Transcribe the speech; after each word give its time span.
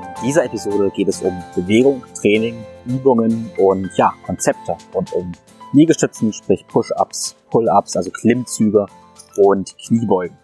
In 0.00 0.26
dieser 0.26 0.44
Episode 0.44 0.90
geht 0.90 1.08
es 1.08 1.20
um 1.20 1.42
Bewegung, 1.54 2.02
Training, 2.14 2.64
Übungen 2.86 3.50
und 3.58 3.90
ja, 3.96 4.14
Konzepte 4.24 4.76
und 4.94 5.12
um 5.12 5.32
Liegestützen, 5.72 6.32
sprich 6.32 6.66
Push-Ups, 6.68 7.36
Pull-Ups, 7.50 7.96
also 7.96 8.10
Klimmzüge 8.10 8.86
und 9.36 9.76
Kniebeugen. 9.78 10.36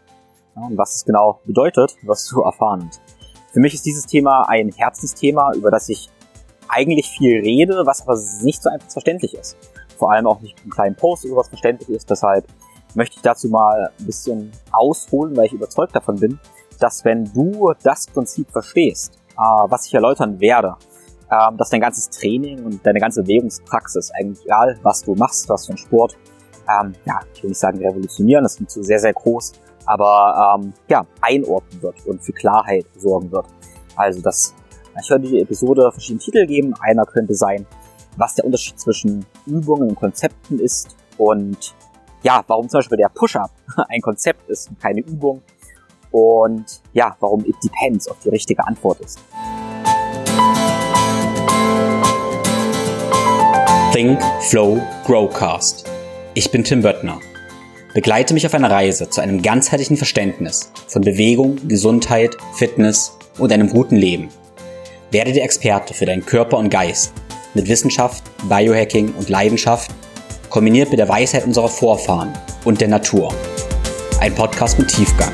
Ja, 0.55 0.63
und 0.63 0.77
was 0.77 0.97
es 0.97 1.05
genau 1.05 1.41
bedeutet, 1.45 1.97
wirst 2.03 2.31
du 2.33 2.41
erfahren. 2.43 2.91
Für 3.51 3.61
mich 3.61 3.73
ist 3.73 3.87
dieses 3.87 4.05
Thema 4.05 4.43
ein 4.49 4.71
Herzensthema, 4.73 5.53
über 5.55 5.71
das 5.71 5.89
ich 5.89 6.11
eigentlich 6.69 7.09
viel 7.09 7.41
rede, 7.41 7.87
was 7.87 8.03
aber 8.03 8.21
nicht 8.43 8.63
so 8.63 8.69
einfach 8.69 8.91
verständlich 8.91 9.35
ist. 9.35 9.57
Vor 9.97 10.13
allem 10.13 10.27
auch 10.27 10.41
nicht 10.41 10.63
im 10.65 10.71
kleinen 10.71 10.97
Post 10.97 11.25
oder 11.25 11.35
sowas 11.35 11.49
verständlich 11.49 11.89
ist. 11.89 12.11
Deshalb 12.11 12.47
möchte 12.95 13.17
ich 13.17 13.23
dazu 13.23 13.49
mal 13.49 13.91
ein 13.99 14.07
bisschen 14.07 14.53
ausholen, 14.73 15.35
weil 15.35 15.47
ich 15.47 15.53
überzeugt 15.53 15.97
davon 15.97 16.17
bin, 16.17 16.39
dass 16.79 17.05
wenn 17.07 17.25
du 17.33 17.73
das 17.83 18.07
Prinzip 18.07 18.51
verstehst, 18.51 19.19
äh, 19.37 19.71
was 19.71 19.87
ich 19.87 19.95
erläutern 19.95 20.41
werde, 20.41 20.77
ähm, 21.31 21.57
dass 21.57 21.71
dein 21.71 21.81
ganzes 21.81 22.09
Training 22.11 22.65
und 22.65 22.85
deine 22.87 23.01
ganze 23.01 23.23
Bewegungspraxis, 23.23 24.11
eigentlich 24.13 24.45
egal, 24.45 24.79
was 24.83 25.03
du 25.03 25.15
machst, 25.15 25.49
was 25.49 25.67
für 25.67 25.73
ein 25.73 25.79
Sport, 25.79 26.17
ähm, 26.69 26.95
ja, 27.05 27.21
ich 27.35 27.43
will 27.43 27.51
nicht 27.51 27.59
sagen 27.59 27.79
revolutionieren, 27.79 28.45
das 28.45 28.57
klingt 28.57 28.71
so 28.71 28.83
sehr, 28.83 28.99
sehr 28.99 29.13
groß, 29.13 29.53
aber 29.87 30.59
ähm, 30.59 30.73
ja, 30.89 31.07
einordnen 31.21 31.83
wird 31.83 32.07
und 32.07 32.23
für 32.23 32.33
Klarheit 32.33 32.87
sorgen 32.97 33.31
wird. 33.31 33.47
Also 33.95 34.21
das, 34.21 34.55
ich 35.01 35.11
werde 35.11 35.29
die 35.29 35.41
Episode 35.41 35.91
verschiedene 35.93 36.21
Titel 36.21 36.47
geben. 36.47 36.75
Einer 36.81 37.05
könnte 37.05 37.35
sein, 37.35 37.67
was 38.17 38.35
der 38.35 38.45
Unterschied 38.45 38.79
zwischen 38.79 39.25
Übungen 39.47 39.91
und 39.91 39.97
Konzepten 39.97 40.59
ist 40.59 40.97
und 41.19 41.75
ja, 42.23 42.43
warum 42.47 42.69
zum 42.69 42.79
Beispiel 42.79 42.99
der 42.99 43.09
Push-Up 43.09 43.51
ein 43.89 44.01
Konzept 44.01 44.49
ist 44.49 44.69
und 44.69 44.81
keine 44.81 45.01
Übung 45.01 45.43
und 46.17 46.81
ja, 46.95 47.15
warum 47.21 47.45
It 47.45 47.57
Depends 47.63 48.09
auf 48.09 48.17
die 48.25 48.31
richtige 48.31 48.67
Antwort 48.67 49.01
ist. 49.01 49.19
Think, 53.93 54.19
Flow, 54.49 54.81
Growcast. 55.05 55.85
Ich 56.33 56.51
bin 56.51 56.65
Tim 56.65 56.81
Böttner. 56.81 57.21
Begleite 57.93 58.33
mich 58.33 58.47
auf 58.47 58.55
einer 58.55 58.71
Reise 58.71 59.11
zu 59.11 59.21
einem 59.21 59.43
ganzheitlichen 59.43 59.99
Verständnis 59.99 60.73
von 60.89 61.03
Bewegung, 61.03 61.57
Gesundheit, 61.69 62.35
Fitness 62.55 63.17
und 63.37 63.53
einem 63.53 63.69
guten 63.69 63.97
Leben. 63.97 64.31
Werde 65.11 65.33
der 65.33 65.45
Experte 65.45 65.93
für 65.93 66.07
deinen 66.07 66.25
Körper 66.25 66.57
und 66.57 66.71
Geist 66.71 67.13
mit 67.53 67.69
Wissenschaft, 67.69 68.25
Biohacking 68.49 69.13
und 69.19 69.29
Leidenschaft, 69.29 69.91
kombiniert 70.49 70.89
mit 70.89 70.99
der 70.99 71.11
Weisheit 71.11 71.45
unserer 71.45 71.69
Vorfahren 71.69 72.33
und 72.65 72.81
der 72.81 72.89
Natur. 72.89 73.35
Ein 74.21 74.35
Podcast 74.35 74.79
mit 74.79 74.89
Tiefgang. 74.89 75.33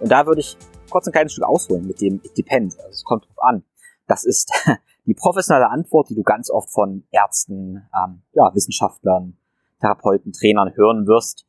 Und 0.00 0.10
da 0.10 0.26
würde 0.26 0.40
ich 0.40 0.56
kurz 0.90 1.06
ein 1.06 1.12
kleines 1.12 1.32
Stück 1.32 1.44
ausholen 1.44 1.86
mit 1.86 2.00
dem 2.00 2.20
It 2.24 2.36
depends. 2.36 2.78
Also 2.78 2.90
es 2.90 3.04
kommt 3.04 3.26
drauf 3.26 3.42
an. 3.42 3.62
Das 4.06 4.24
ist 4.24 4.52
die 5.06 5.14
professionelle 5.14 5.68
Antwort, 5.68 6.08
die 6.08 6.14
du 6.14 6.22
ganz 6.22 6.50
oft 6.50 6.70
von 6.70 7.04
Ärzten, 7.10 7.86
ähm, 7.94 8.22
ja, 8.32 8.50
Wissenschaftlern, 8.54 9.36
Therapeuten, 9.80 10.32
Trainern 10.32 10.74
hören 10.74 11.06
wirst. 11.06 11.46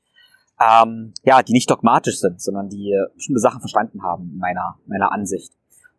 Ähm, 0.60 1.14
ja, 1.24 1.42
die 1.42 1.54
nicht 1.54 1.72
dogmatisch 1.72 2.20
sind, 2.20 2.42
sondern 2.42 2.70
die 2.70 2.94
bestimmte 3.16 3.40
Sachen 3.40 3.62
verstanden 3.62 4.04
haben, 4.04 4.38
meiner, 4.38 4.78
meiner 4.86 5.12
Ansicht. 5.12 5.54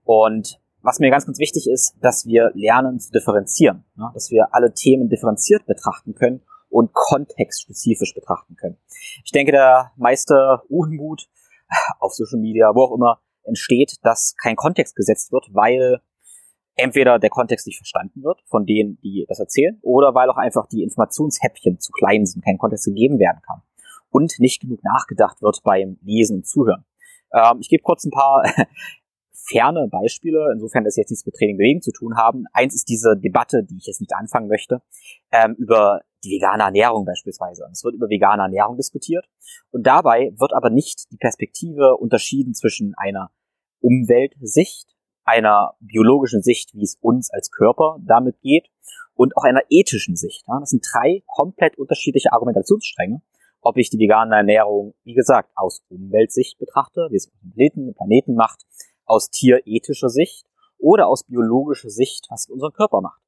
Und 0.04 0.60
was 0.82 0.98
mir 0.98 1.10
ganz, 1.10 1.26
ganz 1.26 1.38
wichtig 1.38 1.68
ist, 1.68 1.96
dass 2.00 2.26
wir 2.26 2.50
lernen 2.54 3.00
zu 3.00 3.10
differenzieren, 3.10 3.84
ne? 3.96 4.10
dass 4.14 4.30
wir 4.30 4.54
alle 4.54 4.72
Themen 4.72 5.08
differenziert 5.08 5.66
betrachten 5.66 6.14
können 6.14 6.42
und 6.68 6.92
kontextspezifisch 6.92 8.14
betrachten 8.14 8.56
können. 8.56 8.76
Ich 9.24 9.32
denke, 9.32 9.52
der 9.52 9.92
meiste 9.96 10.60
Unmut 10.68 11.28
auf 12.00 12.12
Social 12.12 12.40
Media, 12.40 12.70
wo 12.74 12.84
auch 12.84 12.94
immer, 12.94 13.20
entsteht, 13.44 13.96
dass 14.02 14.34
kein 14.40 14.56
Kontext 14.56 14.94
gesetzt 14.94 15.32
wird, 15.32 15.48
weil 15.52 16.00
entweder 16.76 17.18
der 17.18 17.30
Kontext 17.30 17.66
nicht 17.66 17.76
verstanden 17.76 18.22
wird 18.22 18.40
von 18.46 18.66
denen, 18.66 18.98
die 19.02 19.26
das 19.28 19.40
erzählen, 19.40 19.78
oder 19.82 20.14
weil 20.14 20.30
auch 20.30 20.36
einfach 20.36 20.66
die 20.66 20.82
Informationshäppchen 20.82 21.80
zu 21.80 21.92
klein 21.92 22.24
sind, 22.24 22.44
kein 22.44 22.58
Kontext 22.58 22.86
gegeben 22.86 23.18
werden 23.18 23.40
kann 23.46 23.62
und 24.10 24.38
nicht 24.38 24.60
genug 24.60 24.82
nachgedacht 24.84 25.42
wird 25.42 25.62
beim 25.64 25.98
Lesen 26.02 26.38
und 26.38 26.46
Zuhören. 26.46 26.84
Ähm, 27.32 27.58
ich 27.60 27.68
gebe 27.68 27.82
kurz 27.82 28.04
ein 28.04 28.10
paar 28.10 28.44
ferne 29.32 29.88
Beispiele, 29.88 30.50
insofern 30.52 30.84
das 30.84 30.96
jetzt 30.96 31.10
nichts 31.10 31.26
mit 31.26 31.34
Training 31.34 31.56
bewegen 31.56 31.82
zu 31.82 31.92
tun 31.92 32.16
haben. 32.16 32.44
Eins 32.52 32.74
ist 32.74 32.88
diese 32.88 33.16
Debatte, 33.16 33.64
die 33.64 33.76
ich 33.76 33.86
jetzt 33.86 34.00
nicht 34.00 34.14
anfangen 34.14 34.48
möchte, 34.48 34.82
ähm, 35.32 35.54
über 35.58 36.02
die 36.24 36.30
vegane 36.30 36.62
Ernährung 36.62 37.04
beispielsweise. 37.04 37.64
Und 37.64 37.72
es 37.72 37.84
wird 37.84 37.94
über 37.94 38.08
vegane 38.08 38.42
Ernährung 38.42 38.76
diskutiert. 38.76 39.26
Und 39.70 39.86
dabei 39.86 40.32
wird 40.36 40.52
aber 40.52 40.70
nicht 40.70 41.10
die 41.10 41.16
Perspektive 41.16 41.96
unterschieden 41.96 42.54
zwischen 42.54 42.94
einer 42.96 43.30
Umweltsicht, 43.80 44.88
einer 45.24 45.74
biologischen 45.80 46.42
Sicht, 46.42 46.74
wie 46.74 46.82
es 46.82 46.96
uns 47.00 47.30
als 47.32 47.50
Körper 47.50 47.98
damit 48.00 48.40
geht, 48.40 48.68
und 49.14 49.36
auch 49.36 49.44
einer 49.44 49.62
ethischen 49.68 50.16
Sicht. 50.16 50.44
Das 50.46 50.70
sind 50.70 50.86
drei 50.90 51.22
komplett 51.26 51.78
unterschiedliche 51.78 52.32
Argumentationsstränge. 52.32 53.22
Ob 53.60 53.76
ich 53.76 53.90
die 53.90 53.98
vegane 53.98 54.34
Ernährung, 54.34 54.94
wie 55.04 55.14
gesagt, 55.14 55.50
aus 55.54 55.84
Umweltsicht 55.88 56.58
betrachte, 56.58 57.08
wie 57.10 57.16
es 57.16 57.30
den 57.30 57.52
Planeten, 57.52 57.94
Planeten 57.94 58.34
macht, 58.34 58.66
aus 59.04 59.30
tierethischer 59.30 60.08
Sicht 60.08 60.46
oder 60.78 61.06
aus 61.06 61.24
biologischer 61.24 61.90
Sicht, 61.90 62.26
was 62.30 62.42
es 62.42 62.48
mit 62.48 62.54
unserem 62.54 62.72
Körper 62.72 63.00
macht. 63.00 63.21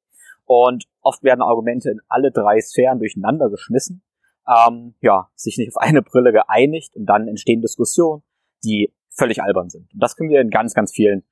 Und 0.45 0.85
oft 1.01 1.23
werden 1.23 1.41
Argumente 1.41 1.89
in 1.89 1.99
alle 2.07 2.31
drei 2.31 2.59
Sphären 2.61 2.99
durcheinander 2.99 3.49
geschmissen, 3.49 4.03
ähm, 4.47 4.95
ja, 5.01 5.29
sich 5.35 5.57
nicht 5.57 5.75
auf 5.75 5.81
eine 5.81 6.01
Brille 6.01 6.31
geeinigt 6.31 6.95
und 6.95 7.07
dann 7.07 7.27
entstehen 7.27 7.61
Diskussionen, 7.61 8.23
die 8.63 8.93
völlig 9.09 9.41
albern 9.41 9.69
sind. 9.69 9.91
Und 9.93 9.99
das 10.01 10.15
können 10.15 10.29
wir 10.29 10.41
in 10.41 10.49
ganz, 10.49 10.73
ganz 10.73 10.91
vielen 10.91 11.23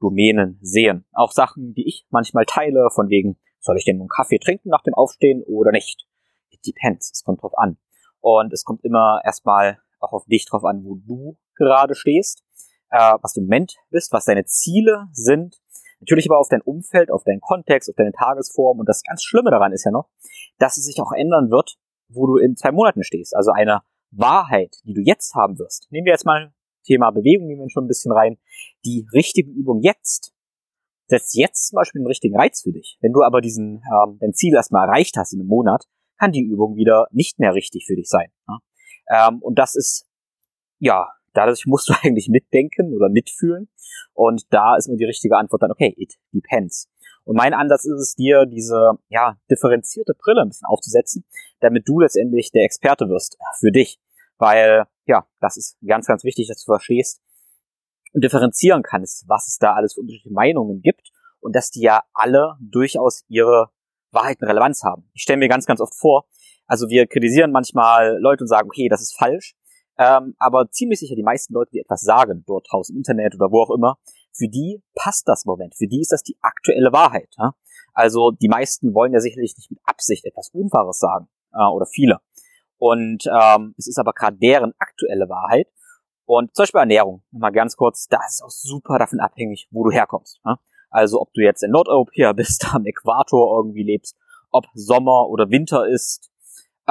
Domänen 0.00 0.58
sehen. 0.62 1.04
Auch 1.12 1.32
Sachen, 1.32 1.74
die 1.74 1.86
ich 1.86 2.06
manchmal 2.10 2.44
teile, 2.46 2.88
von 2.90 3.08
wegen, 3.08 3.38
soll 3.60 3.76
ich 3.76 3.84
denn 3.84 3.98
nun 3.98 4.08
Kaffee 4.08 4.38
trinken 4.38 4.70
nach 4.70 4.82
dem 4.82 4.94
Aufstehen 4.94 5.42
oder 5.44 5.70
nicht? 5.70 6.06
It 6.50 6.60
depends, 6.66 7.10
es 7.12 7.22
kommt 7.22 7.42
drauf 7.42 7.56
an. 7.56 7.78
Und 8.20 8.52
es 8.52 8.64
kommt 8.64 8.84
immer 8.84 9.20
erstmal 9.24 9.78
auch 10.00 10.12
auf 10.12 10.24
dich 10.26 10.46
drauf 10.46 10.64
an, 10.64 10.84
wo 10.84 10.96
du 10.96 11.36
gerade 11.56 11.94
stehst, 11.94 12.42
äh, 12.90 13.14
was 13.20 13.34
du 13.34 13.40
im 13.40 13.46
Moment 13.46 13.76
bist, 13.90 14.12
was 14.12 14.24
deine 14.24 14.44
Ziele 14.44 15.08
sind 15.12 15.61
Natürlich 16.02 16.28
aber 16.28 16.38
auf 16.40 16.48
dein 16.48 16.62
Umfeld, 16.62 17.12
auf 17.12 17.22
deinen 17.22 17.40
Kontext, 17.40 17.88
auf 17.88 17.94
deine 17.96 18.12
Tagesform. 18.12 18.80
Und 18.80 18.88
das 18.88 19.02
ganz 19.02 19.22
Schlimme 19.22 19.50
daran 19.50 19.72
ist 19.72 19.84
ja 19.84 19.92
noch, 19.92 20.10
dass 20.58 20.76
es 20.76 20.84
sich 20.84 21.00
auch 21.00 21.12
ändern 21.12 21.50
wird, 21.50 21.76
wo 22.08 22.26
du 22.26 22.38
in 22.38 22.56
zwei 22.56 22.72
Monaten 22.72 23.04
stehst. 23.04 23.36
Also 23.36 23.52
eine 23.52 23.82
Wahrheit, 24.10 24.76
die 24.84 24.94
du 24.94 25.00
jetzt 25.00 25.34
haben 25.34 25.58
wirst. 25.58 25.86
Nehmen 25.90 26.04
wir 26.04 26.12
jetzt 26.12 26.26
mal 26.26 26.52
Thema 26.84 27.10
Bewegung, 27.12 27.46
nehmen 27.46 27.60
wir 27.60 27.70
schon 27.70 27.84
ein 27.84 27.88
bisschen 27.88 28.10
rein. 28.10 28.36
Die 28.84 29.06
richtige 29.14 29.50
Übung 29.50 29.80
jetzt 29.80 30.34
setzt 31.06 31.36
jetzt 31.36 31.68
zum 31.68 31.76
Beispiel 31.76 32.00
einen 32.00 32.08
richtigen 32.08 32.36
Reiz 32.36 32.62
für 32.62 32.72
dich. 32.72 32.98
Wenn 33.00 33.12
du 33.12 33.22
aber 33.22 33.40
diesen, 33.40 33.76
ähm, 33.76 34.18
dein 34.18 34.32
Ziel 34.32 34.54
erstmal 34.54 34.88
erreicht 34.88 35.16
hast 35.16 35.32
in 35.32 35.40
einem 35.40 35.48
Monat, 35.48 35.84
kann 36.18 36.32
die 36.32 36.42
Übung 36.42 36.74
wieder 36.74 37.06
nicht 37.12 37.38
mehr 37.38 37.54
richtig 37.54 37.86
für 37.86 37.94
dich 37.94 38.08
sein. 38.08 38.32
Ja? 38.48 39.28
Ähm, 39.28 39.40
und 39.40 39.56
das 39.58 39.76
ist, 39.76 40.08
ja, 40.80 41.08
dadurch 41.34 41.64
musst 41.66 41.88
du 41.88 41.94
eigentlich 42.02 42.28
mitdenken 42.28 42.94
oder 42.94 43.08
mitfühlen. 43.08 43.68
Und 44.14 44.52
da 44.52 44.76
ist 44.76 44.88
mir 44.88 44.96
die 44.96 45.04
richtige 45.04 45.36
Antwort 45.36 45.62
dann, 45.62 45.70
okay, 45.70 45.94
it 45.96 46.14
depends. 46.32 46.88
Und 47.24 47.36
mein 47.36 47.54
Ansatz 47.54 47.84
ist 47.84 48.00
es 48.00 48.14
dir, 48.14 48.46
diese 48.46 48.98
ja, 49.08 49.36
differenzierte 49.50 50.14
Brille 50.14 50.42
ein 50.42 50.48
bisschen 50.48 50.66
aufzusetzen, 50.66 51.24
damit 51.60 51.88
du 51.88 52.00
letztendlich 52.00 52.50
der 52.50 52.64
Experte 52.64 53.08
wirst 53.08 53.38
für 53.60 53.70
dich. 53.70 54.00
Weil, 54.38 54.86
ja, 55.06 55.26
das 55.40 55.56
ist 55.56 55.78
ganz, 55.86 56.06
ganz 56.06 56.24
wichtig, 56.24 56.48
dass 56.48 56.64
du 56.64 56.72
verstehst 56.72 57.20
und 58.12 58.24
differenzieren 58.24 58.82
kannst, 58.82 59.24
was 59.28 59.46
es 59.48 59.58
da 59.58 59.74
alles 59.74 59.94
für 59.94 60.00
unterschiedliche 60.00 60.34
Meinungen 60.34 60.82
gibt 60.82 61.12
und 61.40 61.54
dass 61.54 61.70
die 61.70 61.82
ja 61.82 62.02
alle 62.12 62.56
durchaus 62.60 63.24
ihre 63.28 63.70
Wahrheiten 64.10 64.44
Relevanz 64.44 64.82
haben. 64.82 65.08
Ich 65.14 65.22
stelle 65.22 65.38
mir 65.38 65.48
ganz, 65.48 65.64
ganz 65.64 65.80
oft 65.80 65.94
vor, 65.94 66.26
also 66.66 66.88
wir 66.88 67.06
kritisieren 67.06 67.52
manchmal 67.52 68.18
Leute 68.20 68.44
und 68.44 68.48
sagen, 68.48 68.68
okay, 68.68 68.88
das 68.88 69.02
ist 69.02 69.16
falsch. 69.16 69.54
Ähm, 69.98 70.34
aber 70.38 70.70
ziemlich 70.70 71.00
sicher 71.00 71.14
die 71.14 71.22
meisten 71.22 71.52
Leute, 71.54 71.70
die 71.72 71.80
etwas 71.80 72.00
sagen, 72.00 72.44
dort 72.46 72.66
draußen 72.70 72.94
im 72.94 73.00
Internet 73.00 73.34
oder 73.34 73.50
wo 73.50 73.62
auch 73.62 73.70
immer, 73.70 73.98
für 74.32 74.48
die 74.48 74.82
passt 74.94 75.28
das 75.28 75.44
Moment. 75.44 75.74
Für 75.76 75.86
die 75.86 76.00
ist 76.00 76.12
das 76.12 76.22
die 76.22 76.36
aktuelle 76.40 76.92
Wahrheit. 76.92 77.28
Ja? 77.38 77.54
Also 77.92 78.30
die 78.30 78.48
meisten 78.48 78.94
wollen 78.94 79.12
ja 79.12 79.20
sicherlich 79.20 79.54
nicht 79.56 79.70
mit 79.70 79.80
Absicht 79.84 80.24
etwas 80.24 80.50
Unwahres 80.52 80.98
sagen. 80.98 81.28
Äh, 81.52 81.64
oder 81.64 81.86
viele. 81.86 82.18
Und 82.78 83.24
ähm, 83.26 83.74
es 83.78 83.86
ist 83.86 83.98
aber 83.98 84.12
gerade 84.12 84.36
deren 84.38 84.72
aktuelle 84.78 85.28
Wahrheit. 85.28 85.68
Und 86.24 86.54
zum 86.54 86.62
Beispiel 86.62 86.80
Ernährung, 86.80 87.22
mal 87.30 87.50
ganz 87.50 87.76
kurz, 87.76 88.08
da 88.08 88.18
ist 88.26 88.42
auch 88.42 88.50
super 88.50 88.98
davon 88.98 89.20
abhängig, 89.20 89.68
wo 89.70 89.84
du 89.84 89.90
herkommst. 89.90 90.40
Ja? 90.44 90.58
Also 90.90 91.20
ob 91.20 91.32
du 91.34 91.42
jetzt 91.42 91.62
in 91.62 91.70
Nordeuropäer 91.70 92.34
bist, 92.34 92.74
am 92.74 92.86
Äquator 92.86 93.58
irgendwie 93.58 93.84
lebst, 93.84 94.16
ob 94.50 94.66
Sommer 94.74 95.28
oder 95.28 95.50
Winter 95.50 95.86
ist, 95.86 96.31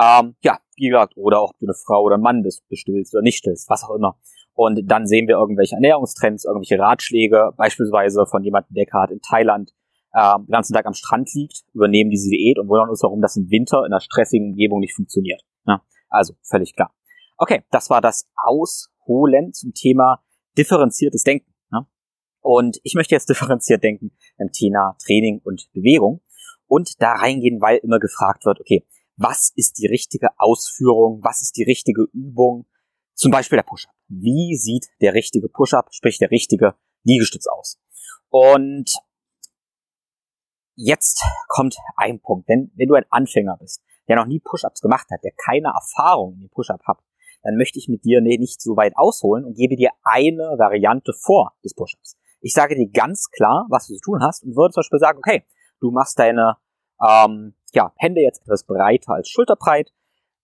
ähm, 0.01 0.35
ja, 0.41 0.59
wie 0.75 0.87
gesagt, 0.87 1.13
oder 1.15 1.41
auch 1.41 1.53
du 1.59 1.65
eine 1.65 1.73
Frau 1.73 2.01
oder 2.03 2.15
ein 2.15 2.21
Mann 2.21 2.41
bist, 2.41 2.67
bestillst 2.69 3.13
oder 3.13 3.21
nicht 3.21 3.37
stillst, 3.37 3.69
was 3.69 3.83
auch 3.83 3.95
immer. 3.95 4.17
Und 4.53 4.81
dann 4.89 5.05
sehen 5.05 5.27
wir 5.27 5.35
irgendwelche 5.35 5.75
Ernährungstrends, 5.75 6.45
irgendwelche 6.45 6.79
Ratschläge, 6.79 7.51
beispielsweise 7.55 8.25
von 8.25 8.43
jemandem, 8.43 8.73
der 8.73 8.85
gerade 8.85 9.13
in 9.13 9.21
Thailand 9.21 9.71
äh, 10.13 10.37
den 10.39 10.47
ganzen 10.47 10.73
Tag 10.73 10.85
am 10.85 10.93
Strand 10.93 11.33
liegt, 11.33 11.63
übernehmen 11.73 12.09
diese 12.09 12.29
Diät 12.29 12.59
und 12.59 12.67
wundern 12.67 12.89
uns 12.89 13.03
warum 13.03 13.21
das 13.21 13.37
im 13.37 13.49
Winter 13.49 13.79
in 13.79 13.93
einer 13.93 14.01
stressigen 14.01 14.51
Umgebung 14.51 14.79
nicht 14.79 14.95
funktioniert. 14.95 15.41
Ja, 15.65 15.81
also 16.09 16.33
völlig 16.43 16.75
klar. 16.75 16.93
Okay, 17.37 17.63
das 17.71 17.89
war 17.89 18.01
das 18.01 18.29
Ausholen 18.35 19.53
zum 19.53 19.73
Thema 19.73 20.23
differenziertes 20.57 21.23
Denken. 21.23 21.53
Ja? 21.71 21.87
Und 22.41 22.79
ich 22.83 22.95
möchte 22.95 23.15
jetzt 23.15 23.29
differenziert 23.29 23.83
denken 23.83 24.11
im 24.37 24.51
Thema 24.51 24.95
Training 25.03 25.41
und 25.43 25.69
Bewegung 25.73 26.21
und 26.67 27.01
da 27.01 27.13
reingehen, 27.13 27.61
weil 27.61 27.77
immer 27.77 27.99
gefragt 27.99 28.45
wird, 28.45 28.59
okay, 28.59 28.85
was 29.21 29.51
ist 29.55 29.77
die 29.77 29.87
richtige 29.87 30.29
Ausführung, 30.37 31.23
was 31.23 31.41
ist 31.41 31.55
die 31.57 31.63
richtige 31.63 32.07
Übung, 32.13 32.65
zum 33.13 33.31
Beispiel 33.31 33.57
der 33.57 33.63
Push-Up. 33.63 33.93
Wie 34.07 34.55
sieht 34.57 34.87
der 34.99 35.13
richtige 35.13 35.47
Push-Up, 35.47 35.89
sprich 35.91 36.17
der 36.17 36.31
richtige 36.31 36.75
Liegestütz 37.03 37.47
aus? 37.47 37.79
Und 38.29 38.91
jetzt 40.75 41.23
kommt 41.47 41.77
ein 41.97 42.19
Punkt. 42.19 42.47
Wenn, 42.47 42.71
wenn 42.75 42.87
du 42.87 42.95
ein 42.95 43.05
Anfänger 43.09 43.57
bist, 43.57 43.83
der 44.07 44.15
noch 44.15 44.25
nie 44.25 44.39
Push-Ups 44.39 44.81
gemacht 44.81 45.07
hat, 45.11 45.23
der 45.23 45.31
keine 45.37 45.69
Erfahrung 45.69 46.33
in 46.33 46.39
dem 46.41 46.49
Push-Up 46.49 46.81
hat, 46.87 46.99
dann 47.43 47.57
möchte 47.57 47.79
ich 47.79 47.87
mit 47.87 48.03
dir 48.03 48.21
nicht 48.21 48.61
so 48.61 48.75
weit 48.75 48.93
ausholen 48.95 49.45
und 49.45 49.55
gebe 49.55 49.75
dir 49.75 49.91
eine 50.03 50.55
Variante 50.57 51.13
vor 51.13 51.55
des 51.63 51.73
Push-Ups. 51.73 52.17
Ich 52.41 52.53
sage 52.53 52.75
dir 52.75 52.89
ganz 52.89 53.29
klar, 53.29 53.67
was 53.69 53.87
du 53.87 53.93
zu 53.95 54.01
tun 54.01 54.23
hast 54.23 54.43
und 54.43 54.55
würde 54.55 54.73
zum 54.73 54.81
Beispiel 54.81 54.99
sagen, 54.99 55.19
okay, 55.19 55.43
du 55.79 55.91
machst 55.91 56.17
deine 56.17 56.57
ähm, 56.99 57.55
ja, 57.73 57.93
Hände 57.97 58.21
jetzt 58.21 58.41
etwas 58.41 58.63
breiter 58.63 59.13
als 59.13 59.29
schulterbreit, 59.29 59.91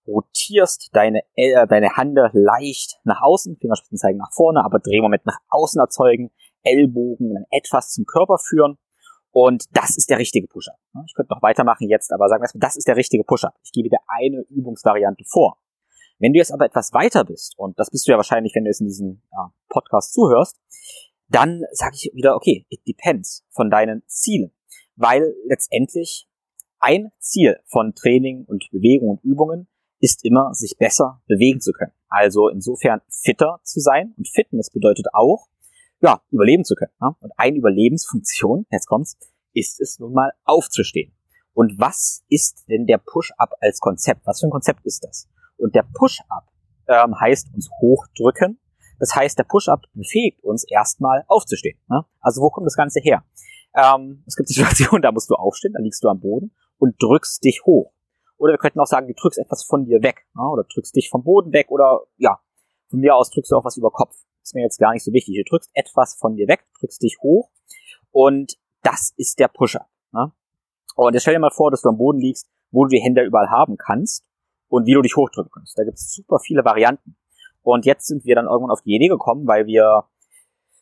rotierst 0.06 0.90
deine, 0.92 1.22
äh, 1.34 1.66
deine 1.66 1.96
Hände 1.96 2.30
leicht 2.32 2.98
nach 3.04 3.20
außen, 3.20 3.56
Fingerspitzen 3.58 3.98
zeigen 3.98 4.18
nach 4.18 4.32
vorne, 4.32 4.64
aber 4.64 4.78
Drehmoment 4.78 5.26
nach 5.26 5.38
außen 5.48 5.80
erzeugen, 5.80 6.30
Ellbogen 6.62 7.34
dann 7.34 7.44
etwas 7.50 7.92
zum 7.92 8.04
Körper 8.06 8.38
führen 8.38 8.78
und 9.30 9.64
das 9.72 9.96
ist 9.96 10.10
der 10.10 10.18
richtige 10.18 10.48
Push-Up. 10.48 10.78
Ich 11.06 11.14
könnte 11.14 11.32
noch 11.32 11.42
weitermachen 11.42 11.88
jetzt, 11.88 12.12
aber 12.12 12.28
sagen 12.28 12.42
wir 12.42 12.48
mal, 12.52 12.60
das 12.60 12.76
ist 12.76 12.88
der 12.88 12.96
richtige 12.96 13.24
Push-Up. 13.24 13.54
Ich 13.62 13.72
gebe 13.72 13.88
dir 13.88 14.00
eine 14.06 14.44
Übungsvariante 14.48 15.24
vor. 15.26 15.58
Wenn 16.18 16.32
du 16.32 16.38
jetzt 16.38 16.52
aber 16.52 16.64
etwas 16.64 16.92
weiter 16.92 17.24
bist, 17.24 17.56
und 17.58 17.78
das 17.78 17.90
bist 17.90 18.06
du 18.06 18.12
ja 18.12 18.16
wahrscheinlich, 18.16 18.54
wenn 18.54 18.64
du 18.64 18.70
jetzt 18.70 18.80
in 18.80 18.88
diesem 18.88 19.22
ja, 19.30 19.52
Podcast 19.68 20.12
zuhörst, 20.12 20.58
dann 21.28 21.62
sage 21.72 21.94
ich 21.94 22.10
wieder, 22.14 22.34
okay, 22.34 22.66
it 22.70 22.80
depends 22.88 23.46
von 23.50 23.70
deinen 23.70 24.02
Zielen. 24.06 24.52
Weil 24.96 25.34
letztendlich 25.46 26.27
ein 26.80 27.10
Ziel 27.18 27.58
von 27.66 27.94
Training 27.94 28.44
und 28.44 28.68
Bewegung 28.70 29.10
und 29.10 29.24
Übungen 29.24 29.68
ist 30.00 30.24
immer, 30.24 30.54
sich 30.54 30.76
besser 30.78 31.22
bewegen 31.26 31.60
zu 31.60 31.72
können. 31.72 31.92
Also 32.08 32.48
insofern 32.48 33.00
fitter 33.08 33.60
zu 33.64 33.80
sein. 33.80 34.14
Und 34.16 34.28
Fitness 34.28 34.70
bedeutet 34.70 35.06
auch, 35.12 35.48
ja, 36.00 36.22
überleben 36.30 36.64
zu 36.64 36.74
können. 36.74 36.92
Ja? 37.00 37.16
Und 37.20 37.32
eine 37.36 37.56
Überlebensfunktion, 37.56 38.66
jetzt 38.70 38.86
kommt's, 38.86 39.18
ist 39.52 39.80
es 39.80 39.98
nun 39.98 40.12
mal 40.12 40.32
aufzustehen. 40.44 41.12
Und 41.52 41.78
was 41.78 42.24
ist 42.28 42.66
denn 42.68 42.86
der 42.86 42.98
Push-Up 42.98 43.50
als 43.60 43.80
Konzept? 43.80 44.20
Was 44.24 44.40
für 44.40 44.46
ein 44.46 44.50
Konzept 44.50 44.86
ist 44.86 45.02
das? 45.02 45.28
Und 45.56 45.74
der 45.74 45.82
Push-Up 45.82 46.44
ähm, 46.86 47.18
heißt 47.20 47.52
uns 47.52 47.68
hochdrücken. 47.80 48.60
Das 49.00 49.14
heißt, 49.14 49.36
der 49.36 49.44
Push-Up 49.44 49.82
befähigt 49.92 50.44
uns 50.44 50.64
erstmal 50.68 51.24
aufzustehen. 51.26 51.78
Ne? 51.88 52.04
Also 52.20 52.42
wo 52.42 52.50
kommt 52.50 52.66
das 52.66 52.76
Ganze 52.76 53.00
her? 53.00 53.24
Ähm, 53.74 54.22
es 54.26 54.36
gibt 54.36 54.48
Situationen, 54.48 55.02
da 55.02 55.10
musst 55.10 55.28
du 55.30 55.34
aufstehen, 55.34 55.72
da 55.72 55.82
liegst 55.82 56.02
du 56.04 56.08
am 56.08 56.20
Boden 56.20 56.52
und 56.78 57.00
drückst 57.02 57.44
dich 57.44 57.62
hoch. 57.64 57.92
Oder 58.38 58.52
wir 58.52 58.58
könnten 58.58 58.80
auch 58.80 58.86
sagen, 58.86 59.08
du 59.08 59.14
drückst 59.14 59.38
etwas 59.38 59.64
von 59.64 59.84
dir 59.84 60.02
weg. 60.02 60.26
Oder 60.34 60.64
drückst 60.64 60.94
dich 60.94 61.10
vom 61.10 61.24
Boden 61.24 61.52
weg 61.52 61.70
oder 61.70 62.02
ja, 62.16 62.40
von 62.88 63.00
mir 63.00 63.14
aus 63.16 63.30
drückst 63.30 63.52
du 63.52 63.56
auch 63.56 63.64
was 63.64 63.76
über 63.76 63.90
Kopf. 63.90 64.14
Ist 64.42 64.54
mir 64.54 64.62
jetzt 64.62 64.78
gar 64.78 64.92
nicht 64.92 65.04
so 65.04 65.12
wichtig. 65.12 65.36
Du 65.36 65.50
drückst 65.50 65.70
etwas 65.74 66.14
von 66.14 66.36
dir 66.36 66.48
weg, 66.48 66.64
drückst 66.80 67.02
dich 67.02 67.18
hoch 67.20 67.50
und 68.12 68.56
das 68.82 69.12
ist 69.16 69.38
der 69.38 69.48
Pusher. 69.48 69.86
Ne? 70.12 70.32
Und 70.94 71.12
jetzt 71.14 71.22
stell 71.22 71.34
dir 71.34 71.40
mal 71.40 71.50
vor, 71.50 71.70
dass 71.70 71.82
du 71.82 71.88
am 71.88 71.98
Boden 71.98 72.18
liegst, 72.18 72.48
wo 72.70 72.84
du 72.84 72.90
die 72.90 73.02
Hände 73.02 73.22
überall 73.22 73.50
haben 73.50 73.76
kannst 73.76 74.24
und 74.68 74.86
wie 74.86 74.94
du 74.94 75.02
dich 75.02 75.16
hochdrücken 75.16 75.50
kannst. 75.52 75.78
Da 75.78 75.84
gibt 75.84 75.98
es 75.98 76.14
super 76.14 76.38
viele 76.38 76.64
Varianten. 76.64 77.16
Und 77.62 77.84
jetzt 77.84 78.06
sind 78.06 78.24
wir 78.24 78.34
dann 78.34 78.46
irgendwann 78.46 78.70
auf 78.70 78.82
die 78.82 78.94
Idee 78.94 79.08
gekommen, 79.08 79.46
weil 79.46 79.66
wir 79.66 80.04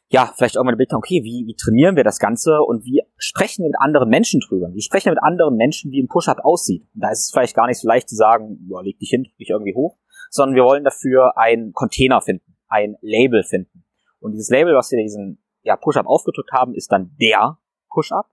ja, 0.08 0.32
vielleicht 0.36 0.54
irgendwann 0.54 0.74
überlegt 0.74 0.92
haben, 0.92 0.98
okay, 0.98 1.22
wie, 1.24 1.46
wie 1.46 1.56
trainieren 1.56 1.96
wir 1.96 2.04
das 2.04 2.18
Ganze 2.18 2.62
und 2.62 2.84
wie 2.84 3.02
sprechen 3.16 3.64
wir 3.64 3.68
mit 3.68 3.80
anderen 3.80 4.08
Menschen 4.08 4.40
drüber? 4.40 4.68
Wie 4.72 4.82
sprechen 4.82 5.06
wir 5.06 5.12
mit 5.12 5.22
anderen 5.22 5.56
Menschen, 5.56 5.90
wie 5.90 6.00
ein 6.00 6.08
Push-Up 6.08 6.38
aussieht? 6.44 6.86
Und 6.94 7.00
da 7.02 7.10
ist 7.10 7.24
es 7.24 7.30
vielleicht 7.32 7.56
gar 7.56 7.66
nicht 7.66 7.80
so 7.80 7.88
leicht 7.88 8.08
zu 8.08 8.14
sagen, 8.14 8.66
ja, 8.70 8.80
leg 8.82 8.98
dich 8.98 9.10
hin, 9.10 9.26
dich 9.40 9.50
irgendwie 9.50 9.74
hoch, 9.74 9.98
sondern 10.30 10.54
wir 10.54 10.64
wollen 10.64 10.84
dafür 10.84 11.36
ein 11.36 11.72
Container 11.72 12.20
finden, 12.20 12.56
ein 12.68 12.96
Label 13.00 13.42
finden. 13.42 13.84
Und 14.20 14.32
dieses 14.32 14.48
Label, 14.48 14.74
was 14.74 14.90
wir 14.92 15.02
diesen 15.02 15.42
ja, 15.62 15.76
Push-Up 15.76 16.06
aufgedrückt 16.06 16.52
haben, 16.52 16.74
ist 16.74 16.92
dann 16.92 17.16
der 17.20 17.58
Push-Up. 17.90 18.26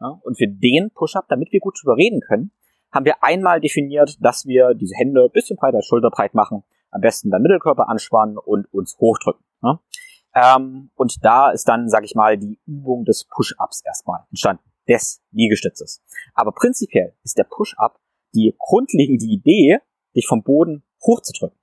Ja, 0.00 0.20
und 0.22 0.36
für 0.36 0.46
den 0.46 0.90
Push-Up, 0.90 1.26
damit 1.28 1.52
wir 1.52 1.60
gut 1.60 1.78
drüber 1.82 1.96
reden 1.96 2.20
können, 2.20 2.52
haben 2.92 3.04
wir 3.04 3.22
einmal 3.24 3.60
definiert, 3.60 4.16
dass 4.20 4.46
wir 4.46 4.74
diese 4.74 4.94
Hände 4.94 5.24
ein 5.24 5.32
bisschen 5.32 5.56
breiter 5.56 5.82
schulterbreit 5.82 6.34
machen, 6.34 6.62
am 6.90 7.00
besten 7.00 7.30
dann 7.30 7.42
Mittelkörper 7.42 7.88
anspannen 7.88 8.38
und 8.38 8.72
uns 8.72 8.96
hochdrücken. 8.98 9.44
Ja. 9.62 9.80
Ähm, 10.36 10.90
und 10.94 11.24
da 11.24 11.50
ist 11.50 11.66
dann, 11.66 11.88
sag 11.88 12.04
ich 12.04 12.14
mal, 12.14 12.36
die 12.36 12.60
Übung 12.66 13.06
des 13.06 13.24
Push-Ups 13.24 13.82
erstmal 13.86 14.20
entstanden, 14.28 14.62
des 14.86 15.22
Liegestützes. 15.30 16.02
Aber 16.34 16.52
prinzipiell 16.52 17.14
ist 17.24 17.38
der 17.38 17.44
Push-Up 17.44 17.98
die 18.34 18.54
grundlegende 18.58 19.24
Idee, 19.24 19.78
dich 20.14 20.26
vom 20.26 20.42
Boden 20.42 20.84
hochzudrücken. 21.02 21.58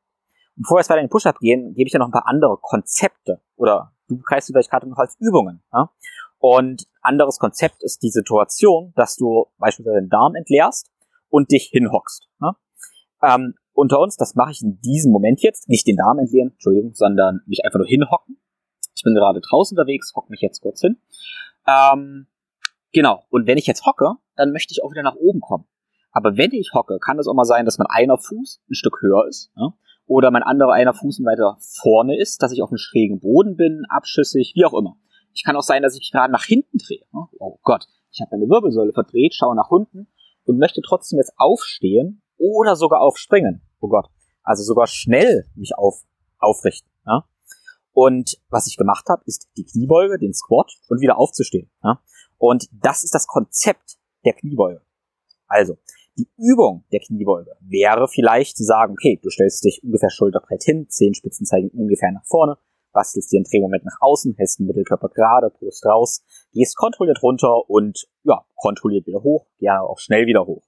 Und 0.55 0.63
bevor 0.63 0.77
wir 0.77 0.81
jetzt 0.81 0.89
weiter 0.89 1.01
in 1.01 1.05
den 1.05 1.11
Push-Up 1.11 1.37
gehen, 1.39 1.75
gebe 1.75 1.87
ich 1.87 1.91
dir 1.91 1.99
noch 1.99 2.07
ein 2.07 2.11
paar 2.11 2.27
andere 2.27 2.57
Konzepte 2.59 3.41
oder 3.57 3.93
du 4.07 4.19
kreist 4.21 4.47
vielleicht 4.47 4.71
gerade 4.71 4.89
noch 4.89 4.97
als 4.97 5.17
Übungen. 5.19 5.61
Ja? 5.71 5.91
Und 6.39 6.87
anderes 7.01 7.37
Konzept 7.37 7.83
ist 7.83 8.01
die 8.01 8.09
Situation, 8.09 8.91
dass 8.95 9.15
du 9.15 9.45
beispielsweise 9.59 10.01
den 10.01 10.09
Darm 10.09 10.33
entleerst 10.33 10.91
und 11.29 11.51
dich 11.51 11.69
hinhockst. 11.71 12.27
Ja? 12.41 12.55
Ähm, 13.21 13.53
unter 13.73 13.99
uns, 13.99 14.17
das 14.17 14.33
mache 14.33 14.51
ich 14.51 14.63
in 14.63 14.81
diesem 14.81 15.11
Moment 15.11 15.41
jetzt, 15.43 15.69
nicht 15.69 15.85
den 15.85 15.97
Darm 15.97 16.17
entleeren, 16.17 16.51
Entschuldigung, 16.53 16.95
sondern 16.95 17.41
mich 17.45 17.63
einfach 17.63 17.77
nur 17.77 17.87
hinhocken 17.87 18.39
ich 18.95 19.03
bin 19.03 19.15
gerade 19.15 19.41
draußen 19.41 19.77
unterwegs, 19.77 20.13
hock 20.15 20.29
mich 20.29 20.41
jetzt 20.41 20.61
kurz 20.61 20.81
hin. 20.81 20.97
Ähm, 21.67 22.27
genau. 22.91 23.23
Und 23.29 23.47
wenn 23.47 23.57
ich 23.57 23.67
jetzt 23.67 23.85
hocke, 23.85 24.13
dann 24.35 24.51
möchte 24.51 24.71
ich 24.71 24.83
auch 24.83 24.91
wieder 24.91 25.03
nach 25.03 25.15
oben 25.15 25.41
kommen. 25.41 25.65
Aber 26.11 26.37
wenn 26.37 26.51
ich 26.51 26.71
hocke, 26.73 26.99
kann 26.99 27.19
es 27.19 27.27
auch 27.27 27.33
mal 27.33 27.45
sein, 27.45 27.65
dass 27.65 27.77
mein 27.77 27.87
einer 27.89 28.17
Fuß 28.17 28.61
ein 28.69 28.75
Stück 28.75 29.01
höher 29.01 29.27
ist. 29.27 29.51
Ja? 29.55 29.73
Oder 30.05 30.31
mein 30.31 30.43
anderer 30.43 30.73
einer 30.73 30.93
Fuß 30.93 31.19
weiter 31.23 31.57
vorne 31.59 32.19
ist, 32.19 32.43
dass 32.43 32.51
ich 32.51 32.61
auf 32.61 32.69
einem 32.69 32.77
schrägen 32.77 33.19
Boden 33.19 33.55
bin, 33.55 33.85
abschüssig, 33.89 34.53
wie 34.55 34.65
auch 34.65 34.73
immer. 34.73 34.97
Ich 35.33 35.43
kann 35.43 35.55
auch 35.55 35.63
sein, 35.63 35.81
dass 35.81 35.95
ich 35.95 36.01
mich 36.01 36.11
gerade 36.11 36.31
nach 36.31 36.43
hinten 36.43 36.77
drehe. 36.77 37.05
Ne? 37.11 37.25
Oh 37.39 37.57
Gott, 37.63 37.87
ich 38.11 38.21
habe 38.21 38.37
meine 38.37 38.47
Wirbelsäule 38.47 38.93
verdreht, 38.93 39.33
schaue 39.33 39.55
nach 39.55 39.71
unten 39.71 40.07
und 40.45 40.59
möchte 40.59 40.81
trotzdem 40.81 41.17
jetzt 41.17 41.33
aufstehen 41.37 42.21
oder 42.37 42.75
sogar 42.75 43.01
aufspringen. 43.01 43.61
Oh 43.79 43.87
Gott. 43.87 44.07
Also 44.43 44.63
sogar 44.63 44.87
schnell 44.87 45.45
mich 45.55 45.75
auf, 45.77 46.03
aufrichten. 46.37 46.92
Und 47.93 48.37
was 48.49 48.67
ich 48.67 48.77
gemacht 48.77 49.07
habe, 49.07 49.23
ist 49.25 49.47
die 49.55 49.65
Kniebeuge, 49.65 50.17
den 50.17 50.33
Squat 50.33 50.71
und 50.89 50.99
wieder 50.99 51.17
aufzustehen. 51.17 51.69
Ja? 51.83 52.01
Und 52.37 52.67
das 52.71 53.03
ist 53.03 53.13
das 53.13 53.27
Konzept 53.27 53.97
der 54.25 54.33
Kniebeuge. 54.33 54.81
Also, 55.47 55.77
die 56.17 56.29
Übung 56.37 56.83
der 56.91 56.99
Kniebeuge 56.99 57.55
wäre 57.61 58.07
vielleicht 58.07 58.57
zu 58.57 58.63
sagen, 58.63 58.93
okay, 58.93 59.19
du 59.21 59.29
stellst 59.29 59.63
dich 59.63 59.83
ungefähr 59.83 60.09
schulterbreit 60.09 60.63
hin, 60.63 60.87
Zehenspitzen 60.89 61.45
zeigen 61.45 61.69
ungefähr 61.69 62.11
nach 62.11 62.25
vorne, 62.25 62.57
bastelst 62.91 63.31
dir 63.31 63.37
einen 63.37 63.45
Drehmoment 63.45 63.85
nach 63.85 63.97
außen, 63.99 64.35
hältst 64.37 64.59
den 64.59 64.67
Mittelkörper 64.67 65.09
gerade, 65.09 65.49
Brust 65.49 65.85
raus, 65.85 66.23
gehst 66.51 66.75
kontrolliert 66.75 67.21
runter 67.23 67.69
und 67.69 68.07
ja, 68.23 68.45
kontrolliert 68.55 69.07
wieder 69.07 69.23
hoch, 69.23 69.47
gerne 69.57 69.83
auch 69.83 69.99
schnell 69.99 70.27
wieder 70.27 70.45
hoch. 70.45 70.63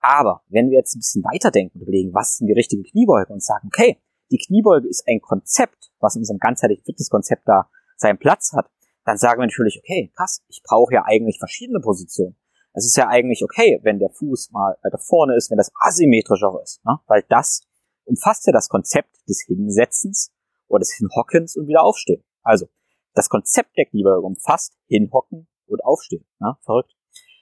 Aber 0.00 0.42
wenn 0.48 0.70
wir 0.70 0.78
jetzt 0.78 0.94
ein 0.94 1.00
bisschen 1.00 1.24
weiterdenken 1.24 1.78
und 1.78 1.82
überlegen, 1.82 2.14
was 2.14 2.38
denn 2.38 2.46
die 2.46 2.52
richtige 2.52 2.84
Kniebeuge 2.84 3.32
und 3.32 3.42
sagen, 3.42 3.68
okay, 3.72 3.98
die 4.30 4.38
Kniebeuge 4.38 4.88
ist 4.88 5.04
ein 5.06 5.20
Konzept, 5.20 5.90
was 6.00 6.16
in 6.16 6.20
unserem 6.20 6.38
ganzheitlichen 6.38 6.84
Fitnesskonzept 6.84 7.42
da 7.46 7.70
seinen 7.96 8.18
Platz 8.18 8.52
hat, 8.54 8.70
dann 9.04 9.16
sagen 9.16 9.40
wir 9.40 9.46
natürlich, 9.46 9.80
okay, 9.82 10.12
krass, 10.16 10.42
ich 10.48 10.62
brauche 10.64 10.94
ja 10.94 11.04
eigentlich 11.04 11.38
verschiedene 11.38 11.80
Positionen. 11.80 12.36
Es 12.72 12.84
ist 12.84 12.96
ja 12.96 13.08
eigentlich 13.08 13.42
okay, 13.42 13.80
wenn 13.84 13.98
der 13.98 14.10
Fuß 14.10 14.50
mal 14.50 14.76
weiter 14.82 14.98
vorne 14.98 15.36
ist, 15.36 15.50
wenn 15.50 15.56
das 15.56 15.70
asymmetrischer 15.80 16.60
ist, 16.62 16.84
ne? 16.84 16.98
weil 17.06 17.24
das 17.28 17.62
umfasst 18.04 18.46
ja 18.46 18.52
das 18.52 18.68
Konzept 18.68 19.16
des 19.28 19.44
Hinsetzens 19.46 20.32
oder 20.68 20.80
des 20.80 20.92
Hinhockens 20.92 21.56
und 21.56 21.68
wieder 21.68 21.82
aufstehen. 21.82 22.22
Also, 22.42 22.68
das 23.14 23.30
Konzept 23.30 23.76
der 23.78 23.86
Kniebeuge 23.86 24.20
umfasst 24.20 24.76
Hinhocken 24.88 25.48
und 25.66 25.84
Aufstehen. 25.84 26.26
Ne? 26.38 26.56
Verrückt. 26.62 26.94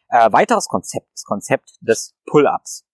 Äh, 0.08 0.32
weiteres 0.32 0.68
Konzept, 0.68 1.08
das 1.12 1.24
Konzept 1.24 1.78
des 1.80 2.14
Pull-Ups 2.26 2.86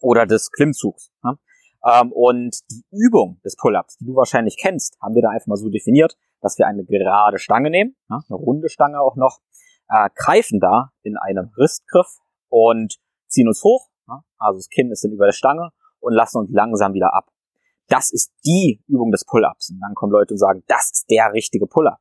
oder 0.00 0.24
des 0.26 0.50
Klimmzugs. 0.50 1.12
Ne? 1.22 1.38
Ähm, 1.84 2.12
und 2.12 2.60
die 2.70 2.84
Übung 2.90 3.40
des 3.44 3.56
Pull-ups, 3.56 3.98
die 3.98 4.06
du 4.06 4.14
wahrscheinlich 4.14 4.56
kennst, 4.56 4.96
haben 5.00 5.14
wir 5.14 5.22
da 5.22 5.30
einfach 5.30 5.48
mal 5.48 5.56
so 5.56 5.68
definiert, 5.68 6.16
dass 6.40 6.58
wir 6.58 6.66
eine 6.66 6.84
gerade 6.84 7.38
Stange 7.38 7.70
nehmen, 7.70 7.96
ja, 8.08 8.20
eine 8.28 8.36
runde 8.36 8.68
Stange 8.68 9.00
auch 9.00 9.16
noch, 9.16 9.40
äh, 9.88 10.08
greifen 10.14 10.60
da 10.60 10.90
in 11.02 11.16
einem 11.16 11.50
Ristgriff 11.56 12.18
und 12.48 12.96
ziehen 13.28 13.48
uns 13.48 13.62
hoch, 13.62 13.88
ja, 14.08 14.22
also 14.38 14.58
das 14.58 14.68
Kinn 14.68 14.90
ist 14.90 15.04
dann 15.04 15.12
über 15.12 15.26
der 15.26 15.32
Stange 15.32 15.70
und 16.00 16.14
lassen 16.14 16.38
uns 16.38 16.50
langsam 16.52 16.94
wieder 16.94 17.14
ab. 17.14 17.30
Das 17.88 18.12
ist 18.12 18.32
die 18.44 18.82
Übung 18.86 19.10
des 19.10 19.24
Pull-ups. 19.24 19.70
Und 19.70 19.80
dann 19.80 19.94
kommen 19.94 20.12
Leute 20.12 20.34
und 20.34 20.38
sagen, 20.38 20.62
das 20.66 20.90
ist 20.92 21.10
der 21.10 21.32
richtige 21.32 21.66
Pull-up. 21.66 21.98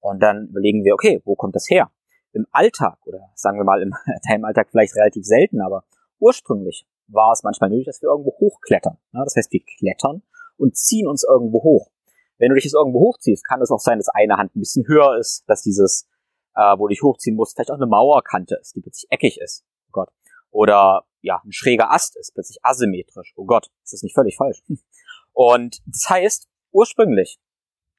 Und 0.00 0.22
dann 0.22 0.48
überlegen 0.48 0.82
wir, 0.82 0.94
okay, 0.94 1.20
wo 1.24 1.36
kommt 1.36 1.54
das 1.54 1.68
her? 1.68 1.90
im 2.32 2.46
Alltag 2.52 2.98
oder 3.06 3.30
sagen 3.34 3.58
wir 3.58 3.64
mal 3.64 3.82
im 3.82 3.92
deinem 4.28 4.44
Alltag 4.44 4.68
vielleicht 4.70 4.96
relativ 4.96 5.24
selten, 5.24 5.60
aber 5.60 5.84
ursprünglich 6.18 6.86
war 7.12 7.32
es 7.32 7.42
manchmal 7.42 7.70
nötig, 7.70 7.86
dass 7.86 8.02
wir 8.02 8.08
irgendwo 8.08 8.32
hochklettern. 8.38 8.98
Ja, 9.12 9.24
das 9.24 9.36
heißt, 9.36 9.52
wir 9.52 9.60
klettern 9.78 10.22
und 10.56 10.76
ziehen 10.76 11.06
uns 11.06 11.24
irgendwo 11.24 11.62
hoch. 11.62 11.90
Wenn 12.38 12.48
du 12.48 12.54
dich 12.54 12.64
jetzt 12.64 12.74
irgendwo 12.74 13.00
hochziehst, 13.00 13.46
kann 13.46 13.60
es 13.60 13.70
auch 13.70 13.80
sein, 13.80 13.98
dass 13.98 14.08
eine 14.08 14.36
Hand 14.36 14.54
ein 14.56 14.60
bisschen 14.60 14.86
höher 14.86 15.16
ist, 15.18 15.44
dass 15.46 15.62
dieses, 15.62 16.08
äh, 16.54 16.78
wo 16.78 16.86
du 16.86 16.92
dich 16.92 17.02
hochziehen 17.02 17.36
musst, 17.36 17.54
vielleicht 17.54 17.70
auch 17.70 17.76
eine 17.76 17.86
Mauerkante 17.86 18.56
ist, 18.60 18.74
die 18.74 18.80
plötzlich 18.80 19.10
eckig 19.10 19.38
ist. 19.40 19.64
Oh 19.88 19.92
Gott. 19.92 20.08
Oder 20.50 21.04
ja, 21.20 21.40
ein 21.44 21.52
schräger 21.52 21.92
Ast 21.92 22.16
ist 22.16 22.32
plötzlich 22.32 22.58
asymmetrisch. 22.62 23.34
Oh 23.36 23.44
Gott, 23.44 23.68
ist 23.84 23.92
das 23.92 24.02
nicht 24.02 24.14
völlig 24.14 24.36
falsch? 24.36 24.62
Und 25.32 25.80
das 25.86 26.08
heißt, 26.08 26.48
ursprünglich, 26.72 27.38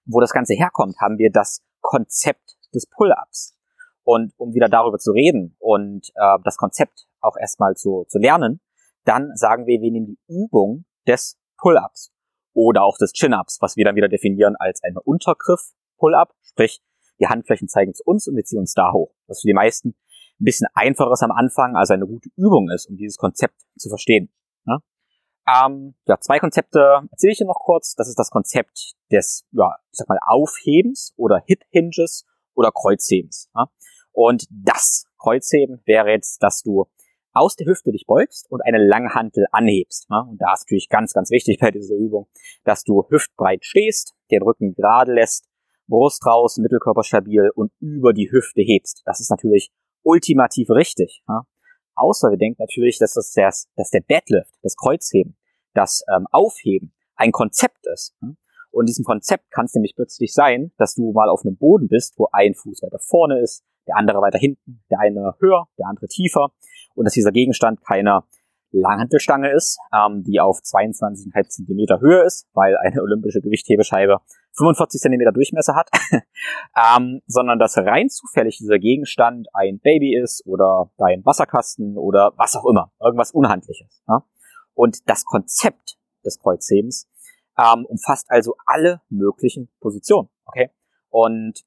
wo 0.06 0.20
das 0.20 0.32
Ganze 0.32 0.54
herkommt, 0.56 1.00
haben 1.00 1.18
wir 1.18 1.32
das 1.32 1.64
Konzept 1.82 2.58
des 2.74 2.88
Pull-ups. 2.88 3.56
Und 4.04 4.34
um 4.38 4.54
wieder 4.54 4.68
darüber 4.68 4.98
zu 4.98 5.12
reden 5.12 5.56
und 5.60 6.10
äh, 6.16 6.38
das 6.44 6.58
Konzept 6.58 7.06
auch 7.20 7.38
erstmal 7.40 7.76
zu, 7.76 8.06
zu 8.10 8.18
lernen, 8.18 8.60
dann 9.06 9.36
sagen 9.36 9.66
wir, 9.66 9.82
wir 9.82 9.92
nehmen 9.92 10.08
die 10.08 10.20
Übung 10.28 10.86
des 11.08 11.40
Pull-ups 11.58 12.12
oder 12.54 12.84
auch 12.84 12.98
des 12.98 13.14
Chin-ups, 13.14 13.58
was 13.62 13.76
wir 13.76 13.86
dann 13.86 13.96
wieder 13.96 14.10
definieren 14.10 14.56
als 14.60 14.84
eine 14.84 15.02
Untergriff-Pull-up, 15.02 16.34
sprich 16.42 16.82
die 17.20 17.28
Handflächen 17.28 17.68
zeigen 17.68 17.94
zu 17.94 18.04
uns 18.06 18.28
und 18.28 18.36
wir 18.36 18.44
ziehen 18.44 18.60
uns 18.60 18.74
da 18.74 18.92
hoch. 18.92 19.14
Was 19.28 19.42
für 19.42 19.48
die 19.48 19.54
meisten 19.54 19.90
ein 19.90 20.46
bisschen 20.46 20.68
einfaches 20.74 21.22
am 21.22 21.32
Anfang, 21.32 21.76
also 21.76 21.94
eine 21.94 22.08
gute 22.08 22.30
Übung 22.36 22.70
ist, 22.70 22.88
um 22.88 22.98
dieses 22.98 23.18
Konzept 23.18 23.62
zu 23.78 23.90
verstehen. 23.90 24.32
Ja, 24.66 24.80
ähm, 25.48 25.96
ja 26.08 26.20
zwei 26.20 26.40
Konzepte 26.40 27.08
erzähle 27.12 27.32
ich 27.32 27.38
dir 27.38 27.46
noch 27.46 27.60
kurz. 27.60 27.96
Das 27.96 28.08
ist 28.08 28.18
das 28.18 28.32
Konzept 28.32 28.94
des, 29.12 29.46
ja, 29.52 29.76
ich 29.92 29.98
sag 29.98 30.10
mal, 30.10 30.20
Aufhebens 30.26 31.14
oder 31.16 31.42
Hip-Hinges 31.46 32.26
oder 32.56 32.72
Kreuzhebens. 32.72 33.50
Ja. 33.56 33.68
Und 34.12 34.48
das 34.50 35.06
Kreuzheben 35.20 35.82
wäre 35.86 36.10
jetzt, 36.10 36.42
dass 36.42 36.62
du 36.64 36.88
aus 37.34 37.56
der 37.56 37.68
Hüfte 37.68 37.92
dich 37.92 38.06
beugst 38.06 38.50
und 38.52 38.62
eine 38.62 38.78
Langhantel 38.78 39.46
anhebst. 39.52 40.10
Ne? 40.10 40.26
Und 40.30 40.38
da 40.42 40.54
ist 40.54 40.66
natürlich 40.66 40.90
ganz, 40.90 41.14
ganz 41.14 41.32
wichtig 41.32 41.60
bei 41.60 41.72
dieser 41.72 41.96
Übung, 41.96 42.28
dass 42.64 42.84
du 42.84 43.06
hüftbreit 43.10 43.64
stehst, 43.64 44.14
den 44.32 44.42
Rücken 44.42 44.74
gerade 44.74 45.14
lässt, 45.14 45.48
Brust 45.88 46.26
raus, 46.26 46.58
Mittelkörper 46.58 47.04
stabil 47.04 47.50
und 47.56 47.72
über 47.80 48.14
die 48.14 48.32
Hüfte 48.32 48.62
hebst. 48.62 49.02
Das 49.06 49.20
ist 49.20 49.30
natürlich 49.30 49.72
ultimativ 50.04 50.70
richtig. 50.70 51.24
Ne? 51.28 51.42
Außer 51.96 52.30
wir 52.30 52.38
denken 52.38 52.62
natürlich, 52.62 52.98
dass 53.00 53.14
das 53.14 53.32
der, 53.34 53.52
dass 53.76 53.90
der 53.92 54.02
Deadlift, 54.02 54.54
das 54.62 54.76
Kreuzheben, 54.76 55.38
das 55.74 56.04
ähm, 56.16 56.28
Aufheben 56.32 56.94
ein 57.16 57.32
Konzept 57.32 57.86
ist. 57.94 58.16
Ne? 58.22 58.36
Und 58.72 58.88
diesem 58.88 59.04
Konzept 59.04 59.52
kann 59.52 59.66
es 59.66 59.74
nämlich 59.74 59.96
plötzlich 59.96 60.34
sein, 60.34 60.72
dass 60.78 60.96
du 60.96 61.12
mal 61.12 61.30
auf 61.30 61.42
einem 61.46 61.58
Boden 61.58 61.90
bist, 61.90 62.18
wo 62.18 62.30
ein 62.32 62.54
Fuß 62.56 62.82
weiter 62.84 63.00
vorne 63.00 63.42
ist, 63.42 63.64
der 63.88 63.98
andere 63.98 64.22
weiter 64.22 64.40
hinten, 64.40 64.84
der 64.90 65.00
eine 65.00 65.36
höher, 65.40 65.68
der 65.78 65.88
andere 65.88 66.08
tiefer 66.08 66.54
und 66.96 67.06
dass 67.06 67.14
dieser 67.14 67.32
Gegenstand 67.32 67.82
keine 67.86 68.24
Langhantelstange 68.72 69.52
ist, 69.52 69.80
ähm, 69.94 70.24
die 70.24 70.40
auf 70.40 70.60
22,5 70.60 71.50
Zentimeter 71.50 72.00
Höhe 72.00 72.24
ist, 72.24 72.48
weil 72.54 72.78
eine 72.78 73.02
olympische 73.02 73.42
Gewichthebescheibe 73.42 74.20
45 74.54 75.02
Zentimeter 75.02 75.32
Durchmesser 75.32 75.76
hat, 75.76 75.90
ähm, 76.98 77.22
sondern 77.28 77.60
dass 77.60 77.78
rein 77.78 78.10
zufällig 78.10 78.58
dieser 78.58 78.80
Gegenstand 78.80 79.48
ein 79.54 79.80
Baby 79.80 80.18
ist 80.18 80.46
oder 80.46 80.92
dein 80.98 81.26
Wasserkasten 81.26 81.98
oder 81.98 82.34
was 82.38 82.56
auch 82.56 82.66
immer, 82.66 82.92
irgendwas 83.02 83.32
Unhandliches. 83.32 84.04
Ja? 84.08 84.26
Und 84.74 85.10
das 85.10 85.26
Konzept 85.26 85.98
des 86.26 86.40
Kreuzhebens 86.40 87.10
ähm, 87.58 87.86
umfasst 87.86 88.30
also 88.30 88.56
alle 88.66 89.02
möglichen 89.10 89.70
Positionen. 89.80 90.30
Okay? 90.46 90.70
Und 91.10 91.62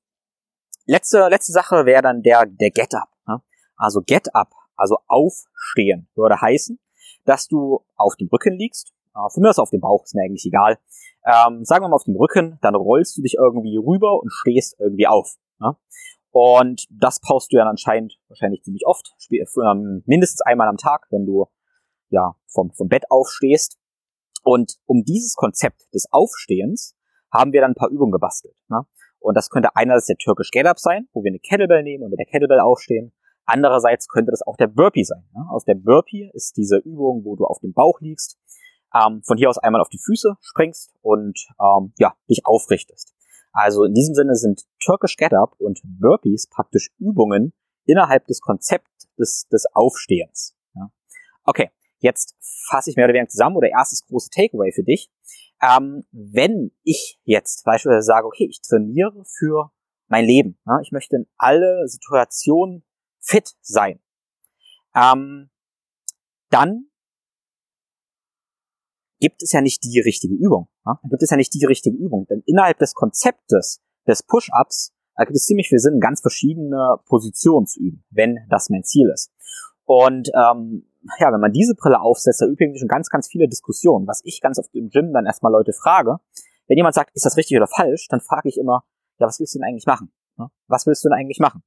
letzte 0.87 1.29
letzte 1.29 1.53
Sache 1.53 1.85
wäre 1.85 2.03
dann 2.03 2.23
der 2.23 2.47
der 2.47 2.71
Get 2.71 2.95
Up. 2.95 3.09
Ja? 3.27 3.43
Also 3.77 4.01
Get 4.01 4.35
Up 4.35 4.51
also 4.77 4.99
aufstehen, 5.07 6.09
würde 6.15 6.41
heißen, 6.41 6.79
dass 7.25 7.49
du 7.49 7.85
auf 7.97 8.17
dem 8.17 8.29
Rücken 8.29 8.55
liegst. 8.55 8.93
Äh, 9.15 9.31
von 9.33 9.43
mir 9.43 9.51
aus 9.51 9.59
auf 9.59 9.71
dem 9.71 9.81
Bauch, 9.81 10.05
ist 10.05 10.15
mir 10.15 10.23
eigentlich 10.23 10.47
egal. 10.47 10.79
Ähm, 11.25 11.65
sagen 11.65 11.85
wir 11.85 11.89
mal 11.89 11.97
auf 11.97 12.05
dem 12.05 12.17
Rücken, 12.17 12.59
dann 12.63 12.75
rollst 12.75 13.17
du 13.17 13.23
dich 13.23 13.35
irgendwie 13.39 13.77
rüber 13.77 14.21
und 14.21 14.31
stehst 14.31 14.77
irgendwie 14.79 15.07
auf. 15.07 15.37
Ja? 15.61 15.79
Und 16.31 16.87
das 16.91 17.21
brauchst 17.21 17.53
du 17.53 17.59
ja 17.59 17.65
anscheinend 17.65 18.19
wahrscheinlich 18.29 18.63
ziemlich 18.63 18.87
oft, 18.87 19.15
ähm, 19.31 20.03
mindestens 20.07 20.41
einmal 20.43 20.69
am 20.69 20.77
Tag, 20.77 21.07
wenn 21.11 21.27
du 21.27 21.47
ja 22.11 22.35
vom, 22.49 22.73
vom 22.73 22.89
Bett 22.89 23.05
aufstehst. 23.09 23.79
Und 24.43 24.77
um 24.85 25.05
dieses 25.05 25.35
Konzept 25.35 25.87
des 25.95 26.07
Aufstehens 26.11 26.97
haben 27.33 27.53
wir 27.53 27.61
dann 27.61 27.73
ein 27.73 27.77
paar 27.77 27.91
Übungen 27.91 28.13
gebastelt. 28.13 28.55
Ne? 28.69 28.83
Und 29.21 29.37
das 29.37 29.49
könnte 29.49 29.75
einerseits 29.75 30.07
der 30.07 30.17
Turkish 30.17 30.51
Get 30.51 30.67
Up 30.67 30.79
sein, 30.79 31.09
wo 31.13 31.25
wir 31.25 31.31
eine 31.31 31.39
Kettlebell 31.39 31.83
nehmen 31.83 32.05
und 32.05 32.11
mit 32.11 32.19
der 32.19 32.27
Kettlebell 32.27 32.61
aufstehen. 32.61 33.13
Andererseits 33.47 34.09
könnte 34.09 34.31
das 34.31 34.43
auch 34.43 34.57
der 34.57 34.69
Burpee 34.69 35.05
sein. 35.05 35.25
Ne? 35.35 35.45
Aus 35.51 35.65
der 35.65 35.75
Burpee 35.75 36.31
ist 36.33 36.57
diese 36.57 36.79
Übung, 36.79 37.25
wo 37.25 37.37
du 37.37 37.45
auf 37.45 37.61
dem 37.61 37.73
Bauch 37.73 38.01
liegst, 38.01 38.39
ähm, 38.95 39.23
von 39.25 39.37
hier 39.37 39.51
aus 39.51 39.59
einmal 39.59 39.81
auf 39.81 39.89
die 39.89 39.99
Füße 39.99 40.37
springst 40.41 40.95
und 41.03 41.47
ähm, 41.61 41.93
ja, 41.99 42.15
dich 42.29 42.47
aufrichtest. 42.47 43.15
Also 43.53 43.85
in 43.85 43.95
diesem 43.95 44.15
Sinne 44.15 44.35
sind 44.35 44.65
Turkish 44.85 45.17
Get 45.17 45.33
Up 45.33 45.55
und 45.59 45.81
Burpees 45.85 46.49
praktisch 46.49 46.91
Übungen 46.99 47.53
innerhalb 47.87 48.27
des 48.27 48.41
Konzepts 48.41 49.09
des, 49.19 49.47
des 49.49 49.67
Aufstehens. 49.75 50.57
Ja? 50.75 50.91
Okay, 51.45 51.71
jetzt 51.99 52.37
fasse 52.69 52.91
ich 52.91 52.97
mehr 52.97 53.05
oder 53.05 53.15
weniger 53.15 53.29
zusammen 53.29 53.57
oder 53.57 53.69
erstes 53.69 54.07
große 54.07 54.31
Takeaway 54.31 54.73
für 54.73 54.83
dich. 54.83 55.11
Ähm, 55.63 56.05
wenn 56.11 56.73
ich 56.83 57.21
jetzt 57.25 57.65
beispielsweise 57.65 58.07
sage, 58.07 58.27
okay, 58.27 58.47
ich 58.51 58.61
trainiere 58.61 59.25
für 59.25 59.71
mein 60.09 60.25
Leben, 60.25 60.59
ja, 60.67 60.81
ich 60.81 60.93
möchte 60.93 61.17
in 61.17 61.27
alle 61.37 61.87
Situationen 61.87 62.85
fit 63.25 63.55
sein, 63.61 64.01
ähm, 64.95 65.51
dann 66.51 66.89
gibt 69.19 69.43
es 69.43 69.53
ja 69.53 69.61
nicht 69.61 69.83
die 69.83 70.01
richtige 70.01 70.35
Übung. 70.35 70.69
Ja? 70.85 70.99
Dann 71.03 71.11
gibt 71.11 71.23
es 71.23 71.31
ja 71.31 71.37
nicht 71.37 71.55
die 71.55 71.65
richtige 71.65 71.97
Übung. 71.97 72.27
Denn 72.27 72.43
innerhalb 72.47 72.79
des 72.79 72.95
Konzeptes 72.95 73.81
des 74.07 74.23
Push-Ups 74.23 74.93
gibt 75.17 75.37
es 75.37 75.47
ziemlich 75.47 75.69
viel 75.69 75.79
Sinn, 75.79 76.01
ganz 76.01 76.21
verschiedene 76.21 76.97
Positionen 77.07 77.67
zu 77.67 77.81
üben, 77.81 78.05
wenn 78.11 78.39
das 78.51 78.69
mein 78.69 78.85
Ziel 78.85 79.11
ist. 79.13 79.33
Und 79.85 80.29
ähm, 80.35 80.87
ja, 81.19 81.33
wenn 81.33 81.41
man 81.41 81.53
diese 81.53 81.75
Brille 81.75 82.01
aufsetzt, 82.01 82.41
da 82.41 82.47
übrigens 82.47 82.81
schon 82.81 82.89
ganz, 82.89 83.09
ganz 83.09 83.29
viele 83.29 83.49
Diskussionen. 83.49 84.07
Was 84.07 84.21
ich 84.25 84.41
ganz 84.41 84.59
oft 84.59 84.75
im 84.75 84.91
Gym 84.91 85.13
dann 85.13 85.27
erstmal 85.27 85.53
Leute 85.53 85.73
frage, 85.73 86.19
wenn 86.67 86.77
jemand 86.77 86.95
sagt, 86.95 87.15
ist 87.15 87.25
das 87.25 87.37
richtig 87.37 87.57
oder 87.57 87.67
falsch, 87.67 88.09
dann 88.09 88.21
frage 88.21 88.49
ich 88.49 88.59
immer, 88.59 88.85
ja, 89.19 89.27
was 89.27 89.39
willst 89.39 89.55
du 89.55 89.59
denn 89.59 89.69
eigentlich 89.69 89.87
machen? 89.87 90.11
Was 90.67 90.87
willst 90.87 91.05
du 91.05 91.09
denn 91.09 91.19
eigentlich 91.19 91.39
machen? 91.39 91.63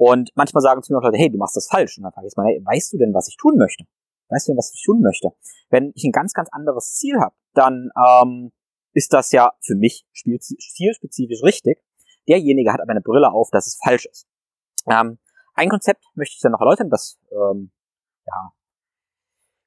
Und 0.00 0.30
manchmal 0.34 0.62
sagen 0.62 0.82
zu 0.82 0.94
mir 0.94 0.98
auch 0.98 1.02
Leute, 1.02 1.18
hey, 1.18 1.30
du 1.30 1.36
machst 1.36 1.54
das 1.56 1.68
falsch. 1.68 1.98
Und 1.98 2.04
dann 2.04 2.12
frage 2.12 2.26
ich 2.26 2.34
mal, 2.34 2.46
hey, 2.46 2.62
weißt 2.64 2.94
du 2.94 2.96
denn, 2.96 3.12
was 3.12 3.28
ich 3.28 3.36
tun 3.36 3.58
möchte? 3.58 3.84
Weißt 4.30 4.48
du 4.48 4.52
denn, 4.52 4.56
was 4.56 4.72
ich 4.72 4.82
tun 4.82 5.02
möchte? 5.02 5.28
Wenn 5.68 5.92
ich 5.94 6.04
ein 6.04 6.10
ganz, 6.10 6.32
ganz 6.32 6.48
anderes 6.52 6.94
Ziel 6.94 7.20
habe, 7.20 7.34
dann 7.52 7.90
ähm, 7.94 8.50
ist 8.94 9.12
das 9.12 9.30
ja 9.30 9.52
für 9.60 9.74
mich 9.74 10.06
zielspezifisch 10.14 11.42
richtig. 11.42 11.82
Derjenige 12.26 12.72
hat 12.72 12.80
aber 12.80 12.92
eine 12.92 13.02
Brille 13.02 13.30
auf, 13.30 13.50
dass 13.50 13.66
es 13.66 13.78
falsch 13.84 14.06
ist. 14.06 14.26
Ähm, 14.90 15.18
ein 15.52 15.68
Konzept 15.68 16.02
möchte 16.14 16.32
ich 16.34 16.40
dann 16.40 16.52
noch 16.52 16.60
erläutern, 16.60 16.88
das, 16.88 17.20
ähm, 17.30 17.70
ja, 18.26 18.52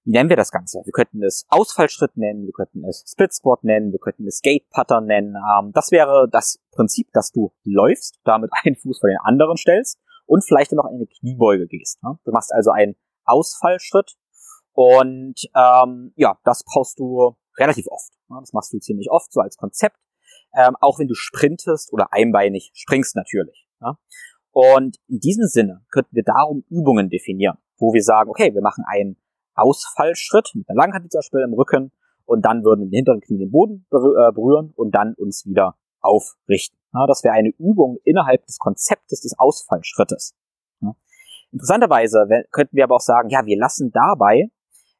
wie 0.05 0.13
nennen 0.13 0.29
wir 0.29 0.35
das 0.35 0.49
Ganze? 0.49 0.81
Wir 0.83 0.93
könnten 0.93 1.21
es 1.21 1.45
Ausfallschritt 1.49 2.17
nennen, 2.17 2.47
wir 2.47 2.53
könnten 2.53 2.83
es 2.85 3.05
Split 3.07 3.33
Squat 3.33 3.63
nennen, 3.63 3.91
wir 3.91 3.99
könnten 3.99 4.25
es 4.25 4.41
Gate 4.41 4.67
Putter 4.71 4.99
nennen. 4.99 5.35
Ähm, 5.35 5.73
das 5.73 5.91
wäre 5.91 6.27
das 6.27 6.59
Prinzip, 6.71 7.11
dass 7.13 7.31
du 7.31 7.53
läufst, 7.63 8.19
damit 8.23 8.49
einen 8.63 8.75
Fuß 8.75 8.99
vor 8.99 9.09
den 9.09 9.19
anderen 9.19 9.57
stellst 9.57 9.99
und 10.25 10.43
vielleicht 10.43 10.71
dann 10.71 10.77
noch 10.77 10.85
eine 10.85 11.05
Kniebeuge 11.07 11.67
gehst. 11.67 12.01
Ne? 12.03 12.17
Du 12.23 12.31
machst 12.31 12.53
also 12.53 12.71
einen 12.71 12.95
Ausfallschritt 13.25 14.15
und 14.73 15.35
ähm, 15.55 16.13
ja, 16.15 16.37
das 16.43 16.63
brauchst 16.63 16.99
du 16.99 17.35
relativ 17.57 17.87
oft. 17.87 18.11
Ne? 18.29 18.37
Das 18.39 18.53
machst 18.53 18.73
du 18.73 18.79
ziemlich 18.79 19.09
oft 19.11 19.31
so 19.31 19.41
als 19.41 19.57
Konzept, 19.57 19.97
ähm, 20.55 20.75
auch 20.81 20.99
wenn 20.99 21.07
du 21.07 21.15
sprintest 21.15 21.93
oder 21.93 22.11
einbeinig 22.11 22.71
springst 22.73 23.15
natürlich. 23.15 23.67
Ne? 23.79 23.97
Und 24.51 24.97
in 25.07 25.19
diesem 25.19 25.47
Sinne 25.47 25.83
könnten 25.91 26.15
wir 26.15 26.23
darum 26.23 26.63
Übungen 26.69 27.09
definieren, 27.09 27.57
wo 27.77 27.93
wir 27.93 28.03
sagen, 28.03 28.29
okay, 28.29 28.53
wir 28.53 28.61
machen 28.61 28.83
einen 28.87 29.17
Ausfallschritt 29.55 30.51
mit 30.53 30.69
einer 30.69 30.77
Langhantel 30.77 31.09
zum 31.09 31.19
Beispiel 31.19 31.41
im 31.41 31.53
Rücken 31.53 31.91
und 32.25 32.45
dann 32.45 32.63
würden 32.63 32.81
wir 32.81 32.89
den 32.89 32.95
hinteren 32.95 33.21
Knie 33.21 33.39
den 33.39 33.51
Boden 33.51 33.85
äh, 33.91 34.31
berühren 34.31 34.73
und 34.75 34.91
dann 34.95 35.13
uns 35.15 35.45
wieder 35.45 35.75
aufrichten. 36.01 36.77
Ja, 36.93 37.07
das 37.07 37.23
wäre 37.23 37.33
eine 37.33 37.49
Übung 37.57 37.97
innerhalb 38.03 38.45
des 38.45 38.59
Konzeptes 38.59 39.21
des 39.21 39.37
Ausfallschrittes. 39.37 40.35
Ja. 40.81 40.95
Interessanterweise 41.51 42.25
könnten 42.51 42.75
wir 42.75 42.83
aber 42.83 42.95
auch 42.95 43.01
sagen, 43.01 43.29
ja, 43.29 43.45
wir 43.45 43.57
lassen 43.57 43.91
dabei, 43.91 44.49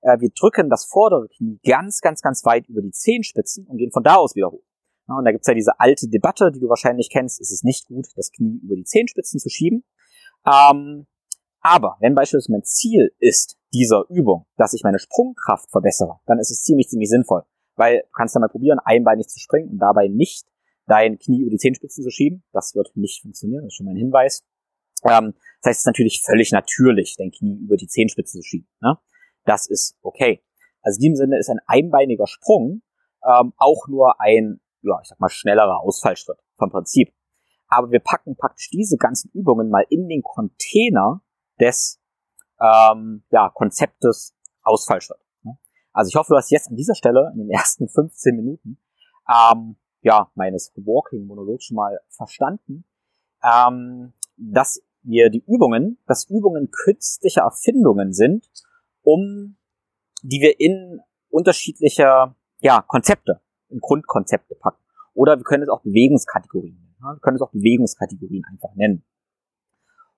äh, 0.01 0.19
wir 0.19 0.29
drücken 0.29 0.69
das 0.69 0.85
vordere 0.85 1.27
Knie 1.29 1.59
ganz, 1.65 2.01
ganz, 2.01 2.21
ganz 2.21 2.43
weit 2.45 2.67
über 2.67 2.81
die 2.81 2.91
Zehenspitzen 2.91 3.67
und 3.67 3.77
gehen 3.77 3.91
von 3.91 4.03
da 4.03 4.15
aus 4.15 4.35
wieder 4.35 4.51
hoch. 4.51 4.63
Ja, 5.07 5.15
und 5.15 5.25
da 5.25 5.31
gibt's 5.31 5.47
ja 5.47 5.53
diese 5.53 5.79
alte 5.79 6.07
Debatte, 6.07 6.51
die 6.51 6.59
du 6.59 6.69
wahrscheinlich 6.69 7.09
kennst, 7.11 7.41
ist 7.41 7.51
es 7.51 7.63
nicht 7.63 7.87
gut, 7.87 8.07
das 8.15 8.31
Knie 8.31 8.59
über 8.63 8.75
die 8.75 8.85
Zehenspitzen 8.85 9.39
zu 9.39 9.49
schieben. 9.49 9.83
Ähm, 10.45 11.07
aber 11.61 11.97
wenn 11.99 12.15
beispielsweise 12.15 12.51
mein 12.51 12.63
Ziel 12.63 13.11
ist 13.19 13.57
dieser 13.73 14.05
Übung, 14.09 14.45
dass 14.57 14.73
ich 14.73 14.83
meine 14.83 14.99
Sprungkraft 14.99 15.71
verbessere, 15.71 16.19
dann 16.25 16.39
ist 16.39 16.51
es 16.51 16.63
ziemlich, 16.63 16.89
ziemlich 16.89 17.09
sinnvoll. 17.09 17.43
Weil 17.75 17.99
du 17.99 18.11
kannst 18.15 18.35
ja 18.35 18.41
mal 18.41 18.49
probieren, 18.49 18.79
einbeinig 18.83 19.27
zu 19.27 19.39
springen 19.39 19.69
und 19.69 19.79
dabei 19.79 20.07
nicht 20.07 20.45
dein 20.87 21.17
Knie 21.19 21.41
über 21.41 21.49
die 21.49 21.57
Zehenspitzen 21.57 22.03
zu 22.03 22.09
schieben. 22.09 22.43
Das 22.51 22.75
wird 22.75 22.95
nicht 22.95 23.21
funktionieren, 23.21 23.63
das 23.63 23.73
ist 23.73 23.75
schon 23.75 23.85
mal 23.85 23.93
ein 23.93 23.97
Hinweis. 23.97 24.43
Ähm, 25.03 25.33
das 25.61 25.69
heißt, 25.69 25.77
es 25.77 25.79
ist 25.79 25.85
natürlich 25.85 26.21
völlig 26.25 26.51
natürlich, 26.51 27.15
dein 27.17 27.31
Knie 27.31 27.59
über 27.63 27.77
die 27.77 27.87
Zehenspitze 27.87 28.39
zu 28.39 28.43
schieben. 28.43 28.67
Ne? 28.81 28.97
Das 29.45 29.67
ist 29.67 29.97
okay. 30.01 30.43
Also 30.81 30.97
in 30.97 31.01
diesem 31.01 31.15
Sinne 31.15 31.39
ist 31.39 31.49
ein 31.49 31.59
einbeiniger 31.65 32.27
Sprung 32.27 32.81
ähm, 33.25 33.53
auch 33.57 33.87
nur 33.87 34.19
ein, 34.19 34.59
ja, 34.81 34.99
ich 35.01 35.07
sag 35.07 35.19
mal, 35.19 35.29
schnellerer 35.29 35.81
Ausfallschritt 35.81 36.37
vom 36.57 36.69
Prinzip. 36.69 37.13
Aber 37.67 37.91
wir 37.91 37.99
packen 37.99 38.35
praktisch 38.35 38.69
diese 38.69 38.97
ganzen 38.97 39.31
Übungen 39.33 39.69
mal 39.69 39.85
in 39.89 40.07
den 40.07 40.21
Container 40.21 41.21
des 41.59 42.01
ähm, 42.59 43.23
ja, 43.31 43.49
Konzeptes 43.49 44.35
Ausfallschritt. 44.61 45.17
Ne? 45.43 45.57
Also 45.91 46.09
ich 46.09 46.15
hoffe, 46.15 46.29
du 46.29 46.37
hast 46.37 46.51
jetzt 46.51 46.69
an 46.69 46.75
dieser 46.75 46.95
Stelle 46.95 47.31
in 47.33 47.39
den 47.39 47.49
ersten 47.49 47.87
15 47.87 48.35
Minuten 48.35 48.77
ähm, 49.29 49.77
ja, 50.03 50.29
meines 50.35 50.71
Walking-Monologs 50.75 51.65
schon 51.65 51.75
mal 51.75 51.99
verstanden, 52.09 52.85
ähm, 53.43 54.13
dass 54.37 54.81
wir 55.01 55.29
die 55.29 55.43
Übungen, 55.47 55.97
dass 56.07 56.29
Übungen 56.29 56.69
künstliche 56.71 57.41
Erfindungen 57.41 58.13
sind, 58.13 58.47
um 59.01 59.57
die 60.21 60.41
wir 60.41 60.59
in 60.59 61.01
unterschiedliche 61.29 62.35
ja, 62.59 62.81
Konzepte, 62.81 63.41
in 63.69 63.79
Grundkonzepte 63.79 64.55
packen. 64.55 64.81
Oder 65.13 65.37
wir 65.37 65.43
können 65.43 65.63
es 65.63 65.69
auch 65.69 65.81
Bewegungskategorien 65.81 66.75
nennen. 66.75 66.95
Wir 66.99 67.19
können 67.21 67.35
es 67.35 67.41
auch 67.41 67.51
Bewegungskategorien 67.51 68.43
einfach 68.49 68.73
nennen. 68.75 69.03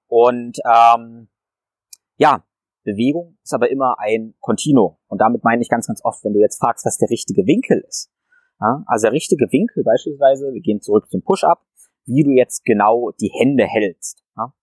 Und 0.08 0.60
ähm, 0.66 1.28
ja, 2.18 2.44
Bewegung 2.84 3.38
ist 3.44 3.54
aber 3.54 3.72
immer 3.72 4.00
ein 4.00 4.36
Continuum. 4.40 4.98
Und 5.08 5.20
damit 5.20 5.44
meine 5.44 5.62
ich 5.62 5.70
ganz, 5.70 5.88
ganz 5.88 6.04
oft, 6.06 6.24
wenn 6.24 6.34
du 6.34 6.40
jetzt 6.40 6.60
fragst, 6.60 6.86
was 6.86 6.98
der 6.98 7.10
richtige 7.10 7.46
Winkel 7.48 7.84
ist. 7.88 8.12
Ja, 8.60 8.84
also 8.88 9.04
der 9.08 9.12
richtige 9.12 9.46
Winkel 9.52 9.84
beispielsweise, 9.84 10.54
wir 10.54 10.62
gehen 10.62 10.82
zurück 10.82 11.10
zum 11.10 11.22
Push-Up, 11.22 11.62
wie 12.06 12.24
du 12.24 12.32
jetzt 12.32 12.64
genau 12.64 13.12
die 13.20 13.32
Hände 13.40 13.66
hältst. 13.66 14.24
Ja, 14.38 14.54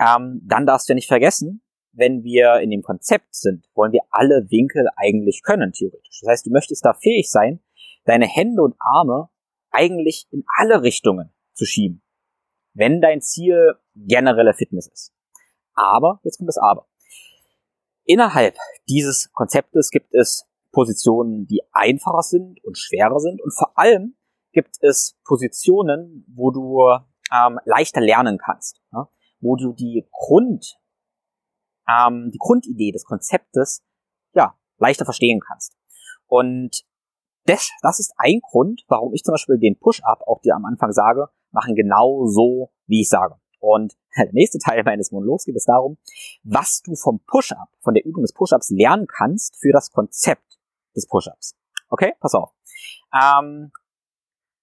ähm, 0.00 0.40
dann 0.44 0.66
darfst 0.66 0.88
du 0.88 0.92
ja 0.92 0.94
nicht 0.94 1.08
vergessen, 1.08 1.62
wenn 1.92 2.24
wir 2.24 2.60
in 2.60 2.70
dem 2.70 2.82
Konzept 2.82 3.34
sind, 3.34 3.66
wollen 3.74 3.92
wir 3.92 4.02
alle 4.10 4.46
Winkel 4.50 4.86
eigentlich 4.96 5.42
können, 5.42 5.72
theoretisch. 5.72 6.20
Das 6.20 6.30
heißt, 6.30 6.46
du 6.46 6.50
möchtest 6.50 6.84
da 6.84 6.94
fähig 6.94 7.30
sein, 7.30 7.60
deine 8.04 8.26
Hände 8.26 8.62
und 8.62 8.74
Arme 8.78 9.28
eigentlich 9.70 10.26
in 10.30 10.44
alle 10.58 10.82
Richtungen 10.82 11.32
zu 11.52 11.64
schieben, 11.64 12.02
wenn 12.72 13.00
dein 13.00 13.20
Ziel 13.20 13.74
generelle 13.94 14.54
Fitness 14.54 14.88
ist. 14.88 15.12
Aber, 15.74 16.20
jetzt 16.24 16.38
kommt 16.38 16.48
das 16.48 16.58
Aber. 16.58 16.86
Innerhalb 18.04 18.56
dieses 18.88 19.32
Konzeptes 19.32 19.90
gibt 19.90 20.14
es 20.14 20.46
Positionen, 20.74 21.46
die 21.46 21.62
einfacher 21.72 22.22
sind 22.22 22.62
und 22.64 22.76
schwerer 22.76 23.20
sind 23.20 23.40
und 23.40 23.54
vor 23.54 23.78
allem 23.78 24.16
gibt 24.52 24.76
es 24.82 25.16
Positionen, 25.24 26.26
wo 26.34 26.50
du 26.50 26.80
ähm, 27.32 27.58
leichter 27.64 28.00
lernen 28.00 28.38
kannst, 28.38 28.80
ja? 28.92 29.08
wo 29.40 29.56
du 29.56 29.72
die 29.72 30.06
Grund 30.12 30.78
ähm, 31.88 32.30
die 32.32 32.38
Grundidee 32.38 32.92
des 32.92 33.04
Konzeptes 33.04 33.84
ja 34.34 34.56
leichter 34.78 35.04
verstehen 35.04 35.40
kannst. 35.40 35.76
Und 36.26 36.84
das, 37.46 37.70
das 37.82 38.00
ist 38.00 38.14
ein 38.16 38.40
Grund, 38.40 38.84
warum 38.88 39.12
ich 39.12 39.22
zum 39.22 39.32
Beispiel 39.32 39.58
den 39.58 39.78
Push-Up 39.78 40.22
auch 40.26 40.40
dir 40.40 40.54
am 40.54 40.64
Anfang 40.64 40.92
sage, 40.92 41.28
machen 41.50 41.74
genau 41.74 42.26
so, 42.26 42.72
wie 42.86 43.02
ich 43.02 43.08
sage. 43.08 43.36
Und 43.58 43.94
der 44.16 44.32
nächste 44.32 44.58
Teil 44.58 44.82
meines 44.84 45.12
Monologs 45.12 45.44
geht 45.44 45.56
es 45.56 45.64
darum, 45.64 45.98
was 46.42 46.82
du 46.82 46.94
vom 46.94 47.20
Push-Up, 47.26 47.68
von 47.80 47.94
der 47.94 48.04
Übung 48.04 48.22
des 48.22 48.32
Push-Ups 48.32 48.70
lernen 48.70 49.06
kannst 49.06 49.56
für 49.60 49.72
das 49.72 49.90
Konzept 49.90 50.53
des 50.94 51.06
Push-Ups. 51.06 51.54
Okay, 51.88 52.12
pass 52.20 52.34
auf. 52.34 52.50
Ähm, 53.14 53.70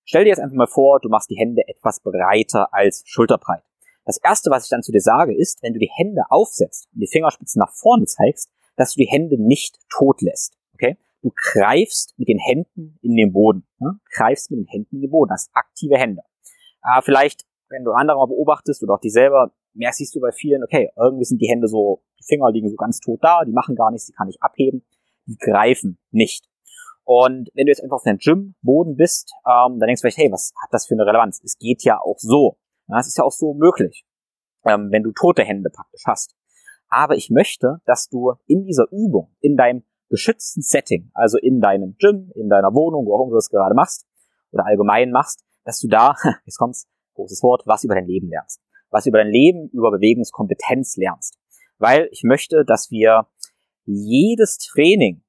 stell 0.06 0.24
dir 0.24 0.30
jetzt 0.30 0.40
einfach 0.40 0.56
mal 0.56 0.68
vor, 0.68 1.00
du 1.00 1.10
machst 1.10 1.30
die 1.30 1.38
Hände 1.38 1.62
etwas 1.68 2.02
breiter 2.02 2.74
als 2.74 3.04
schulterbreit. 3.06 3.64
Das 4.06 4.18
erste, 4.18 4.50
was 4.50 4.66
ich 4.66 4.70
dann 4.70 4.84
zu 4.84 4.92
dir 4.92 5.02
sage, 5.02 5.36
ist, 5.36 5.62
wenn 5.62 5.74
du 5.74 5.80
die 5.80 5.92
Hände 5.96 6.24
aufsetzt 6.30 6.90
und 6.94 7.02
die 7.02 7.08
Fingerspitzen 7.08 7.60
nach 7.60 7.72
vorne 7.72 8.06
zeigst, 8.06 8.52
dass 8.76 8.94
du 8.94 9.02
die 9.02 9.10
Hände 9.10 9.42
nicht 9.42 9.78
tot 9.90 10.22
lässt. 10.22 10.58
Okay? 10.74 10.98
Du 11.22 11.32
greifst 11.36 12.17
mit 12.17 12.28
den 12.28 12.39
Händen 12.39 12.98
in 13.02 13.15
den 13.15 13.32
Boden. 13.32 13.67
Ne? 13.80 14.00
Greifst 14.12 14.50
mit 14.50 14.60
den 14.60 14.67
Händen 14.67 14.96
in 14.96 15.02
den 15.02 15.12
Boden. 15.12 15.30
Das 15.30 15.50
aktive 15.54 15.98
Hände. 15.98 16.24
Äh, 16.84 17.02
vielleicht, 17.04 17.46
wenn 17.70 17.84
du 17.84 17.91
andere 17.91 18.17
mal 18.17 18.26
beobachtest 18.26 18.82
oder 18.82 18.96
auch 18.96 19.00
dich 19.00 19.13
selber, 19.13 19.54
mehr 19.74 19.94
siehst 19.94 20.15
du 20.15 20.20
bei 20.20 20.32
vielen, 20.32 20.63
okay, 20.63 20.91
irgendwie 20.98 21.26
sind 21.26 21.41
die 21.41 21.48
Hände 21.48 21.67
so, 21.67 22.02
die 22.20 22.26
Finger 22.28 22.52
liegen 22.52 22.70
so 22.70 22.76
ganz 22.76 23.00
tot 23.00 23.20
da, 23.22 23.44
die 23.46 23.52
machen 23.52 23.76
gar 23.76 23.91
nichts, 23.91 24.08
die 24.08 24.13
kann 24.13 24.30
ich 24.30 24.41
abheben, 24.41 24.84
die 25.25 25.38
greifen 25.38 25.99
nicht. 26.12 26.45
Und 27.03 27.49
wenn 27.53 27.65
du 27.65 27.71
jetzt 27.71 27.84
einfach 27.84 27.97
auf 27.97 28.03
deinem 28.03 28.19
Gym-Boden 28.19 28.95
bist, 28.95 29.34
ähm, 29.45 29.79
dann 29.79 29.88
denkst 29.88 30.01
du 30.01 30.05
vielleicht, 30.05 30.17
hey, 30.17 30.31
was 30.31 30.53
hat 30.62 30.69
das 30.71 30.88
für 30.88 30.93
eine 30.93 31.05
Relevanz? 31.05 31.41
Es 31.43 31.57
geht 31.57 31.84
ja 31.84 31.99
auch 31.99 32.17
so. 32.17 32.57
Das 32.88 33.07
ist 33.07 33.17
ja 33.17 33.23
auch 33.23 33.31
so 33.31 33.53
möglich, 33.53 34.05
ähm, 34.65 34.89
wenn 34.91 35.03
du 35.03 35.12
tote 35.12 35.43
Hände 35.43 35.69
praktisch 35.69 36.03
hast. 36.05 36.36
Aber 36.89 37.15
ich 37.15 37.29
möchte, 37.29 37.77
dass 37.86 38.10
du 38.10 38.34
in 38.47 38.65
dieser 38.65 38.86
Übung, 38.91 39.36
in 39.39 39.55
deinem 39.55 39.84
geschützten 40.10 40.62
Setting, 40.62 41.10
also 41.13 41.38
in 41.38 41.62
deinem 41.62 41.95
Gym, 41.97 42.31
in 42.36 42.49
deiner 42.49 42.73
Wohnung, 42.73 43.05
wo 43.05 43.15
auch 43.15 43.23
immer 43.23 43.31
du 43.31 43.38
das 43.38 43.49
gerade 43.49 43.73
machst, 43.73 44.05
oder 44.51 44.65
allgemein 44.65 45.12
machst, 45.12 45.45
dass 45.63 45.79
du 45.79 45.88
da, 45.88 46.15
jetzt 46.45 46.57
kommt's, 46.57 46.88
großes 47.15 47.41
Wort, 47.43 47.63
was 47.65 47.84
über 47.84 47.95
dein 47.95 48.07
Leben 48.07 48.29
lernst. 48.29 48.62
Was 48.89 49.05
über 49.05 49.19
dein 49.19 49.31
Leben, 49.31 49.69
über 49.69 49.91
Bewegungskompetenz 49.91 50.97
lernst. 50.97 51.38
Weil 51.77 52.10
ich 52.12 52.23
möchte, 52.23 52.65
dass 52.65 52.91
wir 52.91 53.27
jedes 53.93 54.58
Training 54.58 55.23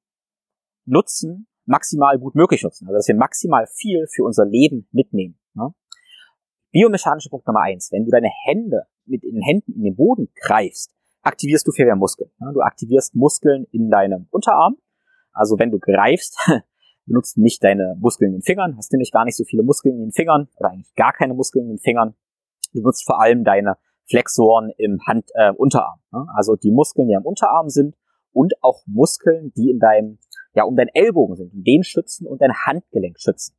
nutzen, 0.85 1.47
maximal 1.65 2.17
gut 2.19 2.35
möglich 2.35 2.63
nutzen. 2.63 2.87
Also 2.87 2.97
dass 2.97 3.07
wir 3.07 3.15
maximal 3.15 3.67
viel 3.67 4.05
für 4.07 4.23
unser 4.23 4.45
Leben 4.45 4.87
mitnehmen. 4.91 5.39
Ne? 5.53 5.73
Biomechanischer 6.71 7.29
Punkt 7.29 7.47
Nummer 7.47 7.61
eins. 7.61 7.91
Wenn 7.91 8.05
du 8.05 8.11
deine 8.11 8.29
Hände 8.45 8.87
mit 9.05 9.23
den 9.23 9.41
Händen 9.41 9.73
in 9.73 9.83
den 9.83 9.95
Boden 9.95 10.29
greifst, 10.41 10.93
aktivierst 11.21 11.67
du 11.67 11.71
viel 11.71 11.85
mehr 11.85 11.95
Muskeln. 11.95 12.31
Du 12.53 12.61
aktivierst 12.61 13.15
Muskeln 13.15 13.65
in 13.71 13.89
deinem 13.89 14.27
Unterarm. 14.31 14.77
Also 15.31 15.57
wenn 15.57 15.71
du 15.71 15.79
greifst, 15.79 16.37
benutzt 17.05 17.37
nicht 17.37 17.63
deine 17.63 17.95
Muskeln 17.99 18.31
in 18.31 18.39
den 18.39 18.43
Fingern, 18.43 18.75
hast 18.77 18.91
nämlich 18.91 19.11
gar 19.11 19.25
nicht 19.25 19.37
so 19.37 19.43
viele 19.43 19.63
Muskeln 19.63 19.95
in 19.95 20.01
den 20.07 20.11
Fingern 20.11 20.47
oder 20.57 20.71
eigentlich 20.71 20.93
gar 20.95 21.13
keine 21.13 21.33
Muskeln 21.33 21.65
in 21.65 21.75
den 21.75 21.79
Fingern. 21.79 22.15
Du 22.73 22.81
benutzt 22.81 23.05
vor 23.05 23.21
allem 23.21 23.43
deine 23.43 23.77
Flexoren 24.09 24.71
im 24.77 24.99
Hand, 25.05 25.29
äh, 25.35 25.51
Unterarm. 25.51 25.99
Also 26.35 26.55
die 26.55 26.71
Muskeln, 26.71 27.07
die 27.07 27.15
am 27.15 27.25
Unterarm 27.25 27.69
sind 27.69 27.95
und 28.33 28.53
auch 28.61 28.83
Muskeln, 28.85 29.53
die 29.55 29.69
in 29.69 29.79
deinem, 29.79 30.19
ja, 30.53 30.63
um 30.63 30.75
deinen 30.75 30.89
Ellbogen 30.93 31.35
sind, 31.35 31.53
und 31.53 31.65
den 31.65 31.83
schützen 31.83 32.27
und 32.27 32.41
dein 32.41 32.53
Handgelenk 32.53 33.19
schützen. 33.19 33.55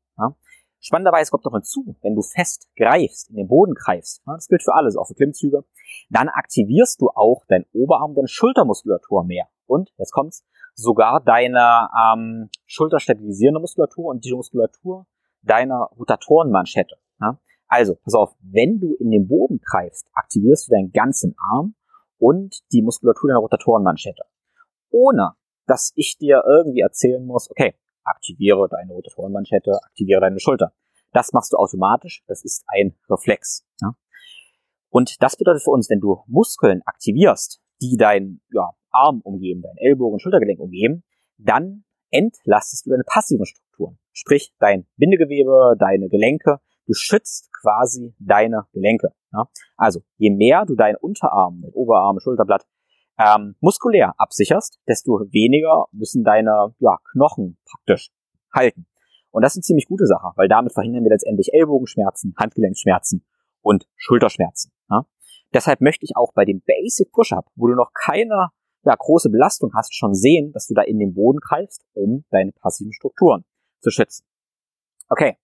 Spannenderweise 0.84 1.30
kommt 1.30 1.46
noch 1.46 1.54
hinzu, 1.54 1.96
wenn 2.02 2.14
du 2.14 2.20
fest 2.20 2.68
greifst, 2.76 3.30
in 3.30 3.36
den 3.36 3.48
Boden 3.48 3.72
greifst, 3.72 4.20
das 4.26 4.48
gilt 4.48 4.62
für 4.62 4.74
alles, 4.74 4.98
auch 4.98 5.06
für 5.06 5.14
Klimmzüge, 5.14 5.64
dann 6.10 6.28
aktivierst 6.28 7.00
du 7.00 7.08
auch 7.08 7.42
dein 7.48 7.64
Oberarm, 7.72 8.14
deine 8.14 8.28
Schultermuskulatur 8.28 9.24
mehr. 9.24 9.46
Und, 9.64 9.94
jetzt 9.96 10.12
kommt's, 10.12 10.44
sogar 10.74 11.22
deine 11.24 11.88
ähm, 11.98 12.50
schulterstabilisierende 12.66 13.60
Muskulatur 13.60 14.10
und 14.10 14.26
die 14.26 14.34
Muskulatur 14.34 15.06
deiner 15.40 15.88
Rotatorenmanschette. 15.98 16.96
Ja? 17.18 17.40
Also, 17.66 17.94
pass 17.94 18.12
auf, 18.12 18.34
wenn 18.42 18.78
du 18.78 18.94
in 18.96 19.10
den 19.10 19.26
Boden 19.26 19.60
greifst, 19.64 20.06
aktivierst 20.12 20.68
du 20.68 20.72
deinen 20.72 20.92
ganzen 20.92 21.34
Arm 21.50 21.76
und 22.18 22.60
die 22.72 22.82
Muskulatur 22.82 23.28
deiner 23.30 23.40
Rotatorenmanschette. 23.40 24.24
Ohne, 24.94 25.32
dass 25.66 25.92
ich 25.96 26.18
dir 26.18 26.44
irgendwie 26.46 26.80
erzählen 26.80 27.26
muss, 27.26 27.50
okay, 27.50 27.74
aktiviere 28.04 28.68
deine 28.68 28.92
Rotatorenmanschette, 28.92 29.72
aktiviere 29.82 30.20
deine 30.20 30.38
Schulter. 30.38 30.72
Das 31.12 31.32
machst 31.32 31.52
du 31.52 31.56
automatisch, 31.56 32.22
das 32.28 32.44
ist 32.44 32.64
ein 32.68 32.94
Reflex. 33.10 33.66
Ja? 33.80 33.96
Und 34.90 35.20
das 35.20 35.36
bedeutet 35.36 35.64
für 35.64 35.70
uns, 35.70 35.90
wenn 35.90 35.98
du 35.98 36.22
Muskeln 36.28 36.82
aktivierst, 36.84 37.60
die 37.82 37.96
deinen 37.96 38.40
ja, 38.52 38.70
Arm 38.92 39.20
umgeben, 39.22 39.62
deinen 39.62 39.78
Ellbogen 39.78 40.14
und 40.14 40.20
Schultergelenk 40.20 40.60
umgeben, 40.60 41.02
dann 41.38 41.84
entlastest 42.10 42.86
du 42.86 42.90
deine 42.90 43.02
passiven 43.04 43.46
Strukturen. 43.46 43.98
Sprich, 44.12 44.54
dein 44.60 44.86
Bindegewebe, 44.96 45.74
deine 45.76 46.08
Gelenke, 46.08 46.60
du 46.86 46.94
schützt 46.94 47.50
quasi 47.52 48.14
deine 48.20 48.68
Gelenke. 48.72 49.08
Ja? 49.32 49.48
Also, 49.76 50.02
je 50.18 50.30
mehr 50.30 50.64
du 50.66 50.76
deinen 50.76 50.96
Unterarm, 50.96 51.62
dein 51.62 51.72
Oberarm, 51.72 52.20
Schulterblatt 52.20 52.64
ähm, 53.18 53.54
muskulär 53.60 54.14
absicherst, 54.18 54.78
desto 54.88 55.20
weniger 55.30 55.86
müssen 55.92 56.24
deine 56.24 56.74
ja, 56.78 56.98
Knochen 57.12 57.58
praktisch 57.64 58.10
halten. 58.52 58.86
Und 59.30 59.42
das 59.42 59.52
ist 59.52 59.58
eine 59.58 59.62
ziemlich 59.62 59.86
gute 59.86 60.06
Sache, 60.06 60.32
weil 60.36 60.48
damit 60.48 60.72
verhindern 60.72 61.04
wir 61.04 61.10
letztendlich 61.10 61.52
Ellbogenschmerzen, 61.52 62.34
Handgelenkschmerzen 62.38 63.24
und 63.62 63.86
Schulterschmerzen. 63.96 64.72
Ja? 64.90 65.06
Deshalb 65.52 65.80
möchte 65.80 66.04
ich 66.04 66.16
auch 66.16 66.32
bei 66.34 66.44
dem 66.44 66.62
Basic 66.64 67.10
Push-Up, 67.12 67.46
wo 67.56 67.66
du 67.66 67.74
noch 67.74 67.92
keine 67.92 68.50
ja, 68.84 68.94
große 68.94 69.30
Belastung 69.30 69.72
hast, 69.74 69.94
schon 69.94 70.14
sehen, 70.14 70.52
dass 70.52 70.66
du 70.66 70.74
da 70.74 70.82
in 70.82 70.98
den 70.98 71.14
Boden 71.14 71.38
greifst, 71.40 71.84
um 71.94 72.24
deine 72.30 72.52
passiven 72.52 72.92
Strukturen 72.92 73.44
zu 73.80 73.90
schützen. 73.90 74.24
Okay, 75.08 75.36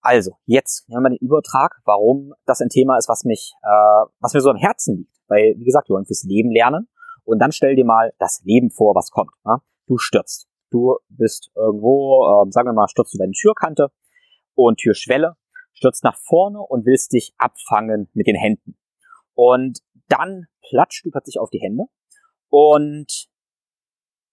also 0.00 0.32
jetzt 0.46 0.86
haben 0.92 1.02
wir 1.04 1.10
den 1.10 1.18
Übertrag, 1.18 1.80
warum 1.84 2.34
das 2.44 2.60
ein 2.60 2.68
Thema 2.68 2.98
ist, 2.98 3.08
was 3.08 3.24
mich, 3.24 3.54
äh, 3.62 4.06
was 4.20 4.34
mir 4.34 4.40
so 4.40 4.50
am 4.50 4.56
Herzen 4.56 4.98
liegt. 4.98 5.16
Weil, 5.28 5.54
wie 5.56 5.64
gesagt, 5.64 5.88
wir 5.88 5.94
wollen 5.94 6.06
fürs 6.06 6.24
Leben 6.24 6.50
lernen 6.50 6.88
und 7.24 7.38
dann 7.38 7.52
stell 7.52 7.76
dir 7.76 7.84
mal 7.84 8.12
das 8.18 8.42
Leben 8.44 8.70
vor, 8.70 8.94
was 8.94 9.10
kommt. 9.10 9.32
Ne? 9.44 9.58
Du 9.86 9.98
stürzt. 9.98 10.48
Du 10.70 10.96
bist 11.08 11.50
irgendwo, 11.54 12.42
ähm, 12.42 12.50
sagen 12.50 12.68
wir 12.68 12.72
mal, 12.72 12.88
stürzt 12.88 13.14
über 13.14 13.24
eine 13.24 13.32
Türkante 13.32 13.90
und 14.54 14.78
Türschwelle, 14.78 15.36
stürzt 15.72 16.04
nach 16.04 16.16
vorne 16.16 16.60
und 16.60 16.86
willst 16.86 17.12
dich 17.12 17.34
abfangen 17.36 18.08
mit 18.14 18.26
den 18.26 18.36
Händen. 18.36 18.78
Und 19.34 19.80
dann 20.08 20.46
platscht 20.68 21.04
du 21.04 21.10
plötzlich 21.10 21.38
auf 21.38 21.50
die 21.50 21.60
Hände 21.60 21.84
und 22.48 23.28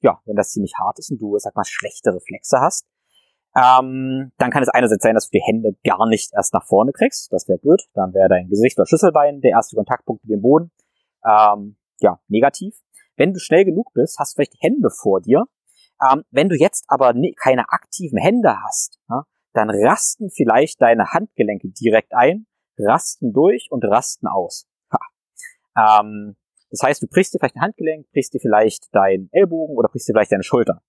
ja, 0.01 0.21
wenn 0.25 0.35
das 0.35 0.51
ziemlich 0.51 0.73
hart 0.79 0.99
ist 0.99 1.11
und 1.11 1.19
du, 1.21 1.37
sag 1.39 1.55
mal, 1.55 1.65
schlechte 1.65 2.13
Reflexe 2.13 2.59
hast, 2.59 2.87
ähm, 3.55 4.31
dann 4.37 4.51
kann 4.51 4.63
es 4.63 4.69
einerseits 4.69 5.03
sein, 5.03 5.15
dass 5.15 5.29
du 5.29 5.37
die 5.37 5.43
Hände 5.43 5.75
gar 5.83 6.07
nicht 6.07 6.31
erst 6.33 6.53
nach 6.53 6.65
vorne 6.65 6.91
kriegst. 6.93 7.31
Das 7.33 7.47
wäre 7.47 7.57
blöd. 7.57 7.81
Dann 7.93 8.13
wäre 8.13 8.29
dein 8.29 8.47
Gesicht 8.47 8.77
oder 8.77 8.85
Schlüsselbein 8.85 9.41
der 9.41 9.51
erste 9.51 9.75
Kontaktpunkt 9.75 10.23
mit 10.23 10.31
dem 10.31 10.41
Boden. 10.41 10.71
Ähm, 11.25 11.77
ja, 12.01 12.19
negativ. 12.27 12.75
Wenn 13.15 13.33
du 13.33 13.39
schnell 13.39 13.65
genug 13.65 13.91
bist, 13.93 14.17
hast 14.19 14.33
du 14.33 14.35
vielleicht 14.37 14.61
Hände 14.61 14.89
vor 14.89 15.21
dir. 15.21 15.45
Ähm, 16.01 16.23
wenn 16.31 16.49
du 16.49 16.55
jetzt 16.55 16.85
aber 16.87 17.13
keine 17.41 17.69
aktiven 17.69 18.17
Hände 18.17 18.55
hast, 18.63 18.99
ja, 19.09 19.23
dann 19.53 19.69
rasten 19.69 20.29
vielleicht 20.29 20.81
deine 20.81 21.11
Handgelenke 21.11 21.69
direkt 21.69 22.13
ein, 22.13 22.45
rasten 22.77 23.33
durch 23.33 23.67
und 23.71 23.83
rasten 23.83 24.27
aus. 24.27 24.67
Ähm, 25.79 26.35
das 26.71 26.83
heißt, 26.83 27.01
du 27.01 27.07
brichst 27.07 27.33
dir 27.33 27.39
vielleicht 27.39 27.55
ein 27.55 27.61
Handgelenk, 27.61 28.11
brichst 28.11 28.33
dir 28.33 28.39
vielleicht 28.39 28.93
deinen 28.93 29.29
Ellbogen 29.31 29.75
oder 29.75 29.89
brichst 29.89 30.07
dir 30.07 30.13
vielleicht 30.13 30.31
deine 30.31 30.43
Schulter. 30.43 30.81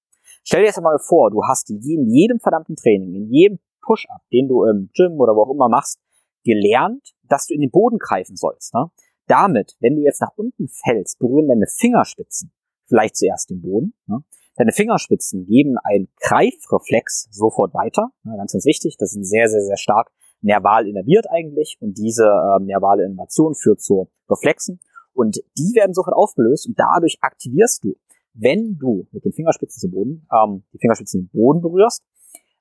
Stell 0.44 0.60
dir 0.60 0.66
jetzt 0.66 0.78
einmal 0.78 0.98
vor, 0.98 1.30
du 1.30 1.42
hast 1.44 1.70
in 1.70 1.80
jedem 1.80 2.38
verdammten 2.40 2.76
Training, 2.76 3.14
in 3.14 3.30
jedem 3.30 3.58
Push-Up, 3.82 4.22
den 4.32 4.48
du 4.48 4.64
im 4.64 4.90
Gym 4.94 5.18
oder 5.18 5.34
wo 5.34 5.42
auch 5.42 5.54
immer 5.54 5.68
machst, 5.68 5.98
gelernt, 6.44 7.12
dass 7.28 7.46
du 7.46 7.54
in 7.54 7.60
den 7.60 7.70
Boden 7.70 7.98
greifen 7.98 8.36
sollst. 8.36 8.74
Ne? 8.74 8.90
Damit, 9.30 9.76
wenn 9.80 9.96
du 9.96 10.02
jetzt 10.02 10.20
nach 10.20 10.32
unten 10.36 10.68
fällst, 10.68 11.18
berühren 11.18 11.48
deine 11.48 11.66
Fingerspitzen 11.66 12.52
vielleicht 12.86 13.16
zuerst 13.16 13.50
den 13.50 13.62
Boden. 13.62 13.94
Ne? 14.06 14.24
Deine 14.56 14.72
Fingerspitzen 14.72 15.46
geben 15.46 15.76
einen 15.82 16.08
Greifreflex 16.20 17.28
sofort 17.30 17.72
weiter. 17.72 18.10
Ne? 18.24 18.36
Ganz, 18.36 18.52
ganz 18.52 18.64
wichtig. 18.66 18.96
Das 18.98 19.10
sind 19.12 19.24
sehr, 19.24 19.48
sehr, 19.48 19.62
sehr 19.62 19.76
stark 19.76 20.10
nerval 20.40 20.88
innerviert 20.88 21.26
eigentlich 21.30 21.76
und 21.80 21.98
diese 21.98 22.24
äh, 22.24 22.64
nervale 22.64 23.04
Innervation 23.04 23.54
führt 23.54 23.80
zu 23.80 24.10
Reflexen 24.28 24.80
und 25.12 25.36
die 25.58 25.74
werden 25.74 25.92
sofort 25.92 26.16
aufgelöst 26.16 26.66
und 26.66 26.78
dadurch 26.78 27.18
aktivierst 27.20 27.84
du 27.84 27.96
wenn 28.34 28.78
du 28.78 29.06
mit 29.12 29.24
den 29.24 29.32
Fingerspitzen 29.32 29.80
zum 29.80 29.90
Boden, 29.90 30.26
ähm, 30.32 30.64
die 30.72 30.78
Fingerspitzen 30.78 31.22
den 31.22 31.28
Boden 31.28 31.60
berührst, 31.60 32.04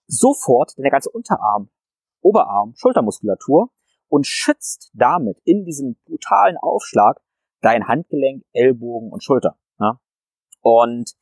sofort 0.07 0.77
deine 0.77 0.89
ganze 0.89 1.09
Unterarm, 1.09 1.69
Oberarm, 2.21 2.73
Schultermuskulatur 2.75 3.69
und 4.09 4.27
schützt 4.27 4.91
damit 4.93 5.39
in 5.45 5.63
diesem 5.65 5.95
brutalen 6.05 6.57
Aufschlag 6.57 7.21
dein 7.61 7.87
Handgelenk, 7.87 8.43
Ellbogen 8.53 9.11
und 9.11 9.23
Schulter. 9.23 9.57
Ja? 9.79 9.99
Und 10.61 11.13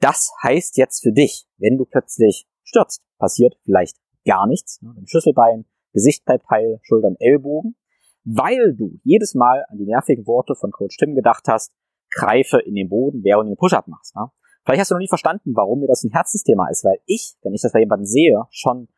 das 0.00 0.32
heißt 0.42 0.76
jetzt 0.76 1.02
für 1.02 1.12
dich, 1.12 1.46
wenn 1.58 1.76
du 1.76 1.84
plötzlich 1.84 2.46
stürzt, 2.62 3.02
passiert 3.18 3.56
vielleicht 3.64 3.96
gar 4.24 4.46
nichts, 4.46 4.80
ne? 4.80 4.92
dein 4.94 5.06
Schlüsselbein, 5.06 5.66
Gesicht 5.92 6.24
bleibt 6.24 6.48
heil, 6.48 6.78
Schultern, 6.82 7.16
Ellbogen, 7.18 7.76
weil 8.24 8.74
du 8.74 8.98
jedes 9.02 9.34
Mal 9.34 9.64
an 9.68 9.78
die 9.78 9.86
nervigen 9.86 10.26
Worte 10.26 10.54
von 10.54 10.70
Coach 10.70 10.96
Tim 10.96 11.14
gedacht 11.14 11.48
hast, 11.48 11.72
greife 12.10 12.58
in 12.60 12.74
den 12.74 12.88
Boden, 12.88 13.24
während 13.24 13.46
du 13.46 13.54
den 13.54 13.58
Push-Up 13.58 13.88
machst. 13.88 14.14
Ne? 14.14 14.30
Vielleicht 14.64 14.80
hast 14.80 14.90
du 14.90 14.94
noch 14.94 15.00
nie 15.00 15.08
verstanden, 15.08 15.54
warum 15.54 15.80
mir 15.80 15.86
das 15.86 16.04
ein 16.04 16.12
Herzensthema 16.12 16.68
ist, 16.70 16.84
weil 16.84 16.98
ich, 17.06 17.34
wenn 17.42 17.54
ich 17.54 17.62
das 17.62 17.72
bei 17.72 17.80
jemandem 17.80 18.06
sehe, 18.06 18.44
schon, 18.50 18.88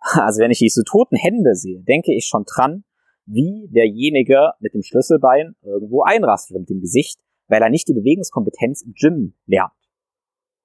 also 0.22 0.40
wenn 0.40 0.50
ich 0.50 0.58
diese 0.58 0.84
toten 0.84 1.16
Hände 1.16 1.54
sehe, 1.54 1.82
denke 1.82 2.14
ich 2.14 2.26
schon 2.26 2.44
dran, 2.44 2.84
wie 3.26 3.68
derjenige 3.68 4.52
mit 4.60 4.74
dem 4.74 4.82
Schlüsselbein 4.82 5.54
irgendwo 5.62 6.02
einrastet 6.02 6.58
mit 6.58 6.68
dem 6.68 6.80
Gesicht, 6.80 7.20
weil 7.48 7.62
er 7.62 7.70
nicht 7.70 7.88
die 7.88 7.94
Bewegungskompetenz 7.94 8.82
im 8.82 8.94
Gym 8.94 9.34
lernt. 9.46 9.72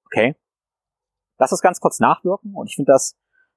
Okay? 0.06 0.36
Lass 1.38 1.50
das 1.50 1.60
ganz 1.60 1.80
kurz 1.80 2.00
nachwirken 2.00 2.54
und 2.54 2.68
ich 2.68 2.76
finde 2.76 2.92
das 2.92 3.16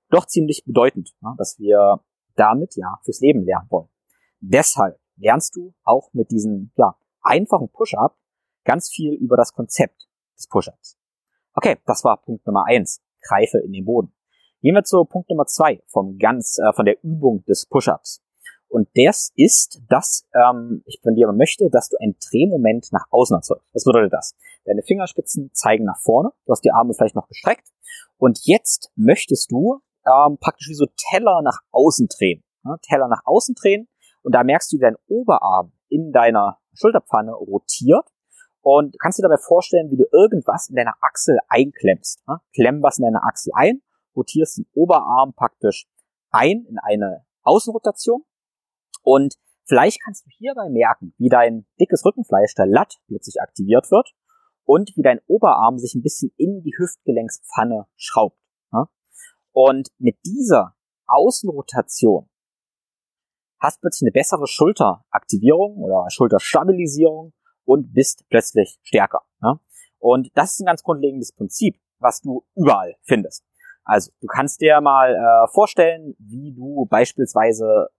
doch 0.10 0.26
ziemlich 0.26 0.64
bedeutend, 0.66 1.14
ne, 1.22 1.34
dass 1.38 1.58
wir 1.60 2.04
damit 2.36 2.76
ja 2.76 3.00
fürs 3.04 3.22
Leben 3.22 3.44
lernen 3.44 3.68
wollen. 3.70 3.90
Deshalb 4.42 5.00
lernst 5.18 5.56
du 5.56 5.74
auch 5.84 6.12
mit 6.14 6.32
diesen 6.32 6.72
ja, 6.78 6.98
einfachen 7.22 7.70
Push-Up 7.70 8.18
ganz 8.64 8.90
viel 8.90 9.14
über 9.14 9.38
das 9.38 9.54
Konzept 9.54 10.08
des 10.38 10.48
Push-Ups. 10.48 10.98
Okay, 11.54 11.78
das 11.86 12.04
war 12.04 12.22
Punkt 12.22 12.46
Nummer 12.46 12.66
eins. 12.68 13.02
Greife 13.22 13.60
in 13.60 13.74
den 13.74 13.86
Boden. 13.86 14.14
Gehen 14.62 14.76
wir 14.76 14.84
zu 14.84 15.06
Punkt 15.06 15.30
Nummer 15.30 15.46
zwei 15.46 15.82
vom 15.88 16.18
ganz, 16.18 16.58
äh, 16.58 16.74
von 16.74 16.86
der 16.86 17.02
Übung 17.02 17.46
des 17.46 17.66
Push-Ups. 17.66 18.22
Und 18.68 18.90
das 18.94 19.32
ist, 19.38 19.82
dass 19.88 20.28
ähm, 20.36 20.84
ich 20.86 21.00
von 21.02 21.16
dir 21.16 21.32
möchte, 21.32 21.70
dass 21.70 21.88
du 21.88 21.96
einen 22.02 22.18
Drehmoment 22.30 22.92
nach 22.92 23.06
außen 23.10 23.38
erzeugst. 23.38 23.66
Was 23.74 23.86
bedeutet 23.86 24.12
das? 24.12 24.36
Deine 24.66 24.84
Fingerspitzen 24.84 25.50
zeigen 25.54 25.86
nach 25.86 25.98
vorne, 26.02 26.32
du 26.46 26.52
hast 26.52 26.66
die 26.66 26.72
Arme 26.72 26.94
vielleicht 26.94 27.16
noch 27.16 27.30
gestreckt 27.30 27.70
und 28.18 28.42
jetzt 28.44 28.92
möchtest 28.98 29.50
du 29.50 29.80
ähm, 30.06 30.38
praktisch 30.42 30.68
wie 30.68 30.76
so 30.76 30.88
Teller 31.10 31.42
nach 31.42 31.60
außen 31.72 32.10
drehen. 32.10 32.44
Ja, 32.66 32.76
Teller 32.82 33.08
nach 33.08 33.22
außen 33.24 33.56
drehen 33.56 33.88
und 34.24 34.36
da 34.36 34.44
merkst 34.44 34.74
du, 34.74 34.76
wie 34.76 34.82
dein 34.82 34.98
Oberarm 35.08 35.72
in 35.88 36.12
deiner 36.12 36.58
Schulterpfanne 36.74 37.32
rotiert 37.32 38.08
und 38.62 39.00
kannst 39.00 39.20
dir 39.20 39.24
dabei 39.24 39.38
vorstellen, 39.38 39.90
wie 39.90 39.98
du 39.98 40.04
irgendwas 40.12 40.68
in 40.68 40.76
deiner 40.76 40.96
Achsel 41.00 41.38
einklemmst. 41.48 42.28
Ne? 42.28 42.42
Klemm 42.54 42.84
was 42.84 42.98
in 42.98 43.06
deiner 43.06 43.24
Achsel 43.24 43.54
ein, 43.56 43.82
rotierst 44.20 44.58
den 44.58 44.68
Oberarm 44.74 45.34
praktisch 45.34 45.88
ein 46.30 46.66
in 46.70 46.78
eine 46.78 47.26
Außenrotation 47.44 48.24
und 49.02 49.36
vielleicht 49.66 50.02
kannst 50.04 50.26
du 50.26 50.30
hierbei 50.38 50.70
merken, 50.70 51.14
wie 51.18 51.30
dein 51.30 51.66
dickes 51.80 52.06
Rückenfleisch, 52.06 52.54
der 52.56 52.68
Latt, 52.68 52.96
plötzlich 53.08 53.42
aktiviert 53.42 53.90
wird 53.92 54.12
und 54.66 54.92
wie 54.96 55.02
dein 55.02 55.20
Oberarm 55.28 55.80
sich 55.80 55.96
ein 55.96 56.04
bisschen 56.04 56.32
in 56.38 56.62
die 56.62 56.74
Hüftgelenkspfanne 56.78 57.88
schraubt. 57.96 58.38
Und 59.52 59.90
mit 59.98 60.18
dieser 60.26 60.76
Außenrotation 61.08 62.30
hast 63.60 63.82
plötzlich 63.82 64.08
eine 64.08 64.12
bessere 64.12 64.48
Schulteraktivierung 64.48 65.78
oder 65.78 66.06
Schulterstabilisierung 66.10 67.34
und 67.66 67.94
bist 67.94 68.26
plötzlich 68.30 68.80
stärker. 68.84 69.24
Und 69.98 70.30
das 70.36 70.52
ist 70.52 70.62
ein 70.62 70.66
ganz 70.66 70.84
grundlegendes 70.84 71.34
Prinzip, 71.34 71.78
was 71.98 72.22
du 72.22 72.46
überall 72.56 72.96
findest. 73.02 73.44
Also 73.90 74.12
du 74.22 74.28
kannst 74.28 74.62
dir 74.62 74.80
mal 74.82 75.16
äh, 75.16 75.48
vorstellen, 75.52 76.16
wie 76.20 76.54
du 76.54 76.86
beispielsweise 76.86 77.90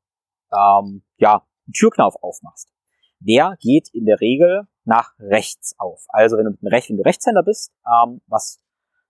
ähm, 0.52 1.02
ja 1.16 1.44
einen 1.66 1.72
Türknauf 1.72 2.14
aufmachst. 2.22 2.72
Der 3.18 3.56
geht 3.58 3.88
in 3.92 4.04
der 4.04 4.20
Regel 4.20 4.68
nach 4.84 5.12
rechts 5.18 5.74
auf. 5.78 6.04
Also 6.08 6.36
wenn 6.36 6.44
du 6.44 6.52
mit 6.52 6.62
dem 6.62 6.68
Recht, 6.68 6.90
wenn 6.90 6.96
du 6.96 7.02
Rechtshänder 7.02 7.42
bist, 7.42 7.72
ähm, 7.84 8.20
was 8.28 8.60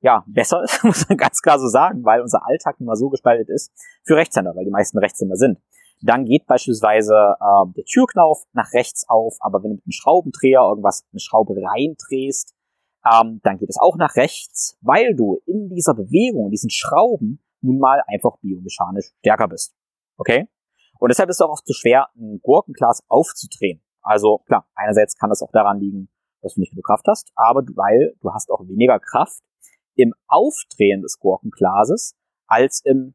ja 0.00 0.24
besser 0.26 0.62
ist, 0.62 0.82
muss 0.84 1.06
man 1.06 1.18
ganz 1.18 1.42
klar 1.42 1.58
so 1.58 1.68
sagen, 1.68 2.02
weil 2.02 2.22
unser 2.22 2.46
Alltag 2.46 2.76
immer 2.80 2.96
so 2.96 3.10
gestaltet 3.10 3.50
ist 3.50 3.70
für 4.06 4.16
Rechtshänder, 4.16 4.56
weil 4.56 4.64
die 4.64 4.70
meisten 4.70 4.98
Rechtshänder 4.98 5.36
sind. 5.36 5.58
Dann 6.00 6.24
geht 6.24 6.46
beispielsweise 6.46 7.36
äh, 7.40 7.72
der 7.76 7.84
Türknauf 7.84 8.44
nach 8.54 8.72
rechts 8.72 9.06
auf, 9.06 9.36
aber 9.40 9.62
wenn 9.62 9.72
du 9.72 9.74
mit 9.76 9.84
einem 9.84 9.92
Schraubendreher 9.92 10.62
irgendwas 10.62 11.04
eine 11.12 11.20
Schraube 11.20 11.54
reindrehst, 11.54 12.54
ähm, 13.04 13.40
dann 13.42 13.58
geht 13.58 13.70
es 13.70 13.78
auch 13.80 13.96
nach 13.96 14.16
rechts, 14.16 14.76
weil 14.80 15.14
du 15.14 15.40
in 15.46 15.68
dieser 15.70 15.94
Bewegung, 15.94 16.46
in 16.46 16.50
diesen 16.50 16.70
Schrauben, 16.70 17.42
nun 17.62 17.78
mal 17.78 18.02
einfach 18.06 18.38
biomechanisch 18.38 19.12
stärker 19.18 19.48
bist. 19.48 19.74
Okay? 20.16 20.48
Und 20.98 21.08
deshalb 21.08 21.30
ist 21.30 21.36
es 21.36 21.40
auch 21.40 21.50
oft 21.50 21.66
zu 21.66 21.72
schwer, 21.72 22.08
ein 22.16 22.40
Gurkenglas 22.42 23.02
aufzudrehen. 23.08 23.82
Also 24.02 24.38
klar, 24.46 24.66
einerseits 24.74 25.16
kann 25.16 25.30
das 25.30 25.42
auch 25.42 25.52
daran 25.52 25.78
liegen, 25.78 26.08
dass 26.42 26.54
du 26.54 26.60
nicht 26.60 26.70
genug 26.70 26.86
Kraft 26.86 27.06
hast, 27.06 27.32
aber 27.34 27.62
weil 27.74 28.14
du 28.20 28.32
hast 28.32 28.50
auch 28.50 28.66
weniger 28.66 28.98
Kraft 28.98 29.42
im 29.94 30.14
Aufdrehen 30.26 31.02
des 31.02 31.18
Gurkenglases 31.18 32.16
als 32.46 32.80
im 32.84 33.14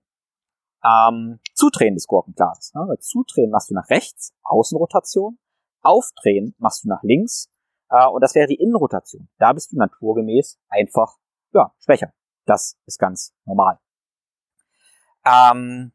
ähm, 0.83 1.39
Zudrehen 1.53 1.95
des 1.95 2.07
Gurkenglases. 2.07 2.73
Ne? 2.73 2.85
Weil 2.87 2.99
Zudrehen 2.99 3.49
machst 3.49 3.69
du 3.69 3.73
nach 3.73 3.89
rechts, 3.89 4.33
Außenrotation, 4.43 5.39
Aufdrehen 5.81 6.55
machst 6.57 6.83
du 6.83 6.89
nach 6.89 7.03
links 7.03 7.49
äh, 7.89 8.07
und 8.07 8.21
das 8.21 8.35
wäre 8.35 8.47
die 8.47 8.55
Innenrotation. 8.55 9.27
Da 9.37 9.53
bist 9.53 9.71
du 9.71 9.77
naturgemäß 9.77 10.59
einfach 10.69 11.17
ja, 11.53 11.73
schwächer. 11.83 12.11
Das 12.45 12.77
ist 12.85 12.99
ganz 12.99 13.33
normal. 13.45 13.79
Ähm, 15.25 15.91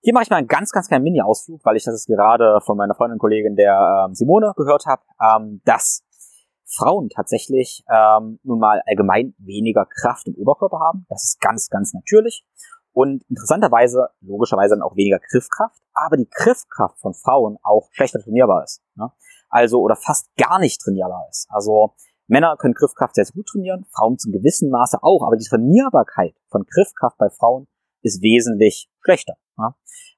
hier 0.00 0.14
mache 0.14 0.24
ich 0.24 0.30
mal 0.30 0.36
einen 0.36 0.48
ganz, 0.48 0.72
ganz 0.72 0.88
kleinen 0.88 1.04
Mini-Ausflug, 1.04 1.64
weil 1.64 1.76
ich 1.76 1.84
das 1.84 2.06
gerade 2.06 2.60
von 2.60 2.76
meiner 2.76 2.94
Freundin 2.94 3.14
und 3.14 3.20
Kollegin 3.20 3.54
der 3.54 4.06
ähm, 4.08 4.14
Simone 4.14 4.52
gehört 4.56 4.86
habe, 4.86 5.02
ähm, 5.20 5.60
dass 5.64 6.04
Frauen 6.64 7.08
tatsächlich 7.08 7.84
ähm, 7.88 8.40
nun 8.42 8.58
mal 8.58 8.82
allgemein 8.86 9.34
weniger 9.38 9.86
Kraft 9.86 10.26
im 10.26 10.34
Oberkörper 10.34 10.80
haben. 10.80 11.06
Das 11.08 11.24
ist 11.24 11.40
ganz, 11.40 11.68
ganz 11.68 11.92
natürlich 11.92 12.44
und 12.92 13.22
interessanterweise 13.28 14.08
logischerweise 14.20 14.74
dann 14.74 14.82
auch 14.82 14.96
weniger 14.96 15.18
Griffkraft, 15.18 15.80
aber 15.92 16.16
die 16.16 16.28
Griffkraft 16.28 16.98
von 17.00 17.14
Frauen 17.14 17.58
auch 17.62 17.88
schlechter 17.92 18.20
trainierbar 18.20 18.64
ist. 18.64 18.82
Ne? 18.94 19.10
Also 19.52 19.80
oder 19.80 19.96
fast 19.96 20.34
gar 20.36 20.58
nicht 20.58 20.80
trainierbar 20.80 21.26
ist. 21.30 21.46
Also 21.50 21.94
Männer 22.26 22.56
können 22.56 22.72
Griffkraft 22.72 23.14
sehr, 23.14 23.26
sehr 23.26 23.34
gut 23.34 23.46
trainieren, 23.46 23.84
Frauen 23.90 24.18
zum 24.18 24.32
gewissen 24.32 24.70
Maße 24.70 24.98
auch, 25.02 25.22
aber 25.26 25.36
die 25.36 25.44
Trainierbarkeit 25.44 26.34
von 26.48 26.64
Griffkraft 26.64 27.18
bei 27.18 27.28
Frauen 27.28 27.68
ist 28.00 28.22
wesentlich 28.22 28.88
schlechter. 29.04 29.34
Ne? 29.58 29.74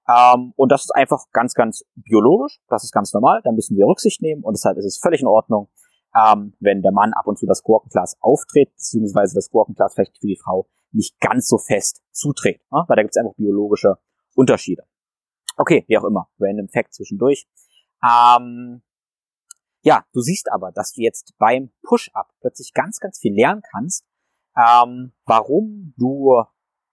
Ähm, 0.08 0.52
und 0.54 0.70
das 0.70 0.82
ist 0.82 0.94
einfach 0.94 1.24
ganz, 1.32 1.54
ganz 1.54 1.84
biologisch, 1.96 2.60
das 2.68 2.84
ist 2.84 2.92
ganz 2.92 3.12
normal, 3.12 3.40
da 3.42 3.50
müssen 3.50 3.76
wir 3.76 3.86
Rücksicht 3.86 4.22
nehmen 4.22 4.44
und 4.44 4.54
deshalb 4.56 4.78
ist 4.78 4.84
es 4.84 4.98
völlig 4.98 5.22
in 5.22 5.26
Ordnung, 5.26 5.68
ähm, 6.14 6.54
wenn 6.60 6.82
der 6.82 6.92
Mann 6.92 7.12
ab 7.12 7.26
und 7.26 7.36
zu 7.36 7.46
das 7.46 7.64
Gurkenglas 7.64 8.16
auftritt, 8.20 8.72
beziehungsweise 8.74 9.34
das 9.34 9.50
Gurkenglas 9.50 9.94
vielleicht 9.94 10.16
für 10.18 10.28
die 10.28 10.38
Frau 10.40 10.68
nicht 10.92 11.18
ganz 11.18 11.48
so 11.48 11.58
fest 11.58 12.02
zuträgt, 12.12 12.70
ne? 12.70 12.84
weil 12.86 12.96
da 12.96 13.02
gibt 13.02 13.16
es 13.16 13.20
einfach 13.20 13.34
biologische 13.34 13.98
Unterschiede. 14.36 14.84
Okay, 15.56 15.84
wie 15.88 15.98
auch 15.98 16.04
immer, 16.04 16.28
random 16.38 16.68
Fact 16.68 16.94
zwischendurch. 16.94 17.48
Ähm, 18.04 18.82
Ja, 19.84 20.06
du 20.14 20.22
siehst 20.22 20.50
aber, 20.50 20.72
dass 20.72 20.94
du 20.94 21.02
jetzt 21.02 21.34
beim 21.36 21.70
Push-Up 21.82 22.32
plötzlich 22.40 22.72
ganz, 22.72 23.00
ganz 23.00 23.18
viel 23.18 23.34
lernen 23.34 23.60
kannst, 23.70 24.06
ähm, 24.56 25.12
warum 25.26 25.92
du 25.98 26.42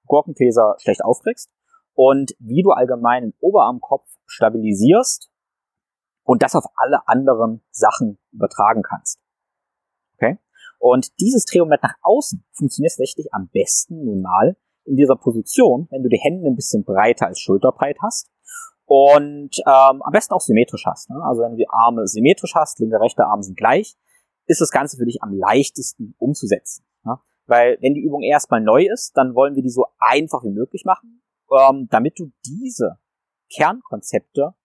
Gurkenkäser 0.07 0.75
schlecht 0.77 1.01
aufkriegst 1.01 1.49
und 1.93 2.35
wie 2.39 2.63
du 2.63 2.71
allgemein 2.71 3.23
den 3.23 3.33
Oberarmkopf 3.39 4.09
stabilisierst 4.25 5.31
und 6.23 6.43
das 6.43 6.53
auf 6.53 6.65
alle 6.75 7.07
anderen 7.07 7.63
Sachen 7.71 8.19
übertragen 8.33 8.81
kannst. 8.81 9.21
Okay? 10.15 10.37
Und 10.77 11.17
dieses 11.21 11.45
Drehmoment 11.45 11.83
nach 11.83 11.95
außen 12.01 12.43
funktioniert 12.51 12.91
tatsächlich 12.91 13.33
am 13.33 13.47
besten 13.47 14.03
nun 14.03 14.21
mal 14.21 14.57
in 14.83 14.97
dieser 14.97 15.15
Position, 15.15 15.87
wenn 15.91 16.03
du 16.03 16.09
die 16.09 16.19
Hände 16.21 16.45
ein 16.49 16.57
bisschen 16.57 16.83
breiter 16.83 17.27
als 17.27 17.39
schulterbreit 17.39 17.97
hast 18.01 18.30
und 18.93 19.57
ähm, 19.65 20.01
am 20.01 20.11
besten 20.11 20.33
auch 20.33 20.41
symmetrisch 20.41 20.85
hast. 20.85 21.09
Ne? 21.09 21.15
Also 21.23 21.43
wenn 21.43 21.51
du 21.51 21.57
die 21.57 21.69
Arme 21.69 22.07
symmetrisch 22.07 22.55
hast, 22.55 22.77
linke, 22.79 22.99
rechte 22.99 23.23
Arme 23.23 23.41
sind 23.41 23.55
gleich, 23.55 23.95
ist 24.47 24.59
das 24.59 24.69
Ganze 24.69 24.97
für 24.97 25.05
dich 25.05 25.23
am 25.23 25.33
leichtesten 25.33 26.13
umzusetzen. 26.17 26.85
Ne? 27.05 27.17
Weil 27.45 27.77
wenn 27.79 27.93
die 27.93 28.01
Übung 28.01 28.21
erstmal 28.21 28.59
neu 28.59 28.85
ist, 28.91 29.13
dann 29.15 29.33
wollen 29.33 29.55
wir 29.55 29.63
die 29.63 29.69
so 29.69 29.85
einfach 29.97 30.43
wie 30.43 30.51
möglich 30.51 30.83
machen, 30.83 31.21
ähm, 31.57 31.87
damit 31.89 32.19
du 32.19 32.33
diese 32.45 32.97
Kernkonzepte 33.55 34.55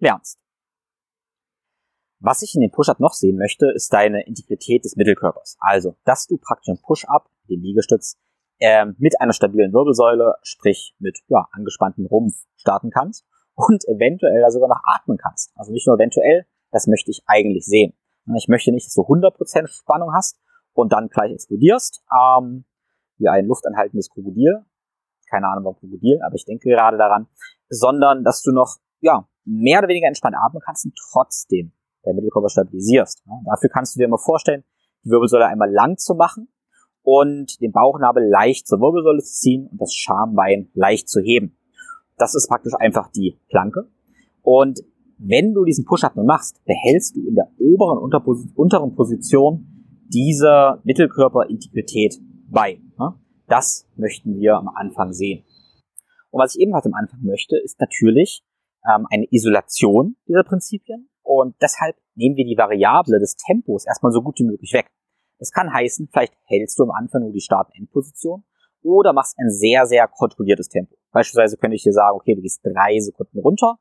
lernst. 0.00 0.40
Was 2.18 2.42
ich 2.42 2.56
in 2.56 2.62
dem 2.62 2.72
Push-Up 2.72 2.98
noch 2.98 3.12
sehen 3.12 3.36
möchte, 3.36 3.70
ist 3.72 3.92
deine 3.92 4.26
Integrität 4.26 4.84
des 4.84 4.96
Mittelkörpers. 4.96 5.58
Also, 5.60 5.94
dass 6.04 6.26
du 6.26 6.38
praktisch 6.38 6.74
im 6.74 6.82
Push-Up, 6.82 7.30
den 7.48 7.62
Liegestütz, 7.62 8.18
ähm, 8.58 8.96
mit 8.98 9.20
einer 9.20 9.32
stabilen 9.32 9.72
Wirbelsäule, 9.72 10.34
sprich 10.42 10.96
mit 10.98 11.20
ja, 11.28 11.46
angespanntem 11.52 12.06
Rumpf 12.06 12.34
starten 12.56 12.90
kannst 12.90 13.29
und 13.68 13.84
eventuell 13.88 14.40
da 14.40 14.50
sogar 14.50 14.68
noch 14.68 14.80
atmen 14.84 15.18
kannst. 15.18 15.52
Also 15.56 15.72
nicht 15.72 15.86
nur 15.86 15.96
eventuell, 15.96 16.46
das 16.70 16.86
möchte 16.86 17.10
ich 17.10 17.22
eigentlich 17.26 17.66
sehen. 17.66 17.94
Ich 18.36 18.48
möchte 18.48 18.72
nicht, 18.72 18.86
dass 18.86 18.94
du 18.94 19.02
100% 19.02 19.66
Spannung 19.66 20.12
hast 20.14 20.38
und 20.72 20.92
dann 20.92 21.08
gleich 21.08 21.32
explodierst, 21.32 22.02
ähm, 22.12 22.64
wie 23.18 23.28
ein 23.28 23.46
luftanhaltendes 23.46 24.08
Krokodil. 24.10 24.64
Keine 25.28 25.48
Ahnung 25.48 25.64
warum 25.64 25.78
Krokodil, 25.78 26.20
aber 26.24 26.34
ich 26.34 26.44
denke 26.44 26.68
gerade 26.68 26.96
daran. 26.96 27.26
Sondern, 27.68 28.24
dass 28.24 28.42
du 28.42 28.52
noch, 28.52 28.76
ja, 29.00 29.28
mehr 29.44 29.78
oder 29.80 29.88
weniger 29.88 30.06
entspannt 30.06 30.36
atmen 30.36 30.62
kannst 30.64 30.84
und 30.84 30.94
trotzdem 31.12 31.72
dein 32.02 32.14
Mittelkörper 32.14 32.48
stabilisierst. 32.48 33.22
Ja, 33.26 33.32
dafür 33.44 33.70
kannst 33.70 33.94
du 33.94 33.98
dir 33.98 34.06
immer 34.06 34.18
vorstellen, 34.18 34.64
die 35.04 35.10
Wirbelsäule 35.10 35.46
einmal 35.46 35.70
lang 35.70 35.96
zu 35.96 36.14
machen 36.14 36.48
und 37.02 37.60
den 37.60 37.72
Bauchnabel 37.72 38.28
leicht 38.28 38.66
zur 38.66 38.80
Wirbelsäule 38.80 39.22
zu 39.22 39.32
ziehen 39.32 39.68
und 39.70 39.80
das 39.80 39.94
Schambein 39.94 40.70
leicht 40.74 41.08
zu 41.08 41.20
heben. 41.20 41.56
Das 42.20 42.34
ist 42.34 42.48
praktisch 42.48 42.74
einfach 42.78 43.10
die 43.10 43.38
Planke. 43.48 43.88
Und 44.42 44.80
wenn 45.16 45.54
du 45.54 45.64
diesen 45.64 45.86
Push-Up 45.86 46.16
nun 46.16 46.26
machst, 46.26 46.62
behältst 46.66 47.16
du 47.16 47.26
in 47.26 47.34
der 47.34 47.48
oberen 47.58 47.98
unteren 48.54 48.94
Position 48.94 49.66
diese 50.06 50.80
Mittelkörperintegrität 50.84 52.20
bei. 52.50 52.80
Das 53.46 53.88
möchten 53.96 54.34
wir 54.34 54.56
am 54.56 54.68
Anfang 54.68 55.12
sehen. 55.12 55.44
Und 56.30 56.42
was 56.42 56.54
ich 56.54 56.60
ebenfalls 56.60 56.86
am 56.86 56.94
Anfang 56.94 57.22
möchte, 57.22 57.56
ist 57.56 57.80
natürlich 57.80 58.44
ähm, 58.86 59.06
eine 59.10 59.26
Isolation 59.30 60.16
dieser 60.28 60.44
Prinzipien. 60.44 61.08
Und 61.22 61.56
deshalb 61.60 61.96
nehmen 62.14 62.36
wir 62.36 62.44
die 62.44 62.56
Variable 62.56 63.18
des 63.18 63.36
Tempos 63.36 63.86
erstmal 63.86 64.12
so 64.12 64.22
gut 64.22 64.38
wie 64.38 64.44
möglich 64.44 64.72
weg. 64.74 64.90
Das 65.38 65.52
kann 65.52 65.72
heißen, 65.72 66.08
vielleicht 66.12 66.34
hältst 66.44 66.78
du 66.78 66.84
am 66.84 66.90
Anfang 66.90 67.22
nur 67.22 67.32
die 67.32 67.40
Start-Endposition 67.40 68.44
oder 68.82 69.12
machst 69.12 69.38
ein 69.38 69.50
sehr, 69.50 69.86
sehr 69.86 70.06
kontrolliertes 70.06 70.68
Tempo. 70.68 70.99
Beispielsweise 71.12 71.56
könnte 71.56 71.76
ich 71.76 71.82
dir 71.82 71.92
sagen, 71.92 72.16
okay, 72.16 72.34
du 72.34 72.42
gehst 72.42 72.60
drei 72.64 72.98
Sekunden 72.98 73.38
runter 73.40 73.78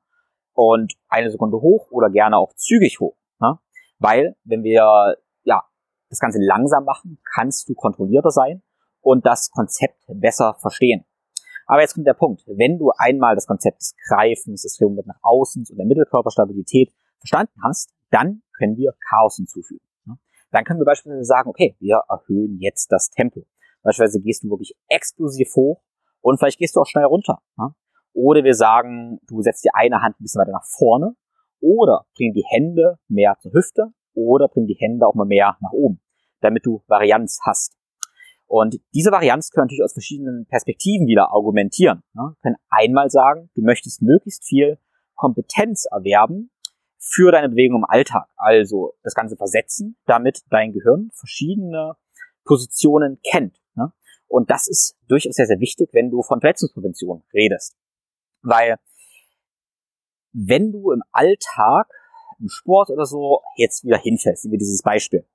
und 0.53 0.93
eine 1.07 1.29
Sekunde 1.29 1.57
hoch 1.57 1.87
oder 1.91 2.09
gerne 2.09 2.37
auch 2.37 2.53
zügig 2.55 2.99
hoch. 2.99 3.15
Ne? 3.39 3.59
Weil, 3.99 4.35
wenn 4.43 4.63
wir 4.63 5.15
ja 5.43 5.63
das 6.09 6.19
Ganze 6.19 6.39
langsam 6.41 6.85
machen, 6.85 7.19
kannst 7.33 7.69
du 7.69 7.75
kontrollierter 7.75 8.31
sein 8.31 8.61
und 9.01 9.25
das 9.25 9.51
Konzept 9.51 10.03
besser 10.07 10.55
verstehen. 10.59 11.05
Aber 11.67 11.81
jetzt 11.81 11.93
kommt 11.93 12.07
der 12.07 12.15
Punkt. 12.15 12.43
Wenn 12.47 12.79
du 12.79 12.91
einmal 12.97 13.35
das 13.35 13.45
Konzept 13.45 13.79
des 13.79 13.95
Greifens, 14.07 14.63
des 14.63 14.75
Drehung 14.77 14.95
mit 14.95 15.05
nach 15.05 15.19
außen 15.21 15.65
und 15.69 15.77
der 15.77 15.85
Mittelkörperstabilität 15.85 16.91
verstanden 17.19 17.53
hast, 17.63 17.93
dann 18.09 18.41
können 18.57 18.75
wir 18.75 18.95
Chaos 19.07 19.35
hinzufügen. 19.35 19.85
Ne? 20.05 20.17
Dann 20.51 20.63
können 20.63 20.79
wir 20.79 20.85
beispielsweise 20.85 21.25
sagen, 21.25 21.47
okay, 21.47 21.75
wir 21.79 22.01
erhöhen 22.09 22.57
jetzt 22.59 22.91
das 22.91 23.11
Tempo. 23.11 23.45
Beispielsweise 23.83 24.19
gehst 24.21 24.43
du 24.43 24.49
wirklich 24.49 24.75
explosiv 24.87 25.55
hoch 25.55 25.83
und 26.21 26.37
vielleicht 26.37 26.59
gehst 26.59 26.75
du 26.75 26.81
auch 26.81 26.85
schnell 26.85 27.05
runter. 27.05 27.39
Ja? 27.57 27.73
Oder 28.13 28.43
wir 28.43 28.53
sagen, 28.53 29.19
du 29.27 29.41
setzt 29.41 29.63
die 29.63 29.69
eine 29.73 30.01
Hand 30.01 30.19
ein 30.19 30.23
bisschen 30.23 30.41
weiter 30.41 30.51
nach 30.51 30.65
vorne 30.65 31.15
oder 31.61 32.05
bring 32.15 32.33
die 32.33 32.45
Hände 32.47 32.97
mehr 33.07 33.37
zur 33.39 33.53
Hüfte 33.53 33.93
oder 34.13 34.47
bring 34.47 34.67
die 34.67 34.77
Hände 34.79 35.05
auch 35.05 35.15
mal 35.15 35.25
mehr 35.25 35.57
nach 35.61 35.71
oben, 35.71 36.01
damit 36.41 36.65
du 36.65 36.83
Varianz 36.87 37.39
hast. 37.45 37.77
Und 38.47 38.77
diese 38.95 39.11
Varianz 39.11 39.51
können 39.51 39.65
natürlich 39.65 39.83
aus 39.83 39.93
verschiedenen 39.93 40.47
Perspektiven 40.47 41.05
wieder 41.05 41.31
argumentieren. 41.31 42.01
Ja? 42.15 42.33
können 42.41 42.55
einmal 42.69 43.09
sagen, 43.09 43.51
du 43.55 43.61
möchtest 43.61 44.01
möglichst 44.01 44.43
viel 44.43 44.79
Kompetenz 45.15 45.85
erwerben 45.91 46.49
für 46.97 47.31
deine 47.31 47.49
Bewegung 47.49 47.81
im 47.81 47.85
Alltag. 47.85 48.27
Also 48.35 48.93
das 49.03 49.13
Ganze 49.13 49.37
versetzen, 49.37 49.97
damit 50.05 50.41
dein 50.49 50.73
Gehirn 50.73 51.11
verschiedene 51.13 51.95
Positionen 52.43 53.19
kennt. 53.23 53.58
Und 54.29 54.49
das 54.51 54.67
ist 54.67 54.95
durchaus 55.07 55.35
sehr, 55.35 55.47
sehr 55.47 55.59
wichtig, 55.59 55.89
wenn 55.91 56.11
du 56.11 56.21
von 56.21 56.39
Verletzungsprävention 56.39 57.23
redest. 57.33 57.75
Weil 58.41 58.75
wenn 60.31 60.71
du 60.71 60.91
im 60.91 61.01
Alltag, 61.11 61.87
im 62.39 62.47
Sport 62.47 62.91
oder 62.91 63.05
so, 63.05 63.41
jetzt 63.57 63.83
wieder 63.83 63.97
hinfällst, 63.97 64.49
wie 64.51 64.57
dieses 64.57 64.83
Beispiel, 64.83 65.25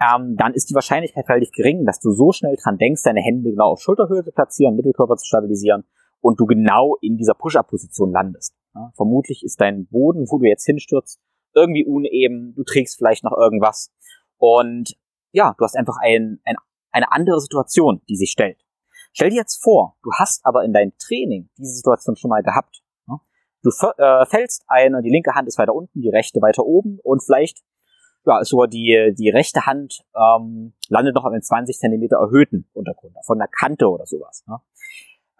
ähm, 0.00 0.36
dann 0.36 0.54
ist 0.54 0.68
die 0.68 0.74
Wahrscheinlichkeit 0.74 1.28
relativ 1.28 1.52
gering, 1.52 1.86
dass 1.86 2.00
du 2.00 2.10
so 2.10 2.32
schnell 2.32 2.56
dran 2.56 2.78
denkst, 2.78 3.02
deine 3.04 3.22
Hände 3.22 3.50
genau 3.50 3.70
auf 3.70 3.80
Schulterhöhe 3.80 4.24
zu 4.24 4.32
platzieren, 4.32 4.74
Mittelkörper 4.74 5.16
zu 5.16 5.24
stabilisieren 5.24 5.84
und 6.20 6.40
du 6.40 6.46
genau 6.46 6.96
in 7.00 7.16
dieser 7.16 7.34
Push-Up-Position 7.34 8.10
landest. 8.10 8.54
Ja, 8.74 8.90
vermutlich 8.96 9.44
ist 9.44 9.60
dein 9.60 9.86
Boden, 9.86 10.26
wo 10.28 10.38
du 10.38 10.46
jetzt 10.46 10.64
hinstürzt, 10.64 11.20
irgendwie 11.54 11.84
uneben, 11.84 12.54
du 12.56 12.64
trägst 12.64 12.96
vielleicht 12.96 13.22
noch 13.22 13.36
irgendwas 13.36 13.92
und 14.38 14.96
ja, 15.30 15.54
du 15.56 15.64
hast 15.64 15.76
einfach 15.76 15.96
ein, 16.02 16.40
ein 16.44 16.56
eine 16.92 17.10
andere 17.12 17.40
Situation, 17.40 18.02
die 18.08 18.16
sich 18.16 18.30
stellt. 18.30 18.58
Stell 19.12 19.30
dir 19.30 19.36
jetzt 19.36 19.62
vor, 19.62 19.96
du 20.02 20.10
hast 20.12 20.44
aber 20.44 20.64
in 20.64 20.72
deinem 20.72 20.92
Training 20.98 21.50
diese 21.58 21.74
Situation 21.74 22.16
schon 22.16 22.30
mal 22.30 22.42
gehabt. 22.42 22.82
Du 23.62 23.70
äh, 23.70 24.26
fällst 24.26 24.64
eine, 24.66 25.02
die 25.02 25.10
linke 25.10 25.34
Hand 25.34 25.46
ist 25.46 25.56
weiter 25.56 25.74
unten, 25.74 26.00
die 26.00 26.08
rechte 26.08 26.42
weiter 26.42 26.64
oben 26.64 26.98
und 27.02 27.22
vielleicht 27.22 27.62
ja, 28.24 28.40
ist 28.40 28.48
sogar 28.48 28.66
die, 28.66 29.14
die 29.16 29.30
rechte 29.30 29.66
Hand 29.66 30.04
ähm, 30.16 30.74
landet 30.88 31.14
noch 31.14 31.24
auf 31.24 31.32
einem 31.32 31.42
20 31.42 31.76
Zentimeter 31.76 32.16
erhöhten 32.16 32.68
Untergrund, 32.72 33.14
von 33.24 33.38
der 33.38 33.48
Kante 33.48 33.88
oder 33.88 34.06
sowas. 34.06 34.44
Ne? 34.46 34.58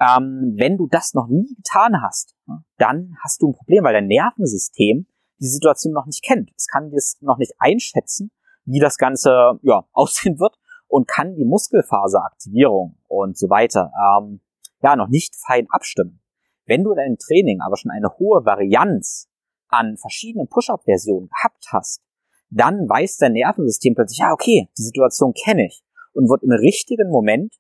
Ähm, 0.01 0.55
wenn 0.57 0.79
du 0.79 0.87
das 0.89 1.15
noch 1.15 1.29
nie 1.29 1.55
getan 1.57 2.01
hast, 2.03 2.37
dann 2.79 3.17
hast 3.23 3.43
du 3.43 3.51
ein 3.51 3.55
Problem, 3.55 3.85
weil 3.85 3.93
dein 3.93 4.07
Nervensystem 4.07 5.07
die 5.39 5.49
Situation 5.49 5.93
noch 5.93 6.07
nicht 6.07 6.25
kennt. 6.25 6.51
Es 6.57 6.67
kann 6.67 6.91
das 6.91 7.19
noch 7.21 7.39
nicht 7.39 7.55
einschätzen, 7.59 8.31
wie 8.65 8.81
das 8.81 8.99
Ganze 8.99 9.59
ja, 9.63 9.85
aussehen 9.93 10.39
wird 10.39 10.57
und 10.93 11.09
kann 11.09 11.35
die 11.37 11.47
Muskelfaseraktivierung 11.47 12.99
und 13.09 13.39
so 13.39 13.49
weiter 13.49 13.91
ähm, 13.97 14.43
ja 14.83 14.95
noch 14.95 15.09
nicht 15.09 15.35
fein 15.37 15.67
abstimmen. 15.71 16.21
Wenn 16.67 16.85
du 16.85 16.91
in 16.91 16.99
deinem 16.99 17.17
Training 17.17 17.63
aber 17.63 17.79
schon 17.79 17.91
eine 17.91 18.11
hohe 18.19 18.45
Varianz 18.45 19.31
an 19.69 19.97
verschiedenen 19.97 20.49
Push-Up-Versionen 20.49 21.29
gehabt 21.29 21.69
hast, 21.73 22.03
dann 22.51 22.87
weiß 22.91 23.17
dein 23.17 23.33
Nervensystem 23.33 23.95
plötzlich, 23.95 24.19
ja, 24.19 24.33
okay, 24.33 24.69
die 24.77 24.83
Situation 24.83 25.33
kenne 25.33 25.65
ich 25.65 25.83
und 26.13 26.29
wird 26.29 26.43
im 26.43 26.51
richtigen 26.51 27.09
Moment 27.09 27.55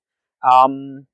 ähm, 0.45 1.07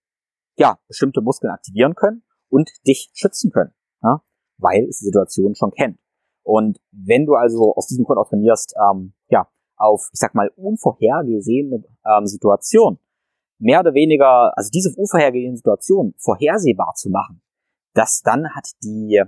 ja, 0.56 0.76
bestimmte 0.88 1.20
Muskeln 1.20 1.52
aktivieren 1.52 1.94
können 1.94 2.24
und 2.48 2.68
dich 2.84 3.10
schützen 3.14 3.52
können, 3.52 3.72
ja, 4.02 4.22
weil 4.56 4.88
es 4.88 4.98
die 4.98 5.04
Situation 5.04 5.54
schon 5.54 5.70
kennt. 5.70 6.00
Und 6.42 6.80
wenn 6.90 7.26
du 7.26 7.34
also 7.34 7.76
aus 7.76 7.86
diesem 7.86 8.04
Grund 8.04 8.18
auch 8.18 8.28
trainierst, 8.28 8.74
ähm, 8.90 9.14
ja, 9.28 9.46
auf, 9.78 10.08
ich 10.12 10.18
sag 10.18 10.34
mal, 10.34 10.50
unvorhergesehene 10.56 11.84
ähm, 12.04 12.26
Situation, 12.26 12.98
mehr 13.58 13.80
oder 13.80 13.94
weniger, 13.94 14.56
also 14.56 14.70
diese 14.72 14.94
unvorhergesehene 14.96 15.56
Situation 15.56 16.14
vorhersehbar 16.18 16.94
zu 16.94 17.10
machen, 17.10 17.42
das 17.94 18.22
dann 18.22 18.48
hat 18.54 18.68
die 18.82 19.22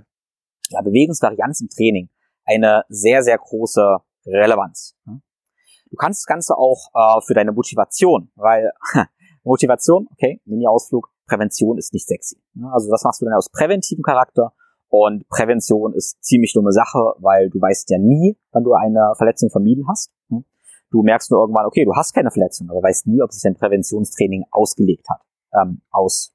ja, 0.69 0.81
Bewegungsvarianz 0.81 1.61
im 1.61 1.69
Training 1.69 2.09
eine 2.45 2.83
sehr, 2.89 3.23
sehr 3.23 3.37
große 3.37 3.97
Relevanz. 4.25 4.95
Du 5.05 5.97
kannst 5.97 6.21
das 6.21 6.25
Ganze 6.25 6.57
auch 6.57 6.89
äh, 6.93 7.21
für 7.25 7.33
deine 7.33 7.51
Motivation, 7.51 8.31
weil 8.35 8.71
Motivation, 9.43 10.07
okay, 10.11 10.41
Mini-Ausflug, 10.45 11.09
Prävention 11.27 11.77
ist 11.77 11.93
nicht 11.93 12.07
sexy. 12.07 12.41
Also 12.71 12.89
das 12.89 13.03
machst 13.03 13.21
du 13.21 13.25
dann 13.25 13.35
aus 13.35 13.49
präventivem 13.49 14.03
Charakter 14.03 14.53
und 14.91 15.25
Prävention 15.29 15.93
ist 15.93 16.21
ziemlich 16.21 16.51
dumme 16.51 16.73
Sache, 16.73 16.99
weil 17.19 17.49
du 17.49 17.61
weißt 17.61 17.89
ja 17.91 17.97
nie, 17.97 18.37
wann 18.51 18.65
du 18.65 18.73
eine 18.73 19.13
Verletzung 19.15 19.49
vermieden 19.49 19.85
hast. 19.87 20.11
Du 20.27 21.01
merkst 21.01 21.31
nur 21.31 21.39
irgendwann, 21.39 21.65
okay, 21.65 21.85
du 21.85 21.95
hast 21.95 22.11
keine 22.13 22.29
Verletzung, 22.29 22.69
aber 22.69 22.83
weißt 22.83 23.07
nie, 23.07 23.21
ob 23.21 23.31
sich 23.31 23.41
dein 23.41 23.55
Präventionstraining 23.55 24.43
ausgelegt 24.51 25.07
hat. 25.09 25.21
Ähm, 25.53 25.81
aus, 25.91 26.33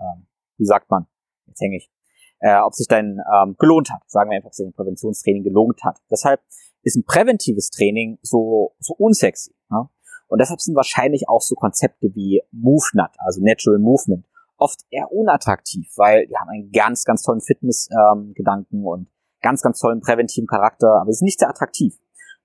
ähm, 0.00 0.26
wie 0.56 0.64
sagt 0.64 0.90
man, 0.90 1.06
jetzt 1.46 1.60
hänge 1.60 1.76
ich, 1.76 1.88
äh, 2.40 2.58
ob 2.58 2.74
sich 2.74 2.88
dein 2.88 3.20
ähm, 3.32 3.54
gelohnt 3.60 3.92
hat. 3.92 4.02
Sagen 4.08 4.30
wir 4.30 4.36
einfach, 4.38 4.50
dass 4.50 4.56
dein 4.56 4.72
Präventionstraining 4.72 5.44
gelohnt 5.44 5.80
hat. 5.84 6.00
Deshalb 6.10 6.40
ist 6.82 6.96
ein 6.96 7.04
präventives 7.04 7.70
Training 7.70 8.18
so, 8.22 8.74
so 8.80 8.94
unsexy. 8.94 9.54
Ja? 9.70 9.88
Und 10.26 10.40
deshalb 10.40 10.60
sind 10.60 10.74
wahrscheinlich 10.74 11.28
auch 11.28 11.42
so 11.42 11.54
Konzepte 11.54 12.12
wie 12.12 12.42
MoveNut, 12.50 13.10
also 13.18 13.40
Natural 13.40 13.78
Movement, 13.78 14.26
oft 14.58 14.80
eher 14.90 15.10
unattraktiv, 15.12 15.88
weil 15.96 16.26
die 16.26 16.36
haben 16.36 16.48
einen 16.48 16.70
ganz, 16.70 17.04
ganz 17.04 17.22
tollen 17.22 17.40
Fitness-Gedanken 17.40 18.78
ähm, 18.78 18.86
und 18.86 19.08
ganz, 19.40 19.62
ganz 19.62 19.78
tollen 19.78 20.00
präventiven 20.00 20.46
Charakter, 20.46 21.00
aber 21.00 21.10
es 21.10 21.18
ist 21.18 21.22
nicht 21.22 21.38
sehr 21.38 21.48
attraktiv. 21.48 21.96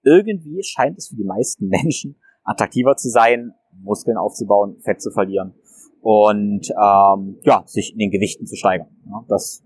Irgendwie 0.04 0.62
scheint 0.64 0.98
es 0.98 1.08
für 1.10 1.16
die 1.16 1.24
meisten 1.24 1.68
Menschen 1.70 2.16
attraktiver 2.44 2.96
zu 2.96 3.10
sein, 3.10 3.54
Muskeln 3.82 4.18
aufzubauen, 4.18 4.80
Fett 4.82 5.02
zu 5.02 5.12
verlieren 5.12 5.56
und 6.02 6.70
ähm, 6.70 7.40
ja, 7.44 7.64
sich 7.66 7.94
in 7.94 8.00
den 8.00 8.12
Gewichten 8.12 8.46
zu 8.46 8.56
steigern. 8.56 8.90
Ja, 9.06 9.24
das 9.30 9.64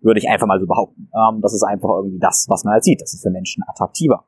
würde 0.00 0.20
ich 0.20 0.28
einfach 0.28 0.46
mal 0.46 0.60
so 0.60 0.66
behaupten. 0.66 1.10
Ähm, 1.12 1.40
das 1.42 1.52
ist 1.52 1.64
einfach 1.64 1.90
irgendwie 1.90 2.20
das, 2.20 2.46
was 2.48 2.64
man 2.64 2.74
halt 2.74 2.84
sieht. 2.84 3.02
Das 3.02 3.12
ist 3.12 3.22
für 3.22 3.30
Menschen 3.30 3.64
attraktiver. 3.66 4.24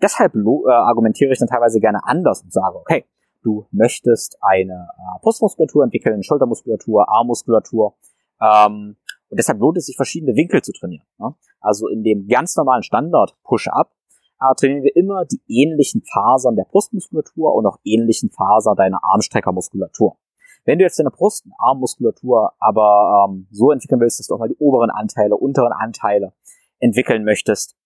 Deshalb 0.00 0.34
äh, 0.34 0.70
argumentiere 0.72 1.32
ich 1.32 1.38
dann 1.38 1.48
teilweise 1.48 1.78
gerne 1.78 2.00
anders 2.04 2.42
und 2.42 2.52
sage, 2.52 2.76
okay, 2.76 3.04
du 3.42 3.66
möchtest 3.70 4.38
eine 4.40 4.88
äh, 4.96 5.20
Brustmuskulatur 5.22 5.84
entwickeln, 5.84 6.22
Schultermuskulatur, 6.22 7.08
Armmuskulatur. 7.08 7.96
Ähm, 8.40 8.96
und 9.28 9.38
deshalb 9.38 9.60
lohnt 9.60 9.78
es 9.78 9.86
sich, 9.86 9.96
verschiedene 9.96 10.34
Winkel 10.34 10.62
zu 10.62 10.72
trainieren. 10.72 11.06
Ne? 11.18 11.34
Also 11.60 11.88
in 11.88 12.02
dem 12.02 12.26
ganz 12.26 12.56
normalen 12.56 12.82
Standard 12.82 13.36
Push-Up 13.44 13.92
äh, 14.40 14.54
trainieren 14.54 14.82
wir 14.82 14.96
immer 14.96 15.24
die 15.24 15.40
ähnlichen 15.48 16.02
Fasern 16.02 16.56
der 16.56 16.64
Brustmuskulatur 16.64 17.54
und 17.54 17.66
auch 17.66 17.78
ähnlichen 17.84 18.30
Fasern 18.30 18.76
deiner 18.76 19.00
Armstreckermuskulatur. 19.02 20.16
Wenn 20.64 20.78
du 20.78 20.84
jetzt 20.84 20.98
deine 20.98 21.10
Brust- 21.10 21.46
und 21.46 21.52
Armmuskulatur 21.58 22.52
aber 22.58 23.28
ähm, 23.28 23.46
so 23.50 23.70
entwickeln 23.70 24.00
willst, 24.00 24.18
dass 24.18 24.26
du 24.26 24.34
auch 24.34 24.38
mal 24.38 24.48
die 24.48 24.58
oberen 24.58 24.90
Anteile, 24.90 25.36
unteren 25.36 25.72
Anteile 25.72 26.32
entwickeln 26.80 27.24
möchtest, 27.24 27.76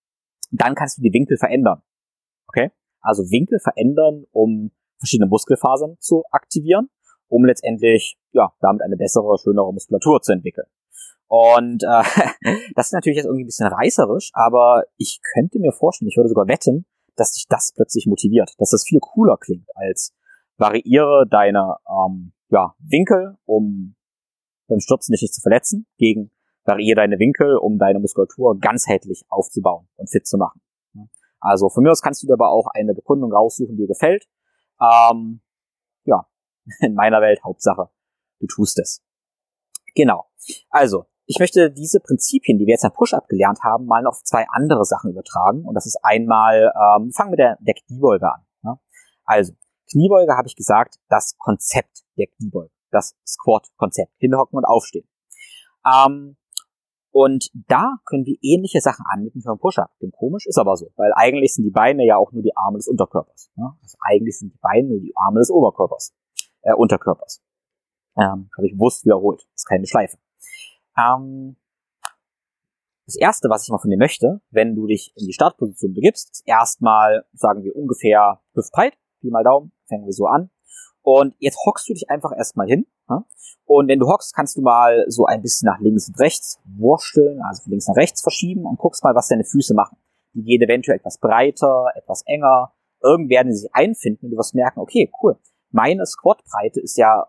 dann 0.51 0.75
kannst 0.75 0.99
du 0.99 1.03
die 1.03 1.13
Winkel 1.13 1.37
verändern. 1.37 1.83
Okay? 2.49 2.71
Also 3.01 3.25
Winkel 3.31 3.61
verändern, 3.61 4.25
um 4.33 4.71
verschiedene 5.05 5.29
Muskelfasern 5.29 5.97
zu 6.01 6.25
aktivieren, 6.31 6.89
um 7.29 7.45
letztendlich 7.45 8.17
ja 8.33 8.53
damit 8.61 8.83
eine 8.83 8.97
bessere, 8.97 9.39
schönere 9.39 9.73
Muskulatur 9.73 10.21
zu 10.23 10.33
entwickeln. 10.33 10.67
Und 11.29 11.83
äh, 11.83 12.03
das 12.75 12.87
ist 12.87 12.93
natürlich 12.93 13.17
jetzt 13.17 13.27
irgendwie 13.27 13.45
ein 13.45 13.47
bisschen 13.47 13.69
reißerisch, 13.69 14.31
aber 14.35 14.85
ich 14.97 15.21
könnte 15.35 15.59
mir 15.59 15.73
vorstellen, 15.73 16.09
ich 16.09 16.17
würde 16.17 16.29
sogar 16.29 16.49
wetten, 16.49 16.87
dass 17.17 17.33
dich 17.33 17.47
das 17.49 17.73
plötzlich 17.75 18.07
motiviert, 18.07 18.53
dass 18.59 18.71
das 18.71 18.85
viel 18.85 18.99
cooler 19.01 19.37
klingt 19.39 19.69
als 19.75 20.13
variiere 20.57 21.27
deine 21.29 21.77
ähm, 21.89 22.33
ja, 22.51 22.75
Winkel, 22.79 23.37
um 23.45 23.97
beim 24.69 24.81
Stürzen 24.81 25.13
dich 25.13 25.23
nicht 25.23 25.35
zu 25.35 25.41
verletzen, 25.41 25.87
gegen 25.99 26.31
variiere 26.65 26.97
deine 26.97 27.19
Winkel, 27.19 27.57
um 27.57 27.79
deine 27.79 27.99
Muskulatur 27.99 28.59
ganzheitlich 28.59 29.25
aufzubauen 29.29 29.89
und 29.97 30.11
fit 30.11 30.27
zu 30.27 30.39
machen. 30.39 30.61
Also 31.41 31.69
von 31.69 31.83
mir 31.83 31.91
aus 31.91 32.01
kannst 32.01 32.23
du 32.23 32.27
dir 32.27 32.33
aber 32.33 32.51
auch 32.51 32.69
eine 32.73 32.95
Bekundung 32.95 33.33
raussuchen, 33.33 33.77
die 33.77 33.83
dir 33.83 33.89
gefällt. 33.89 34.27
Ähm, 34.85 35.41
ja, 36.05 36.27
in 36.81 36.95
meiner 36.95 37.21
Welt 37.21 37.43
Hauptsache, 37.45 37.91
du 38.41 38.47
tust 38.47 38.79
es. 38.79 39.03
Genau. 39.95 40.27
Also, 40.71 41.07
ich 41.27 41.39
möchte 41.39 41.71
diese 41.71 42.01
Prinzipien, 42.01 42.59
die 42.59 42.67
wir 42.67 42.73
jetzt 42.73 42.85
am 42.85 42.93
Push-Up 42.93 43.29
gelernt 43.29 43.61
haben, 43.63 43.87
mal 43.87 44.07
auf 44.07 44.23
zwei 44.25 44.47
andere 44.51 44.85
Sachen 44.85 45.11
übertragen. 45.11 45.65
Und 45.65 45.75
das 45.75 45.87
ist 45.87 45.99
einmal, 46.03 46.73
ähm, 46.75 47.13
fangen 47.13 47.33
wir 47.33 47.37
der, 47.37 47.59
der 47.61 47.75
Kniebeuge 47.75 48.31
an. 48.31 48.47
Ne? 48.63 48.79
Also, 49.25 49.55
Kniebeuge 49.91 50.37
habe 50.37 50.49
ich 50.49 50.57
gesagt, 50.57 50.97
das 51.09 51.37
Konzept 51.39 52.05
der 52.19 52.27
Kniebeuge, 52.27 52.73
das 52.91 53.17
Squat-Konzept, 53.27 54.13
hinhocken 54.19 54.59
und 54.59 54.65
aufstehen. 54.65 55.09
Ähm, 55.87 56.37
und 57.15 57.49
da 57.69 57.99
können 58.07 58.27
wir 58.27 58.37
ähnliche 58.43 58.81
Sachen 58.81 59.05
anbieten 59.09 59.41
für 59.41 59.51
einen 59.51 59.61
Push-Up. 59.61 59.89
Denn 60.03 60.11
komisch 60.11 60.47
ist 60.47 60.59
aber 60.59 60.77
so, 60.77 60.91
weil 60.97 61.13
eigentlich 61.15 61.55
sind 61.55 61.63
die 61.63 61.71
Beine 61.71 62.05
ja 62.05 62.17
auch 62.17 62.33
nur 62.33 62.43
die 62.43 62.57
Arme 62.57 62.79
des 62.79 62.89
Unterkörpers. 62.89 63.53
Ne? 63.55 63.73
Also 63.81 63.97
eigentlich 64.01 64.37
sind 64.37 64.53
die 64.53 64.59
Beine 64.61 64.89
nur 64.89 64.99
die 64.99 65.15
Arme 65.17 65.39
des 65.39 65.49
Oberkörpers, 65.49 66.13
äh, 66.63 66.75
Unterkörpers. 66.75 67.41
Ähm, 68.17 68.51
habe 68.57 68.67
ich 68.67 68.73
bewusst 68.73 69.05
wiederholt. 69.05 69.47
Ist 69.55 69.69
keine 69.69 69.87
Schleife. 69.87 70.19
Ähm, 70.99 71.55
das 73.07 73.15
erste, 73.15 73.49
was 73.49 73.63
ich 73.63 73.69
mal 73.69 73.79
von 73.79 73.91
dir 73.91 73.97
möchte, 73.97 74.41
wenn 74.51 74.75
du 74.75 74.89
dich 74.89 75.13
in 75.15 75.27
die 75.29 75.33
Startposition 75.33 75.95
begibst, 75.95 76.33
ist 76.33 76.43
erstmal, 76.49 77.25
sagen 77.33 77.63
wir, 77.63 77.77
ungefähr 77.77 78.41
hüftbreit, 78.55 78.99
Pi 79.21 79.31
mal 79.31 79.45
Daumen, 79.45 79.71
fangen 79.89 80.05
wir 80.05 80.13
so 80.13 80.27
an. 80.27 80.51
Und 81.05 81.35
jetzt 81.39 81.59
hockst 81.67 81.87
du 81.87 81.93
dich 81.93 82.09
einfach 82.09 82.33
erstmal 82.35 82.67
hin. 82.67 82.87
Ja? 83.11 83.27
Und 83.67 83.89
wenn 83.89 83.99
du 83.99 84.07
hockst, 84.07 84.35
kannst 84.35 84.57
du 84.57 84.63
mal 84.63 85.05
so 85.07 85.27
ein 85.27 85.43
bisschen 85.43 85.67
nach 85.67 85.79
links 85.79 86.09
und 86.09 86.19
rechts 86.19 86.59
wursteln, 86.65 87.43
also 87.43 87.63
von 87.63 87.73
links 87.73 87.87
nach 87.87 87.97
rechts 87.97 88.23
verschieben 88.23 88.65
und 88.65 88.79
guckst 88.79 89.05
mal, 89.05 89.15
was 89.15 89.29
deine 89.29 89.45
Füße 89.45 89.75
machen. 89.75 89.99
Die 90.33 90.43
gehen 90.43 90.63
eventuell 90.63 90.97
etwas 90.97 91.19
breiter, 91.19 91.89
etwas 91.95 92.23
enger. 92.25 92.73
Irgend 93.03 93.29
werden 93.29 93.53
sie 93.53 93.61
sich 93.61 93.75
einfinden 93.75 94.25
und 94.25 94.31
du 94.31 94.39
wirst 94.39 94.55
merken, 94.55 94.81
okay, 94.81 95.13
cool. 95.23 95.37
Meine 95.71 96.07
Squatbreite 96.07 96.81
ist 96.81 96.97
ja 96.97 97.29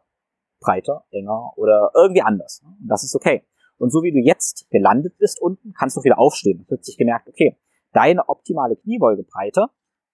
breiter, 0.62 1.04
enger 1.12 1.52
oder 1.58 1.92
irgendwie 1.96 2.22
anders. 2.22 2.62
Und 2.64 2.88
das 2.88 3.04
ist 3.04 3.14
okay. 3.14 3.44
Und 3.78 3.92
so 3.92 4.04
wie 4.04 4.14
du 4.14 4.20
jetzt 4.20 4.70
gelandet 4.70 5.18
bist 5.18 5.42
unten, 5.42 5.74
kannst 5.78 5.98
du 5.98 6.04
wieder 6.04 6.18
aufstehen. 6.18 6.66
Hast 6.72 6.86
sich 6.86 6.98
gemerkt, 6.98 7.28
okay, 7.28 7.58
deine 7.92 8.30
optimale 8.30 8.78
Kniebeugebreite, 8.78 9.68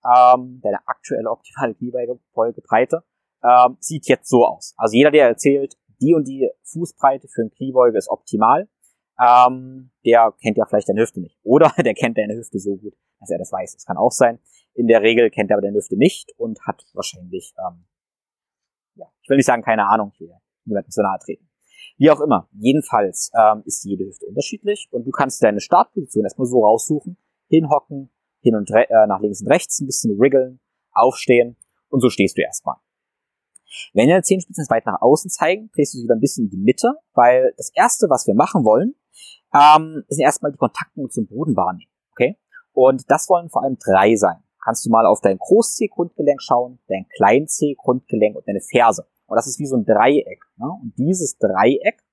ähm, 0.03 0.61
deine 0.63 0.79
aktuelle 0.87 1.29
optimale 1.29 1.75
Kniebeugebreite, 1.75 3.03
ähm, 3.43 3.77
sieht 3.79 4.07
jetzt 4.07 4.29
so 4.29 4.45
aus. 4.45 4.73
Also 4.77 4.95
jeder, 4.95 5.11
der 5.11 5.27
erzählt, 5.27 5.77
die 6.01 6.13
und 6.13 6.27
die 6.27 6.49
Fußbreite 6.63 7.27
für 7.27 7.43
ein 7.43 7.51
Kniebeuge 7.51 7.97
ist 7.97 8.09
optimal, 8.09 8.67
ähm, 9.19 9.91
der 10.05 10.33
kennt 10.41 10.57
ja 10.57 10.65
vielleicht 10.65 10.89
deine 10.89 11.01
Hüfte 11.01 11.21
nicht. 11.21 11.37
Oder 11.43 11.71
der 11.83 11.93
kennt 11.93 12.17
deine 12.17 12.35
Hüfte 12.35 12.59
so 12.59 12.75
gut, 12.77 12.93
dass 13.19 13.29
er 13.29 13.37
das 13.37 13.51
weiß. 13.51 13.73
Das 13.73 13.85
kann 13.85 13.97
auch 13.97 14.11
sein. 14.11 14.39
In 14.73 14.87
der 14.87 15.01
Regel 15.01 15.29
kennt 15.29 15.51
er 15.51 15.57
aber 15.57 15.61
deine 15.61 15.77
Hüfte 15.77 15.97
nicht 15.97 16.33
und 16.37 16.59
hat 16.65 16.83
wahrscheinlich, 16.93 17.53
ähm, 17.59 17.85
ja, 18.95 19.07
ich 19.21 19.29
will 19.29 19.37
nicht 19.37 19.45
sagen, 19.45 19.61
keine 19.61 19.87
Ahnung, 19.87 20.13
will 20.17 20.31
niemandem 20.65 20.91
zu 20.91 21.01
nahe 21.01 21.19
treten. 21.19 21.47
Wie 21.97 22.09
auch 22.09 22.21
immer, 22.21 22.47
jedenfalls 22.53 23.31
ähm, 23.37 23.63
ist 23.65 23.83
jede 23.83 24.05
Hüfte 24.05 24.25
unterschiedlich 24.25 24.87
und 24.91 25.05
du 25.05 25.11
kannst 25.11 25.43
deine 25.43 25.59
Startposition 25.59 26.23
erstmal 26.23 26.47
so 26.47 26.65
raussuchen, 26.65 27.17
hinhocken, 27.47 28.09
hin 28.41 28.55
und 28.55 28.71
äh, 28.71 28.85
nach 29.07 29.19
links 29.19 29.41
und 29.41 29.49
rechts 29.49 29.79
ein 29.79 29.85
bisschen 29.85 30.17
wriggeln, 30.17 30.59
aufstehen 30.93 31.57
und 31.89 32.01
so 32.01 32.09
stehst 32.09 32.37
du 32.37 32.41
erstmal. 32.41 32.77
Wenn 33.93 34.09
deine 34.09 34.23
Zehenspitzen 34.23 34.65
weit 34.69 34.85
nach 34.85 35.01
außen 35.01 35.29
zeigen, 35.29 35.69
drehst 35.73 35.93
du 35.93 35.97
sie 35.97 36.03
wieder 36.03 36.15
ein 36.15 36.19
bisschen 36.19 36.45
in 36.45 36.51
die 36.51 36.57
Mitte, 36.57 36.93
weil 37.13 37.53
das 37.57 37.71
erste, 37.73 38.07
was 38.09 38.27
wir 38.27 38.35
machen 38.35 38.63
wollen, 38.65 38.95
ähm, 39.53 40.03
sind 40.07 40.23
erstmal 40.23 40.51
die 40.51 40.57
Kontaktpunkte 40.57 41.13
zum 41.13 41.27
Boden 41.27 41.55
wahrnehmen. 41.55 41.91
Okay? 42.11 42.37
Und 42.73 43.09
das 43.09 43.27
wollen 43.29 43.49
vor 43.49 43.63
allem 43.63 43.77
drei 43.77 44.15
sein. 44.15 44.43
Kannst 44.63 44.85
du 44.85 44.89
mal 44.89 45.05
auf 45.05 45.21
dein 45.21 45.37
Groß-C-Grundgelenk 45.37 46.41
schauen, 46.41 46.79
dein 46.87 47.07
Klein-C-Grundgelenk 47.15 48.35
und 48.35 48.47
deine 48.47 48.61
Ferse. 48.61 49.07
Und 49.25 49.35
das 49.35 49.47
ist 49.47 49.59
wie 49.59 49.65
so 49.65 49.77
ein 49.77 49.85
Dreieck. 49.85 50.41
Ne? 50.57 50.67
Und 50.81 50.93
dieses 50.97 51.37
Dreieck, 51.37 52.03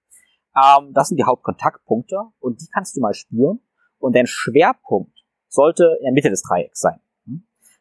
ähm, 0.57 0.92
das 0.94 1.09
sind 1.09 1.18
die 1.18 1.25
Hauptkontaktpunkte 1.25 2.16
und 2.38 2.61
die 2.61 2.68
kannst 2.73 2.97
du 2.97 3.01
mal 3.01 3.14
spüren. 3.14 3.61
Und 3.99 4.14
dein 4.14 4.27
Schwerpunkt 4.27 5.18
sollte 5.49 5.97
in 5.99 6.05
der 6.05 6.12
Mitte 6.12 6.31
des 6.31 6.42
Dreiecks 6.42 6.81
sein. 6.81 7.01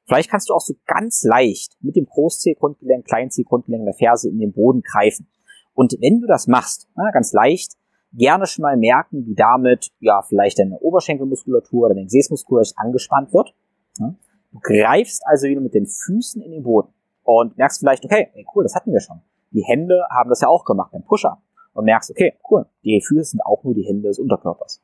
Vielleicht 0.07 0.31
kannst 0.31 0.49
du 0.49 0.53
auch 0.53 0.61
so 0.61 0.73
ganz 0.85 1.23
leicht 1.23 1.75
mit 1.81 1.95
dem 1.97 2.07
Klein-C-Grundgelenk 2.07 3.85
der 3.85 3.93
Ferse 3.93 4.29
in 4.29 4.39
den 4.39 4.53
Boden 4.53 4.81
greifen. 4.81 5.27
Und 5.73 5.97
wenn 5.99 6.21
du 6.21 6.27
das 6.27 6.47
machst, 6.47 6.87
na, 6.95 7.11
ganz 7.11 7.33
leicht, 7.33 7.73
gerne 8.13 8.47
schon 8.47 8.63
mal 8.63 8.77
merken, 8.77 9.25
wie 9.27 9.35
damit 9.35 9.91
ja 9.99 10.21
vielleicht 10.21 10.59
deine 10.59 10.79
Oberschenkelmuskulatur 10.79 11.85
oder 11.85 11.93
deine 11.93 12.05
Gesäßmuskulatur 12.05 12.73
angespannt 12.77 13.33
wird. 13.33 13.53
Du 13.99 14.59
greifst 14.61 15.21
also 15.25 15.47
wieder 15.47 15.61
mit 15.61 15.73
den 15.73 15.85
Füßen 15.85 16.41
in 16.41 16.51
den 16.51 16.63
Boden 16.63 16.93
und 17.23 17.57
merkst 17.57 17.79
vielleicht, 17.79 18.05
okay, 18.05 18.29
ey, 18.33 18.45
cool, 18.55 18.63
das 18.63 18.75
hatten 18.75 18.93
wir 18.93 19.01
schon. 19.01 19.21
Die 19.51 19.63
Hände 19.63 20.05
haben 20.09 20.29
das 20.29 20.41
ja 20.41 20.47
auch 20.47 20.63
gemacht 20.63 20.91
beim 20.93 21.03
Push-Up. 21.03 21.39
Und 21.73 21.85
merkst, 21.85 22.09
okay, 22.09 22.33
cool, 22.49 22.65
die 22.83 23.01
Füße 23.05 23.31
sind 23.31 23.41
auch 23.41 23.63
nur 23.63 23.75
die 23.75 23.83
Hände 23.83 24.07
des 24.07 24.17
Unterkörpers. 24.17 24.81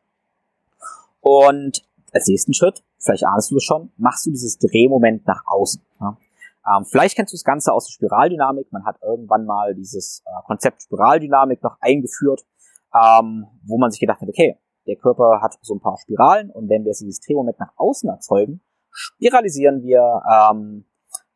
Und 1.22 1.84
als 2.14 2.28
nächsten 2.28 2.54
Schritt, 2.54 2.84
vielleicht 3.00 3.26
ahnst 3.26 3.52
du 3.52 3.58
es 3.58 3.64
schon, 3.64 3.92
machst 3.98 4.26
du 4.26 4.32
dieses 4.32 4.58
Drehmoment 4.58 5.26
nach 5.28 5.44
außen. 5.46 5.82
Ja? 6.00 6.18
Ähm, 6.66 6.86
vielleicht 6.86 7.16
kennst 7.16 7.34
du 7.34 7.36
das 7.36 7.44
Ganze 7.44 7.74
aus 7.74 7.88
der 7.88 7.94
Spiraldynamik. 7.94 8.72
Man 8.72 8.86
hat 8.86 8.98
irgendwann 9.02 9.46
mal 9.46 9.76
dieses 9.76 10.24
äh, 10.26 10.30
Konzept 10.46 10.84
Spiraldynamik 10.84 11.62
noch 11.62 11.78
eingeführt, 11.82 12.46
ähm, 12.94 13.48
wo 13.66 13.78
man 13.78 13.92
sich 13.92 14.00
gedacht 14.00 14.22
hat, 14.22 14.30
okay, 14.30 14.58
der 14.88 14.96
Körper 14.96 15.42
hat 15.42 15.58
so 15.62 15.76
ein 15.76 15.82
paar 15.82 15.98
Spiralen 15.98 16.52
und 16.52 16.70
wenn 16.70 16.84
wir 16.84 16.92
dieses 16.92 17.20
Drehmoment 17.22 17.60
nach 17.60 17.72
außen 17.78 18.10
erzeugen, 18.10 18.62
spiralisieren 18.92 19.82
wir 19.82 20.22
ähm, 20.32 20.86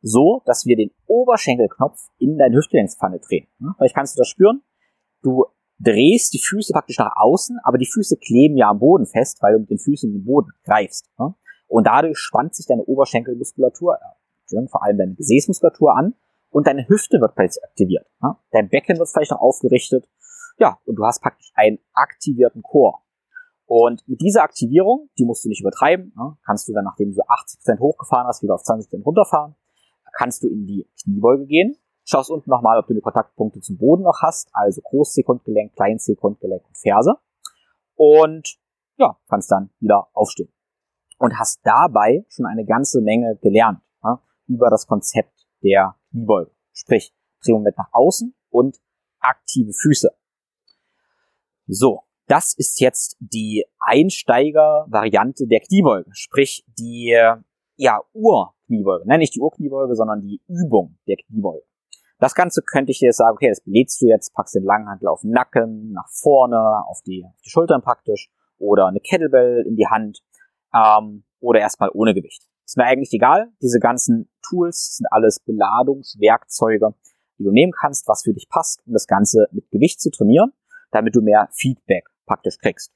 so, 0.02 0.42
dass 0.46 0.66
wir 0.66 0.76
den 0.76 0.92
Oberschenkelknopf 1.08 2.00
in 2.20 2.38
deine 2.38 2.56
Hüftgelenkspfanne 2.56 3.20
drehen. 3.20 3.48
Vielleicht 3.78 3.96
kannst 3.96 4.16
du 4.16 4.20
das 4.22 4.28
spüren. 4.28 4.62
Du 5.24 5.46
drehst 5.80 6.34
die 6.34 6.40
Füße 6.40 6.74
praktisch 6.74 6.98
nach 6.98 7.12
außen, 7.16 7.60
aber 7.64 7.78
die 7.78 7.86
Füße 7.86 8.18
kleben 8.18 8.58
ja 8.58 8.70
am 8.70 8.80
Boden 8.80 9.06
fest, 9.06 9.38
weil 9.42 9.54
du 9.54 9.60
mit 9.60 9.70
den 9.70 9.80
Füßen 9.80 10.12
den 10.12 10.26
Boden 10.26 10.52
greifst. 10.64 11.10
Und 11.68 11.88
dadurch 11.88 12.18
spannt 12.18 12.56
sich 12.56 12.66
deine 12.66 12.84
Oberschenkelmuskulatur, 12.84 13.96
äh, 13.96 14.68
vor 14.68 14.84
allem 14.84 14.98
deine 14.98 15.14
Gesäßmuskulatur 15.16 15.96
an 15.96 16.16
und 16.50 16.68
deine 16.68 16.88
Hüfte 16.88 17.20
wird 17.20 17.36
plötzlich 17.36 17.64
aktiviert. 17.64 18.08
Dein 18.52 18.70
Becken 18.70 18.98
wird 18.98 19.10
vielleicht 19.10 19.32
noch 19.32 19.42
aufgerichtet. 19.42 20.08
Ja, 20.58 20.80
und 20.86 20.96
du 20.96 21.06
hast 21.06 21.22
praktisch 21.22 21.52
einen 21.56 21.80
aktivierten 21.94 22.64
Chor. 22.64 23.04
Und 23.66 24.08
mit 24.08 24.22
dieser 24.22 24.44
Aktivierung, 24.44 25.10
die 25.20 25.26
musst 25.26 25.44
du 25.44 25.50
nicht 25.50 25.60
übertreiben, 25.60 26.14
ne, 26.16 26.38
kannst 26.46 26.70
du 26.70 26.74
dann, 26.74 26.86
nachdem 26.86 27.14
du 27.14 27.22
80% 27.22 27.80
hochgefahren 27.80 28.26
hast, 28.26 28.42
wieder 28.42 28.56
auf 28.56 28.62
20% 28.62 29.04
runterfahren, 29.04 29.56
kannst 30.18 30.42
du 30.42 30.48
in 30.48 30.66
die 30.66 30.88
Kniebeuge 31.04 31.46
gehen, 31.46 31.78
schaust 32.08 32.30
unten 32.30 32.50
nochmal, 32.50 32.80
ob 32.80 32.88
du 32.88 32.94
die 32.94 33.02
Kontaktpunkte 33.02 33.60
zum 33.60 33.78
Boden 33.78 34.04
noch 34.04 34.22
hast, 34.22 34.50
also 34.54 34.82
Groß-C-Grundgelenk, 34.82 35.74
Klein-C-Grundgelenk 35.76 36.66
und 36.66 36.78
Ferse. 36.78 37.16
Und 37.96 38.58
ja, 38.98 39.18
kannst 39.28 39.52
dann 39.52 39.70
wieder 39.80 40.08
aufstehen. 40.14 40.52
Und 41.20 41.38
hast 41.38 41.60
dabei 41.64 42.26
schon 42.30 42.46
eine 42.46 42.66
ganze 42.66 43.02
Menge 43.02 43.38
gelernt 43.42 43.82
ja, 44.04 44.22
über 44.48 44.70
das 44.70 44.88
Konzept 44.88 45.48
der 45.64 45.96
Kniebeuge. 46.12 46.52
Sprich, 46.72 47.14
Drehmoment 47.44 47.78
nach 47.78 47.90
außen 47.92 48.34
und 48.50 48.80
aktive 49.20 49.74
Füße. 49.74 50.10
So, 51.68 52.04
das 52.28 52.54
ist 52.54 52.80
jetzt 52.80 53.18
die 53.20 53.66
Einsteiger-Variante 53.80 55.48
der 55.48 55.60
Kniebeuge, 55.60 56.10
sprich 56.14 56.64
die 56.78 57.18
ja, 57.76 58.02
Ur-Kniebeuge. 58.14 59.06
Nein, 59.08 59.20
nicht 59.20 59.36
die 59.36 59.40
Ur-Kniebeuge, 59.40 59.96
sondern 59.96 60.22
die 60.22 60.42
Übung 60.48 60.98
der 61.08 61.18
Kniebeuge. 61.18 61.66
Das 62.20 62.34
Ganze 62.34 62.62
könnte 62.64 62.92
ich 62.92 63.00
dir 63.00 63.14
sagen, 63.14 63.36
okay, 63.36 63.50
das 63.50 63.62
belädst 63.62 64.02
du 64.02 64.08
jetzt, 64.08 64.34
packst 64.34 64.56
den 64.56 64.64
Langhantel 64.64 65.08
auf 65.08 65.22
den 65.22 65.32
Nacken, 65.32 65.92
nach 65.92 66.10
vorne, 66.10 66.58
auf 66.88 67.02
die, 67.06 67.24
auf 67.26 67.40
die 67.46 67.50
Schultern 67.50 67.82
praktisch, 67.82 68.32
oder 68.58 68.88
eine 68.88 69.00
Kettlebell 69.00 69.66
in 69.68 69.76
die 69.76 69.88
Hand, 69.88 70.24
ähm, 70.74 71.24
oder 71.40 71.60
erstmal 71.60 71.90
ohne 71.94 72.14
Gewicht. 72.14 72.44
Ist 72.66 72.78
mir 72.78 72.86
eigentlich 72.86 73.14
egal. 73.14 73.52
Diese 73.62 73.80
ganzen 73.80 74.30
Tools 74.42 74.98
sind 74.98 75.08
alles 75.12 75.40
Beladungswerkzeuge, 75.40 76.96
die 77.38 77.44
du 77.44 77.52
nehmen 77.52 77.72
kannst, 77.72 78.08
was 78.08 78.24
für 78.24 78.34
dich 78.34 78.50
passt, 78.50 78.82
um 78.86 78.94
das 78.94 79.08
Ganze 79.08 79.48
mit 79.52 79.70
Gewicht 79.70 80.02
zu 80.02 80.10
trainieren, 80.10 80.52
damit 80.92 81.16
du 81.16 81.22
mehr 81.22 81.48
Feedback 81.52 82.08
praktisch 82.26 82.58
kriegst. 82.58 82.92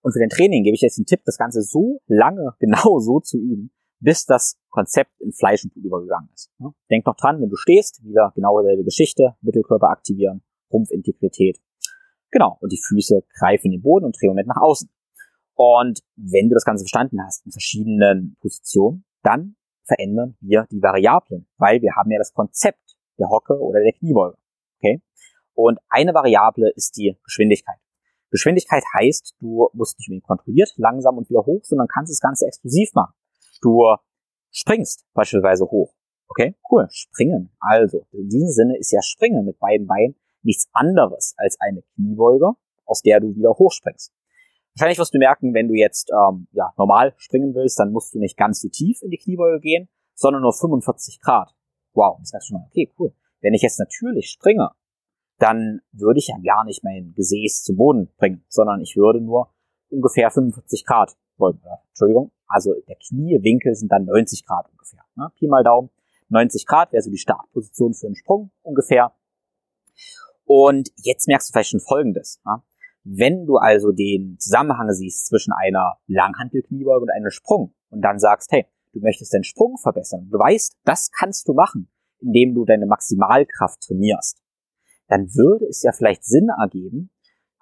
Und 0.00 0.12
für 0.12 0.18
den 0.18 0.30
Training 0.30 0.64
gebe 0.64 0.74
ich 0.74 0.80
jetzt 0.80 0.98
den 0.98 1.06
Tipp, 1.06 1.20
das 1.24 1.38
Ganze 1.38 1.62
so 1.62 2.00
lange 2.06 2.54
genau 2.58 2.98
so 2.98 3.20
zu 3.20 3.38
üben, 3.38 3.70
bis 4.02 4.26
das 4.26 4.58
Konzept 4.70 5.12
in 5.20 5.32
Fleisch 5.32 5.64
und 5.64 5.72
Blut 5.72 5.84
übergegangen 5.84 6.28
ist. 6.34 6.50
Denk 6.90 7.06
noch 7.06 7.16
dran, 7.16 7.40
wenn 7.40 7.48
du 7.48 7.56
stehst, 7.56 8.04
wieder 8.04 8.32
genau 8.34 8.60
dieselbe 8.60 8.84
Geschichte, 8.84 9.36
Mittelkörper 9.40 9.88
aktivieren, 9.88 10.42
Rumpfintegrität. 10.72 11.60
Genau, 12.30 12.58
und 12.60 12.72
die 12.72 12.80
Füße 12.80 13.22
greifen 13.38 13.66
in 13.66 13.72
den 13.72 13.82
Boden 13.82 14.04
und 14.04 14.16
Drehmoment 14.20 14.48
nach 14.48 14.60
außen. 14.60 14.90
Und 15.54 16.00
wenn 16.16 16.48
du 16.48 16.54
das 16.54 16.64
Ganze 16.64 16.82
verstanden 16.82 17.22
hast 17.24 17.46
in 17.46 17.52
verschiedenen 17.52 18.36
Positionen, 18.40 19.04
dann 19.22 19.56
verändern 19.84 20.36
wir 20.40 20.66
die 20.70 20.82
Variablen, 20.82 21.46
weil 21.58 21.80
wir 21.82 21.94
haben 21.94 22.10
ja 22.10 22.18
das 22.18 22.32
Konzept 22.32 22.96
der 23.18 23.28
Hocke 23.28 23.60
oder 23.60 23.80
der 23.80 23.92
Kniebeuge. 23.92 24.36
Okay? 24.78 25.02
Und 25.54 25.78
eine 25.88 26.14
Variable 26.14 26.72
ist 26.74 26.96
die 26.96 27.16
Geschwindigkeit. 27.24 27.76
Geschwindigkeit 28.30 28.82
heißt, 28.98 29.36
du 29.40 29.68
musst 29.74 29.98
nicht 29.98 30.08
unbedingt 30.08 30.26
kontrolliert, 30.26 30.72
langsam 30.76 31.18
und 31.18 31.28
wieder 31.28 31.44
hoch, 31.44 31.62
sondern 31.64 31.86
kannst 31.86 32.10
das 32.10 32.20
Ganze 32.20 32.46
explosiv 32.46 32.94
machen. 32.94 33.12
Du 33.62 33.82
springst 34.50 35.06
beispielsweise 35.14 35.64
hoch. 35.64 35.94
Okay, 36.28 36.54
cool, 36.70 36.86
springen. 36.90 37.50
Also, 37.60 38.06
in 38.12 38.28
diesem 38.28 38.48
Sinne 38.48 38.78
ist 38.78 38.90
ja 38.90 39.00
Springen 39.02 39.44
mit 39.44 39.58
beiden 39.58 39.86
Beinen 39.86 40.16
nichts 40.42 40.68
anderes 40.72 41.34
als 41.36 41.56
eine 41.60 41.82
Kniebeuge, 41.94 42.52
aus 42.84 43.02
der 43.02 43.20
du 43.20 43.34
wieder 43.34 43.50
hochspringst. 43.50 44.12
Wahrscheinlich 44.74 44.98
wirst 44.98 45.14
du 45.14 45.18
merken, 45.18 45.52
wenn 45.54 45.68
du 45.68 45.74
jetzt 45.74 46.10
ähm, 46.10 46.48
ja, 46.52 46.72
normal 46.78 47.14
springen 47.18 47.54
willst, 47.54 47.78
dann 47.78 47.92
musst 47.92 48.14
du 48.14 48.18
nicht 48.18 48.36
ganz 48.36 48.62
so 48.62 48.68
tief 48.68 49.02
in 49.02 49.10
die 49.10 49.18
Kniebeuge 49.18 49.60
gehen, 49.60 49.88
sondern 50.14 50.42
nur 50.42 50.54
45 50.54 51.20
Grad. 51.20 51.54
Wow, 51.92 52.18
das 52.20 52.32
heißt 52.32 52.48
schon 52.48 52.58
mal, 52.58 52.66
okay, 52.70 52.90
cool. 52.98 53.14
Wenn 53.40 53.54
ich 53.54 53.62
jetzt 53.62 53.78
natürlich 53.78 54.30
springe, 54.30 54.70
dann 55.38 55.80
würde 55.92 56.18
ich 56.18 56.28
ja 56.28 56.36
gar 56.42 56.64
nicht 56.64 56.82
mein 56.82 57.12
Gesäß 57.14 57.64
zum 57.64 57.76
Boden 57.76 58.12
bringen, 58.16 58.44
sondern 58.48 58.80
ich 58.80 58.96
würde 58.96 59.20
nur 59.20 59.52
ungefähr 59.90 60.30
45 60.30 60.86
Grad. 60.86 61.14
Entschuldigung, 61.38 62.32
also 62.46 62.74
der 62.86 62.96
Kniewinkel 62.96 63.74
sind 63.74 63.90
dann 63.90 64.04
90 64.04 64.44
Grad 64.46 64.68
ungefähr. 64.70 65.00
Ne? 65.16 65.30
Pi 65.36 65.46
mal 65.46 65.64
Daumen. 65.64 65.90
90 66.28 66.66
Grad 66.66 66.92
wäre 66.92 67.02
so 67.02 67.10
die 67.10 67.18
Startposition 67.18 67.94
für 67.94 68.06
einen 68.06 68.16
Sprung 68.16 68.50
ungefähr. 68.62 69.12
Und 70.44 70.90
jetzt 70.96 71.28
merkst 71.28 71.48
du 71.48 71.52
vielleicht 71.52 71.70
schon 71.70 71.80
Folgendes. 71.80 72.40
Ne? 72.44 72.62
Wenn 73.04 73.46
du 73.46 73.56
also 73.56 73.92
den 73.92 74.38
Zusammenhang 74.38 74.92
siehst 74.92 75.26
zwischen 75.26 75.52
einer 75.52 75.98
Langhantelkniebeuge 76.06 77.02
und 77.02 77.10
einem 77.10 77.30
Sprung 77.30 77.74
und 77.90 78.02
dann 78.02 78.18
sagst, 78.18 78.52
hey, 78.52 78.66
du 78.92 79.00
möchtest 79.00 79.34
deinen 79.34 79.44
Sprung 79.44 79.76
verbessern, 79.76 80.28
du 80.30 80.38
weißt, 80.38 80.76
das 80.84 81.10
kannst 81.10 81.48
du 81.48 81.54
machen, 81.54 81.90
indem 82.20 82.54
du 82.54 82.64
deine 82.64 82.86
Maximalkraft 82.86 83.82
trainierst, 83.82 84.42
dann 85.08 85.34
würde 85.34 85.66
es 85.66 85.82
ja 85.82 85.92
vielleicht 85.92 86.24
Sinn 86.24 86.48
ergeben, 86.60 87.10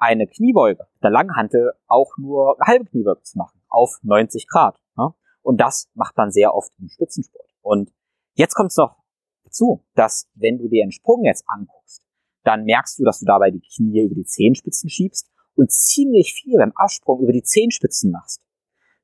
eine 0.00 0.26
Kniebeuge 0.26 0.86
der 1.02 1.10
Langhantel 1.10 1.72
auch 1.86 2.16
nur 2.18 2.56
eine 2.58 2.66
halbe 2.66 2.86
Kniebeuge 2.86 3.22
zu 3.22 3.38
machen, 3.38 3.60
auf 3.68 3.98
90 4.02 4.48
Grad. 4.48 4.80
Ne? 4.96 5.14
Und 5.42 5.60
das 5.60 5.88
macht 5.94 6.16
man 6.16 6.30
sehr 6.30 6.54
oft 6.54 6.72
im 6.80 6.88
Spitzensport. 6.88 7.48
Und 7.60 7.92
jetzt 8.34 8.54
kommt 8.54 8.70
es 8.70 8.76
noch 8.76 8.96
dazu, 9.44 9.84
dass 9.94 10.28
wenn 10.34 10.58
du 10.58 10.68
dir 10.68 10.82
einen 10.82 10.92
Sprung 10.92 11.24
jetzt 11.24 11.44
anguckst, 11.46 12.02
dann 12.42 12.64
merkst 12.64 12.98
du, 12.98 13.04
dass 13.04 13.20
du 13.20 13.26
dabei 13.26 13.50
die 13.50 13.60
Knie 13.60 14.02
über 14.02 14.14
die 14.14 14.24
Zehenspitzen 14.24 14.88
schiebst 14.88 15.30
und 15.54 15.70
ziemlich 15.70 16.32
viel 16.32 16.56
beim 16.56 16.72
Absprung 16.74 17.20
über 17.20 17.32
die 17.32 17.42
Zehenspitzen 17.42 18.10
machst. 18.10 18.40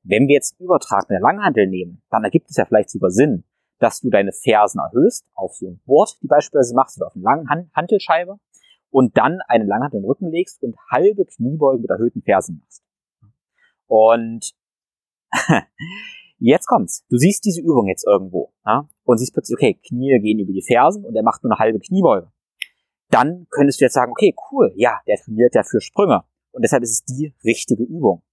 Wenn 0.01 0.27
wir 0.27 0.35
jetzt 0.35 0.55
einen 0.59 0.65
Übertrag 0.65 1.03
mit 1.09 1.17
der 1.17 1.21
Langhantel 1.21 1.67
nehmen, 1.67 2.01
dann 2.09 2.23
ergibt 2.23 2.49
es 2.49 2.57
ja 2.57 2.65
vielleicht 2.65 2.89
sogar 2.89 3.11
Sinn, 3.11 3.43
dass 3.79 3.99
du 3.99 4.09
deine 4.09 4.31
Fersen 4.31 4.79
erhöhst 4.79 5.27
auf 5.35 5.55
so 5.55 5.67
ein 5.67 5.79
Board, 5.85 6.17
die 6.23 6.27
beispielsweise 6.27 6.73
machst, 6.73 6.97
oder 6.97 7.07
auf 7.07 7.15
eine 7.15 7.23
lange 7.23 7.69
Hantelscheibe 7.75 8.39
und 8.89 9.17
dann 9.17 9.39
eine 9.47 9.65
Langhand 9.65 9.93
in 9.93 10.01
den 10.01 10.05
Rücken 10.05 10.29
legst 10.29 10.61
und 10.63 10.75
halbe 10.91 11.25
Kniebeugen 11.25 11.81
mit 11.81 11.89
erhöhten 11.89 12.21
Fersen 12.21 12.59
machst. 12.61 12.83
Und 13.87 14.53
jetzt 16.39 16.67
kommt's. 16.67 17.05
Du 17.09 17.17
siehst 17.17 17.45
diese 17.45 17.61
Übung 17.61 17.87
jetzt 17.87 18.05
irgendwo 18.05 18.53
ja, 18.65 18.87
und 19.03 19.17
siehst 19.17 19.33
plötzlich, 19.33 19.57
okay, 19.57 19.79
Knie 19.87 20.19
gehen 20.19 20.39
über 20.39 20.53
die 20.53 20.63
Fersen 20.63 21.05
und 21.05 21.15
er 21.15 21.23
macht 21.23 21.43
nur 21.43 21.51
eine 21.51 21.59
halbe 21.59 21.79
Kniebeuge. 21.79 22.31
Dann 23.09 23.47
könntest 23.49 23.79
du 23.79 23.85
jetzt 23.85 23.93
sagen, 23.93 24.11
okay, 24.11 24.35
cool, 24.51 24.73
ja, 24.75 24.99
der 25.07 25.17
trainiert 25.17 25.55
ja 25.55 25.63
für 25.63 25.79
Sprünge 25.79 26.23
und 26.51 26.63
deshalb 26.63 26.83
ist 26.83 26.91
es 26.91 27.03
die 27.05 27.33
richtige 27.43 27.83
Übung. 27.83 28.23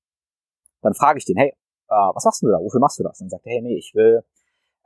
Dann 0.83 0.95
frage 0.95 1.19
ich 1.19 1.25
den, 1.25 1.37
hey, 1.37 1.51
äh, 1.89 1.95
was 2.15 2.25
machst 2.25 2.43
du 2.43 2.49
da? 2.49 2.59
Wofür 2.59 2.81
machst 2.81 2.99
du 2.99 3.05
das? 3.05 3.19
Dann 3.19 3.29
sagt 3.29 3.47
er, 3.47 3.53
hey, 3.53 3.63
nee, 3.63 3.79
ich 3.79 3.93
will 3.95 4.25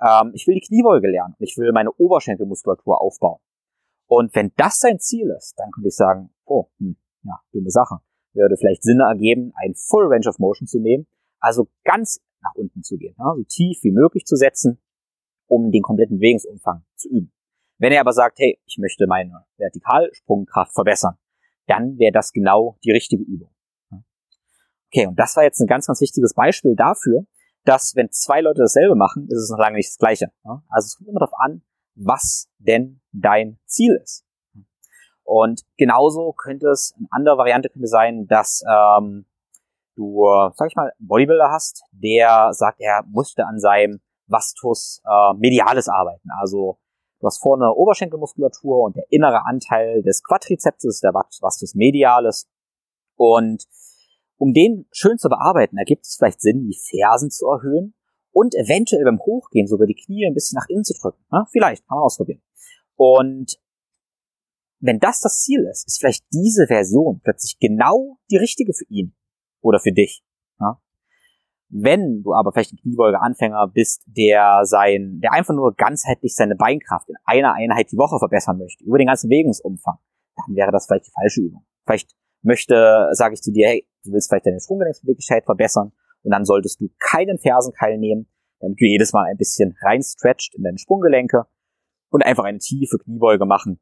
ähm, 0.01 0.33
ich 0.35 0.47
will 0.47 0.55
die 0.55 0.67
Kniebeuge 0.67 1.09
lernen 1.09 1.35
und 1.39 1.45
ich 1.45 1.57
will 1.57 1.73
meine 1.73 1.93
Oberschenkelmuskulatur 1.93 3.01
aufbauen. 3.01 3.41
Und 4.09 4.35
wenn 4.35 4.53
das 4.57 4.81
sein 4.81 4.99
Ziel 4.99 5.31
ist, 5.37 5.55
dann 5.59 5.71
könnte 5.71 5.89
ich 5.89 5.97
sagen, 5.97 6.31
oh, 6.45 6.67
hm, 6.79 6.97
ja, 7.23 7.39
dumme 7.53 7.71
Sache. 7.71 7.99
Würde 8.33 8.57
vielleicht 8.57 8.83
Sinn 8.83 9.01
ergeben, 9.01 9.53
ein 9.57 9.75
Full 9.75 10.07
Range 10.07 10.29
of 10.29 10.39
Motion 10.39 10.67
zu 10.67 10.81
nehmen, 10.81 11.07
also 11.41 11.69
ganz 11.85 12.21
nach 12.41 12.55
unten 12.55 12.83
zu 12.83 12.97
gehen, 12.97 13.15
ja, 13.19 13.35
so 13.37 13.43
tief 13.45 13.79
wie 13.83 13.91
möglich 13.91 14.25
zu 14.25 14.37
setzen, 14.37 14.81
um 15.47 15.71
den 15.71 15.83
kompletten 15.83 16.19
Bewegungsumfang 16.19 16.85
zu 16.95 17.09
üben. 17.09 17.33
Wenn 17.79 17.93
er 17.93 18.01
aber 18.01 18.13
sagt, 18.13 18.39
hey, 18.39 18.61
ich 18.65 18.79
möchte 18.79 19.07
meine 19.07 19.45
Vertikalsprungkraft 19.57 20.73
verbessern, 20.73 21.17
dann 21.67 21.99
wäre 21.99 22.13
das 22.13 22.33
genau 22.33 22.79
die 22.85 22.93
richtige 22.93 23.23
Übung. 23.23 23.51
Okay, 24.91 25.07
und 25.07 25.19
das 25.19 25.37
war 25.37 25.45
jetzt 25.45 25.61
ein 25.61 25.67
ganz, 25.67 25.87
ganz 25.87 26.01
wichtiges 26.01 26.33
Beispiel 26.33 26.75
dafür, 26.75 27.25
dass 27.65 27.95
wenn 27.95 28.11
zwei 28.11 28.41
Leute 28.41 28.63
dasselbe 28.63 28.95
machen, 28.95 29.29
ist 29.29 29.43
es 29.43 29.51
noch 29.51 29.59
lange 29.59 29.77
nicht 29.77 29.91
das 29.91 29.99
Gleiche. 29.99 30.33
Also 30.69 30.87
es 30.87 30.97
kommt 30.97 31.11
immer 31.11 31.21
darauf 31.21 31.39
an, 31.39 31.63
was 31.95 32.49
denn 32.59 33.01
dein 33.21 33.59
Ziel 33.67 33.99
ist. 34.03 34.25
Und 35.25 35.63
genauso 35.77 36.33
könnte 36.33 36.69
es, 36.69 36.95
eine 36.97 37.07
andere 37.11 37.37
Variante 37.37 37.69
könnte 37.69 37.87
sein, 37.87 38.27
dass 38.27 38.65
ähm, 38.67 39.27
du, 39.95 40.25
sag 40.55 40.69
ich 40.69 40.77
mal, 40.77 40.93
einen 40.99 41.07
Bodybuilder 41.07 41.51
hast, 41.51 41.83
der 41.93 42.53
sagt, 42.53 42.81
er 42.81 43.05
musste 43.07 43.45
an 43.45 43.59
seinem 43.59 44.01
Vastus 44.27 45.03
äh, 45.05 45.35
medialis 45.37 45.89
arbeiten. 45.89 46.31
Also 46.41 46.79
du 47.21 47.27
hast 47.27 47.43
vorne 47.43 47.73
Oberschenkelmuskulatur 47.75 48.85
und 48.85 48.97
der 48.97 49.05
innere 49.11 49.45
Anteil 49.45 50.03
des 50.03 50.23
Quadrizepses, 50.23 51.01
der 51.01 51.13
Vastus 51.13 51.75
medialis. 51.75 52.49
Und 53.17 53.65
um 54.39 54.55
den 54.55 54.87
schön 54.93 55.19
zu 55.19 55.29
bearbeiten, 55.29 55.77
ergibt 55.77 56.07
es 56.07 56.17
vielleicht 56.17 56.41
Sinn, 56.41 56.63
die 56.63 56.79
Fersen 56.79 57.31
zu 57.31 57.49
erhöhen 57.49 57.95
und 58.31 58.55
eventuell 58.55 59.05
beim 59.05 59.19
Hochgehen 59.19 59.67
sogar 59.67 59.87
die 59.87 59.97
Knie 59.97 60.27
ein 60.27 60.35
bisschen 60.35 60.57
nach 60.57 60.69
innen 60.69 60.85
zu 60.85 60.95
drücken. 60.95 61.23
Ja, 61.33 61.47
vielleicht, 61.51 61.87
kann 61.89 61.97
man 61.97 62.05
ausprobieren. 62.05 62.41
Und 62.99 63.57
wenn 64.81 64.99
das 64.99 65.21
das 65.21 65.41
Ziel 65.41 65.67
ist, 65.71 65.87
ist 65.87 65.99
vielleicht 66.01 66.25
diese 66.33 66.67
Version 66.67 67.21
plötzlich 67.23 67.59
genau 67.61 68.19
die 68.31 68.37
richtige 68.37 68.75
für 68.75 68.87
ihn 68.89 69.15
oder 69.61 69.79
für 69.79 69.93
dich. 69.93 70.25
Ja? 70.59 70.81
Wenn 71.69 72.23
du 72.23 72.35
aber 72.35 72.53
vielleicht 72.53 72.73
ein 72.73 72.79
Kniebeuge-Anfänger 72.79 73.69
bist, 73.73 74.03
der 74.07 74.61
sein, 74.65 75.21
der 75.23 75.33
einfach 75.33 75.55
nur 75.55 75.75
ganzheitlich 75.75 76.35
seine 76.35 76.57
Beinkraft 76.57 77.09
in 77.09 77.17
einer 77.25 77.55
Einheit 77.55 77.93
die 77.93 77.97
Woche 77.97 78.19
verbessern 78.19 78.59
möchte, 78.59 78.85
über 78.85 78.99
den 78.99 79.07
ganzen 79.07 79.29
Bewegungsumfang, 79.29 79.99
dann 80.37 80.57
wäre 80.57 80.73
das 80.73 80.87
vielleicht 80.87 81.07
die 81.07 81.13
falsche 81.13 81.41
Übung. 81.41 81.65
Vielleicht 81.87 82.17
möchte, 82.43 83.09
sage 83.13 83.35
ich 83.35 83.43
zu 83.43 83.53
dir, 83.53 83.69
hey, 83.69 83.89
du 84.05 84.13
willst 84.13 84.29
vielleicht 84.29 84.47
deine 84.47 84.61
Sprunggelenksbeweglichkeit 84.61 85.45
verbessern 85.45 85.93
und 86.23 86.33
dann 86.33 86.45
solltest 86.45 86.81
du 86.81 86.89
keinen 86.99 87.39
Fersenkeil 87.39 87.97
nehmen, 87.99 88.29
damit 88.59 88.81
du 88.81 88.87
jedes 88.87 89.13
Mal 89.13 89.27
ein 89.31 89.37
bisschen 89.37 89.77
rein 89.83 90.03
stretcht 90.03 90.57
in 90.57 90.65
deine 90.65 90.79
Sprunggelenke 90.79 91.47
und 92.11 92.25
einfach 92.25 92.45
eine 92.45 92.59
tiefe 92.59 92.99
Kniebeuge 92.99 93.47
machen. 93.47 93.81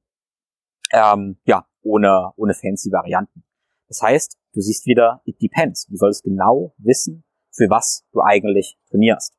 Ähm, 0.92 1.38
ja, 1.44 1.66
ohne, 1.82 2.32
ohne 2.36 2.54
fancy 2.54 2.90
Varianten. 2.90 3.44
Das 3.88 4.02
heißt, 4.02 4.38
du 4.52 4.60
siehst 4.60 4.86
wieder, 4.86 5.22
it 5.24 5.40
depends. 5.40 5.86
Du 5.86 5.96
solltest 5.96 6.24
genau 6.24 6.74
wissen, 6.78 7.24
für 7.52 7.68
was 7.70 8.04
du 8.12 8.20
eigentlich 8.20 8.78
trainierst. 8.90 9.36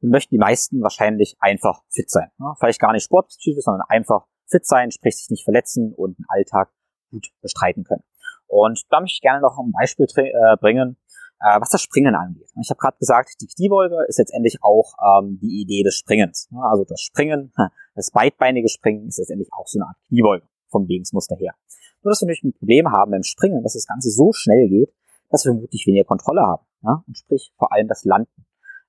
Nun 0.00 0.10
möchten 0.10 0.34
die 0.34 0.38
meisten 0.38 0.82
wahrscheinlich 0.82 1.36
einfach 1.40 1.82
fit 1.88 2.10
sein. 2.10 2.30
Ja, 2.38 2.54
vielleicht 2.58 2.80
gar 2.80 2.92
nicht 2.92 3.04
sportspezifisch, 3.04 3.64
sondern 3.64 3.82
einfach 3.88 4.26
fit 4.46 4.66
sein, 4.66 4.90
sprich 4.90 5.16
sich 5.16 5.30
nicht 5.30 5.44
verletzen 5.44 5.92
und 5.94 6.18
den 6.18 6.26
Alltag 6.28 6.70
gut 7.10 7.28
bestreiten 7.40 7.84
können. 7.84 8.04
Und 8.46 8.84
da 8.90 9.00
möchte 9.00 9.14
ich 9.14 9.20
gerne 9.22 9.40
noch 9.40 9.58
ein 9.58 9.72
Beispiel 9.72 10.06
äh, 10.06 10.56
bringen, 10.58 10.96
äh, 11.40 11.60
was 11.60 11.70
das 11.70 11.82
Springen 11.82 12.14
angeht. 12.14 12.48
Ich 12.60 12.70
habe 12.70 12.78
gerade 12.78 12.96
gesagt, 12.98 13.36
die 13.40 13.46
Kniebeuge 13.46 14.04
ist 14.08 14.18
letztendlich 14.18 14.58
auch 14.62 14.94
ähm, 15.02 15.38
die 15.40 15.60
Idee 15.60 15.82
des 15.82 15.96
Springens. 15.96 16.48
Also 16.70 16.84
das 16.84 17.00
Springen, 17.00 17.52
das 17.94 18.10
beidbeinige 18.10 18.68
Springen 18.68 19.08
ist 19.08 19.18
letztendlich 19.18 19.50
auch 19.52 19.66
so 19.66 19.78
eine 19.78 19.88
Art 19.88 19.96
Kniebeuge 20.08 20.46
vom 20.68 20.84
Bewegungsmuster 20.86 21.36
her. 21.36 21.54
Nur 22.02 22.12
dass 22.12 22.20
wir 22.20 22.26
natürlich 22.26 22.44
ein 22.44 22.58
Problem 22.58 22.90
haben 22.90 23.10
beim 23.10 23.22
Springen, 23.22 23.62
dass 23.62 23.74
das 23.74 23.86
Ganze 23.86 24.10
so 24.10 24.32
schnell 24.32 24.68
geht, 24.68 24.92
dass 25.30 25.44
wir 25.44 25.52
vermutlich 25.52 25.86
weniger 25.86 26.04
Kontrolle 26.04 26.42
haben. 26.42 26.64
Ja? 26.82 27.02
Und 27.06 27.18
sprich 27.18 27.52
vor 27.58 27.72
allem 27.72 27.88
das 27.88 28.04
Landen. 28.04 28.46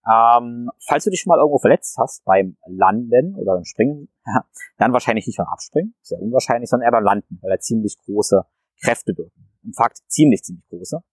Ähm, 0.09 0.69
falls 0.79 1.03
du 1.03 1.09
dich 1.09 1.19
schon 1.19 1.29
mal 1.29 1.39
irgendwo 1.39 1.57
verletzt 1.57 1.97
hast 1.97 2.23
beim 2.23 2.55
Landen 2.65 3.35
oder 3.35 3.55
beim 3.55 3.65
Springen, 3.65 4.07
dann 4.77 4.93
wahrscheinlich 4.93 5.27
nicht 5.27 5.37
beim 5.37 5.47
Abspringen, 5.47 5.95
sehr 6.01 6.21
unwahrscheinlich, 6.21 6.69
sondern 6.69 6.87
eher 6.87 6.91
beim 6.91 7.03
Landen, 7.03 7.39
weil 7.41 7.51
er 7.51 7.59
ziemlich 7.59 7.97
große 8.05 8.45
Kräfte 8.81 9.17
wirken. 9.17 9.49
Im 9.63 9.73
Fakt 9.73 9.97
ziemlich, 10.07 10.43
ziemlich 10.43 10.65
große. 10.69 11.03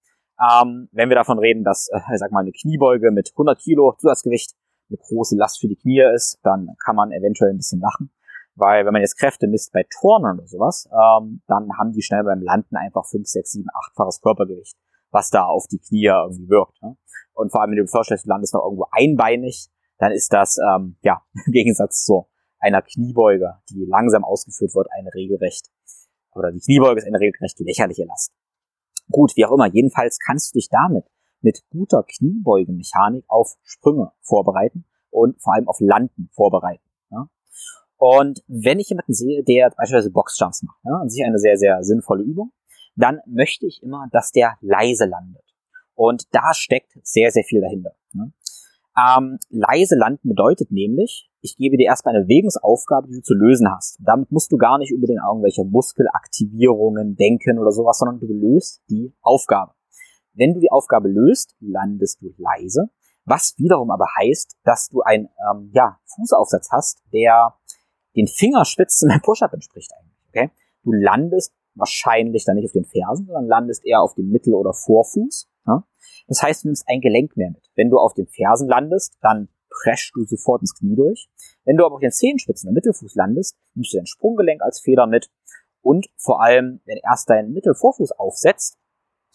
Ähm, 0.41 0.89
wenn 0.93 1.09
wir 1.09 1.16
davon 1.16 1.39
reden, 1.39 1.64
dass, 1.64 1.89
äh, 1.89 2.01
ich 2.12 2.18
sag 2.18 2.32
mal, 2.32 2.41
eine 2.41 2.53
Kniebeuge 2.53 3.11
mit 3.11 3.30
100 3.32 3.59
Kilo 3.59 3.95
Zusatzgewicht 3.99 4.53
eine 4.91 4.99
große 4.99 5.37
Last 5.37 5.61
für 5.61 5.68
die 5.68 5.76
Knie 5.76 6.03
ist, 6.14 6.39
dann 6.43 6.68
kann 6.85 6.97
man 6.97 7.12
eventuell 7.12 7.51
ein 7.51 7.57
bisschen 7.57 7.80
lachen. 7.80 8.11
Weil 8.57 8.87
wenn 8.87 8.93
man 8.93 9.03
jetzt 9.03 9.18
Kräfte 9.18 9.49
misst 9.49 9.72
bei 9.72 9.85
Turnen 10.01 10.39
oder 10.39 10.47
sowas, 10.47 10.89
ähm, 10.93 11.43
dann 11.47 11.68
haben 11.78 11.93
die 11.93 12.03
schnell 12.03 12.22
beim 12.22 12.41
Landen 12.41 12.76
einfach 12.76 13.05
5, 13.07 13.26
6, 13.26 13.53
7, 13.53 13.66
8-faches 13.68 14.22
Körpergewicht, 14.22 14.76
was 15.11 15.30
da 15.30 15.45
auf 15.45 15.66
die 15.66 15.78
Knie 15.78 16.07
irgendwie 16.07 16.49
wirkt. 16.49 16.80
Ne? 16.82 16.97
Und 17.32 17.51
vor 17.51 17.61
allem, 17.61 17.70
wenn 17.70 17.78
du 17.78 17.85
dir 17.85 17.89
vorstellst, 17.89 18.26
du 18.26 18.28
landest 18.28 18.55
noch 18.55 18.64
irgendwo 18.64 18.87
einbeinig, 18.93 19.68
dann 19.99 20.12
ist 20.12 20.32
das, 20.32 20.59
ähm, 20.59 20.97
ja, 21.03 21.22
im 21.47 21.53
Gegensatz 21.53 22.05
zu 22.05 22.28
einer 22.59 22.82
Kniebeuge, 22.82 23.59
die 23.70 23.85
langsam 23.87 24.24
ausgeführt 24.24 24.74
wird, 24.74 24.89
eine 24.93 25.12
regelrecht, 25.14 25.70
oder 26.32 26.51
die 26.53 26.61
Kniebeuge 26.61 26.99
ist 26.99 27.07
eine 27.07 27.20
regelrecht 27.20 27.59
lächerliche 27.61 28.05
Last. 28.05 28.32
Gut, 29.11 29.33
wie 29.37 29.45
auch 29.45 29.53
immer, 29.53 29.67
jedenfalls 29.67 30.19
kannst 30.19 30.55
du 30.55 30.59
dich 30.59 30.69
damit 30.69 31.05
mit 31.41 31.63
guter 31.71 32.03
Kniebeugemechanik 32.03 33.25
auf 33.29 33.55
Sprünge 33.63 34.13
vorbereiten 34.23 34.87
und 35.11 35.41
vor 35.41 35.55
allem 35.55 35.69
auf 35.69 35.79
Landen 35.81 36.31
vorbereiten. 36.33 36.85
Ja? 37.11 37.29
Und 37.97 38.43
wenn 38.49 38.81
ich 38.81 38.89
jemanden 38.89 39.13
sehe, 39.13 39.45
der 39.45 39.71
beispielsweise 39.71 40.11
Boxjumps 40.11 40.63
macht, 40.63 40.79
ja, 40.85 40.97
an 41.01 41.09
sich 41.09 41.25
eine 41.25 41.39
sehr, 41.39 41.57
sehr 41.57 41.85
sinnvolle 41.85 42.25
Übung, 42.25 42.53
dann 42.97 43.21
möchte 43.27 43.67
ich 43.67 43.83
immer, 43.83 44.09
dass 44.13 44.33
der 44.33 44.57
leise 44.61 45.05
landet. 45.05 45.45
Und 45.95 46.35
da 46.35 46.55
steckt 46.55 46.99
sehr, 47.03 47.31
sehr 47.31 47.45
viel 47.45 47.61
dahinter. 47.61 47.95
Ähm, 48.97 49.39
leise 49.51 49.97
landen 49.97 50.29
bedeutet 50.29 50.71
nämlich, 50.71 51.29
ich 51.41 51.57
gebe 51.57 51.77
dir 51.77 51.87
erstmal 51.87 52.15
eine 52.15 52.25
Bewegungsaufgabe, 52.25 53.09
die 53.09 53.15
du 53.15 53.23
zu 53.23 53.35
lösen 53.35 53.71
hast. 53.71 53.99
Damit 54.01 54.31
musst 54.31 54.53
du 54.53 54.57
gar 54.57 54.79
nicht 54.79 54.95
unbedingt 54.95 55.21
irgendwelche 55.27 55.65
Muskelaktivierungen 55.65 57.17
denken 57.17 57.59
oder 57.59 57.73
sowas, 57.73 57.99
sondern 57.99 58.21
du 58.21 58.27
löst 58.27 58.83
die 58.89 59.13
Aufgabe. 59.21 59.73
Wenn 60.33 60.55
du 60.55 60.61
die 60.61 60.71
Aufgabe 60.71 61.09
löst, 61.09 61.55
landest 61.61 62.23
du 62.23 62.33
leise, 62.39 62.89
was 63.25 63.55
wiederum 63.59 63.91
aber 63.91 64.07
heißt, 64.19 64.57
dass 64.65 64.89
du 64.89 65.03
einen 65.03 65.29
ähm, 65.51 65.71
ja, 65.73 65.99
Fußaufsatz 66.07 66.69
hast, 66.71 67.03
der 67.13 67.55
den 68.17 68.27
Fingerspitzen 68.27 69.09
beim 69.09 69.21
Push-Up 69.21 69.53
entspricht 69.53 69.91
eigentlich. 69.93 70.19
Okay? 70.29 70.51
Du 70.83 70.93
landest 70.93 71.53
wahrscheinlich 71.75 72.45
dann 72.45 72.57
nicht 72.57 72.67
auf 72.67 72.73
den 72.73 72.85
Fersen, 72.85 73.27
sondern 73.27 73.47
landest 73.47 73.85
eher 73.85 74.03
auf 74.03 74.15
dem 74.15 74.31
Mittel- 74.31 74.55
oder 74.55 74.73
Vorfuß. 74.73 75.49
Das 76.27 76.43
heißt, 76.43 76.64
du 76.64 76.68
nimmst 76.68 76.85
ein 76.89 77.01
Gelenk 77.01 77.37
mehr 77.37 77.51
mit. 77.51 77.70
Wenn 77.75 77.91
du 77.91 77.99
auf 77.99 78.14
den 78.14 78.27
Fersen 78.27 78.68
landest, 78.68 79.16
dann 79.20 79.49
preschst 79.70 80.12
du 80.14 80.25
sofort 80.25 80.62
ins 80.62 80.75
Knie 80.75 80.97
durch. 80.97 81.29
Wenn 81.64 81.77
du 81.77 81.85
aber 81.85 81.97
auf 81.97 82.01
den 82.01 82.12
Zehenspitzen 82.12 82.68
oder 82.68 82.75
Mittelfuß 82.75 83.14
landest, 83.14 83.57
nimmst 83.75 83.93
du 83.93 83.99
dein 83.99 84.07
Sprunggelenk 84.07 84.62
als 84.62 84.81
Feder 84.81 85.07
mit. 85.07 85.31
Und 85.83 86.07
vor 86.16 86.43
allem, 86.43 86.81
wenn 86.87 86.99
erst 87.05 87.29
dein 87.29 87.53
Mittelvorfuß 87.53 88.12
aufsetzt, 88.12 88.79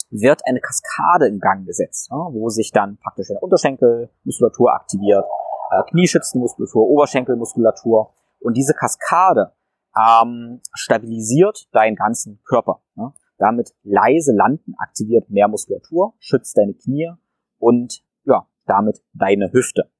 wird 0.10 0.42
eine 0.46 0.60
Kaskade 0.60 1.28
in 1.28 1.40
Gang 1.40 1.66
gesetzt, 1.68 2.10
wo 2.10 2.50
sich 2.50 2.72
dann 2.72 2.98
praktisch 2.98 3.28
deine 3.28 3.42
Unterschenkelmuskulatur 3.42 4.74
aktiviert, 4.74 5.26
äh, 5.72 5.84
Knieschützenmuskulatur, 5.92 6.88
Oberschenkelmuskulatur. 6.88 8.14
Und 8.40 8.58
diese 8.58 8.74
Kaskade 8.74 9.54
ähm, 9.96 10.62
stabilisiert 10.74 11.68
deinen 11.74 11.96
ganzen 11.96 12.42
Körper. 12.44 12.82
Damit 13.40 13.74
leise 13.84 14.34
landen, 14.34 14.76
aktiviert 14.78 15.30
mehr 15.30 15.48
Muskulatur, 15.48 16.14
schützt 16.20 16.58
deine 16.58 16.76
Knie 16.76 17.12
und 17.58 18.04
ja, 18.26 18.48
damit 18.66 19.02
deine 19.14 19.52
Hüfte. 19.52 19.92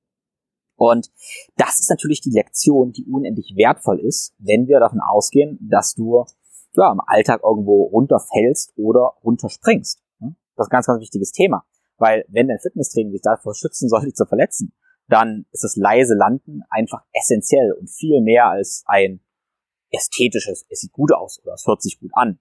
Und 0.76 1.10
das 1.58 1.80
ist 1.80 1.90
natürlich 1.90 2.22
die 2.22 2.32
Lektion, 2.32 2.92
die 2.92 3.06
unendlich 3.06 3.54
wertvoll 3.56 4.00
ist, 4.00 4.36
wenn 4.38 4.68
wir 4.68 4.80
davon 4.80 5.00
ausgehen, 5.02 5.58
dass 5.62 5.96
du 5.96 6.26
ja, 6.76 6.92
im 6.92 7.02
Alltag 7.06 7.42
irgendwo 7.44 7.86
runterfällst 7.86 8.74
oder 8.78 9.14
runterspringst. 9.24 10.04
Das 10.60 10.68
ist 10.68 10.72
ein 10.72 10.76
ganz, 10.76 10.88
ganz 10.88 11.02
wichtiges 11.02 11.32
Thema. 11.32 11.66
Weil 11.98 12.26
wenn 12.28 12.50
dein 12.50 12.60
Fitnesstraining 12.60 13.14
dich 13.14 13.22
davor 13.22 13.56
schützen 13.56 13.88
soll, 13.88 14.02
dich 14.06 14.16
zu 14.16 14.26
verletzen, 14.26 14.74
dann 15.08 15.46
ist 15.52 15.64
das 15.64 15.76
leise 15.76 16.16
Landen 16.16 16.62
einfach 16.70 17.04
essentiell 17.14 17.72
und 17.74 17.90
viel 17.90 18.22
mehr 18.22 18.48
als 18.48 18.84
ein 18.86 19.22
ästhetisches, 19.92 20.68
es 20.70 20.82
sieht 20.82 20.92
gut 20.92 21.12
aus 21.14 21.42
oder 21.44 21.54
es 21.54 21.66
hört 21.66 21.82
sich 21.82 22.00
gut 22.00 22.12
an. 22.14 22.40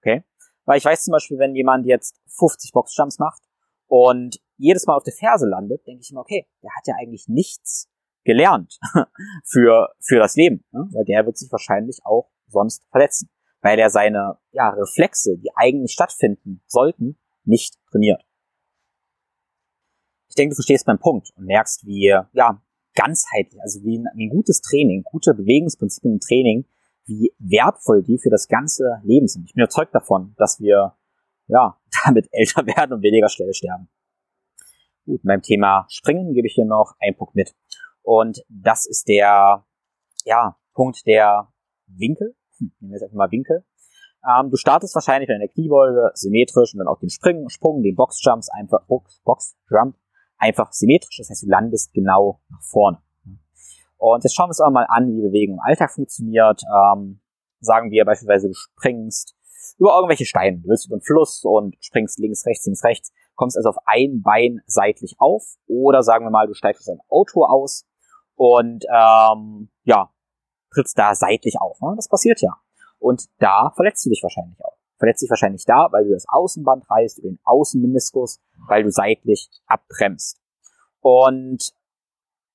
Okay? 0.00 0.22
Weil 0.64 0.78
ich 0.78 0.84
weiß 0.84 1.04
zum 1.04 1.12
Beispiel, 1.12 1.38
wenn 1.38 1.54
jemand 1.54 1.86
jetzt 1.86 2.20
50 2.28 2.72
Boxjumps 2.72 3.18
macht 3.18 3.42
und 3.86 4.40
jedes 4.56 4.86
Mal 4.86 4.96
auf 4.96 5.02
der 5.02 5.12
Ferse 5.12 5.46
landet, 5.46 5.86
denke 5.86 6.02
ich 6.02 6.10
immer, 6.10 6.22
okay, 6.22 6.46
der 6.62 6.70
hat 6.74 6.86
ja 6.86 6.94
eigentlich 6.98 7.28
nichts 7.28 7.90
gelernt 8.24 8.78
für, 9.44 9.90
für 10.00 10.18
das 10.18 10.36
Leben. 10.36 10.64
Ne? 10.72 10.88
Weil 10.92 11.04
der 11.04 11.26
wird 11.26 11.36
sich 11.36 11.52
wahrscheinlich 11.52 12.00
auch 12.04 12.30
sonst 12.46 12.86
verletzen. 12.90 13.28
Weil 13.60 13.78
er 13.78 13.90
seine 13.90 14.38
ja, 14.52 14.70
Reflexe, 14.70 15.36
die 15.38 15.50
eigentlich 15.54 15.92
stattfinden 15.92 16.62
sollten, 16.66 17.18
nicht 17.44 17.76
trainiert. 17.90 18.22
Ich 20.28 20.34
denke, 20.34 20.52
du 20.52 20.56
verstehst 20.56 20.86
meinen 20.86 20.98
Punkt 20.98 21.30
und 21.36 21.46
merkst, 21.46 21.86
wie 21.86 22.08
ja, 22.08 22.62
ganzheitlich, 22.94 23.60
also 23.60 23.82
wie 23.84 23.98
ein, 23.98 24.06
wie 24.14 24.26
ein 24.26 24.30
gutes 24.30 24.60
Training, 24.60 25.02
gute 25.02 25.34
Bewegungsprinzipien 25.34 26.14
im 26.14 26.20
Training 26.20 26.64
wie 27.06 27.34
wertvoll 27.38 28.02
die 28.02 28.18
für 28.18 28.30
das 28.30 28.48
ganze 28.48 29.00
Leben 29.02 29.26
sind. 29.26 29.44
Ich 29.46 29.54
bin 29.54 29.62
überzeugt 29.62 29.94
davon, 29.94 30.34
dass 30.36 30.60
wir 30.60 30.96
ja 31.46 31.78
damit 32.04 32.28
älter 32.32 32.66
werden 32.66 32.94
und 32.94 33.02
weniger 33.02 33.28
schnell 33.28 33.52
sterben. 33.52 33.88
Gut, 35.04 35.20
beim 35.22 35.42
Thema 35.42 35.86
Springen 35.88 36.32
gebe 36.32 36.46
ich 36.46 36.54
hier 36.54 36.64
noch 36.64 36.94
einen 37.00 37.16
Punkt 37.16 37.34
mit. 37.34 37.54
Und 38.02 38.42
das 38.48 38.86
ist 38.86 39.08
der 39.08 39.66
ja, 40.24 40.56
Punkt 40.72 41.06
der 41.06 41.52
Winkel. 41.86 42.34
Hm, 42.58 42.72
nehmen 42.80 42.92
wir 42.92 42.96
jetzt 42.96 43.04
einfach 43.04 43.16
mal 43.16 43.30
Winkel. 43.30 43.64
Ähm, 44.26 44.50
du 44.50 44.56
startest 44.56 44.94
wahrscheinlich 44.94 45.28
in 45.28 45.38
der 45.38 45.48
Kniebeuge 45.48 46.10
symmetrisch 46.14 46.72
und 46.72 46.78
dann 46.78 46.88
auch 46.88 46.98
den 46.98 47.10
Springen, 47.10 47.50
Sprung, 47.50 47.82
den 47.82 47.94
Boxjumps 47.94 48.48
einfach, 48.50 48.86
Box, 48.86 49.20
Box, 49.24 49.56
Jump, 49.70 49.96
einfach 50.38 50.72
symmetrisch. 50.72 51.18
Das 51.18 51.28
heißt, 51.28 51.42
du 51.42 51.48
landest 51.48 51.92
genau 51.92 52.40
nach 52.48 52.62
vorne. 52.62 52.98
Und 54.06 54.22
jetzt 54.22 54.34
schauen 54.34 54.48
wir 54.48 54.50
uns 54.50 54.60
auch 54.60 54.70
mal 54.70 54.86
an, 54.90 55.08
wie 55.16 55.22
Bewegung 55.22 55.56
im 55.56 55.62
Alltag 55.64 55.90
funktioniert. 55.90 56.60
Ähm, 56.64 57.20
sagen 57.60 57.90
wir 57.90 58.04
beispielsweise, 58.04 58.48
du 58.48 58.54
springst 58.54 59.34
über 59.78 59.94
irgendwelche 59.94 60.26
Steine. 60.26 60.58
Du 60.58 60.68
willst 60.68 60.86
über 60.86 60.98
den 60.98 61.02
Fluss 61.02 61.42
und 61.42 61.74
springst 61.80 62.18
links, 62.18 62.44
rechts, 62.44 62.66
links, 62.66 62.84
rechts. 62.84 63.12
Kommst 63.34 63.56
also 63.56 63.70
auf 63.70 63.78
ein 63.86 64.20
Bein 64.20 64.60
seitlich 64.66 65.16
auf. 65.18 65.56
Oder 65.66 66.02
sagen 66.02 66.26
wir 66.26 66.30
mal, 66.30 66.46
du 66.46 66.52
steigst 66.52 66.82
aus 66.82 66.88
einem 66.90 67.00
Auto 67.08 67.46
aus 67.46 67.86
und 68.34 68.84
ähm, 68.94 69.70
ja, 69.84 70.10
trittst 70.74 70.98
da 70.98 71.14
seitlich 71.14 71.58
auf. 71.58 71.80
Ne? 71.80 71.94
Das 71.96 72.08
passiert 72.10 72.42
ja. 72.42 72.54
Und 72.98 73.24
da 73.38 73.72
verletzt 73.74 74.04
du 74.04 74.10
dich 74.10 74.22
wahrscheinlich 74.22 74.62
auch. 74.62 74.76
Verletzt 74.98 75.22
dich 75.22 75.30
wahrscheinlich 75.30 75.64
da, 75.64 75.88
weil 75.92 76.04
du 76.04 76.12
das 76.12 76.26
Außenband 76.28 76.90
reißt, 76.90 77.20
oder 77.20 77.30
den 77.30 77.40
Außenmeniskus, 77.44 78.38
weil 78.68 78.82
du 78.82 78.90
seitlich 78.90 79.48
abbremst. 79.66 80.42
Und 81.00 81.72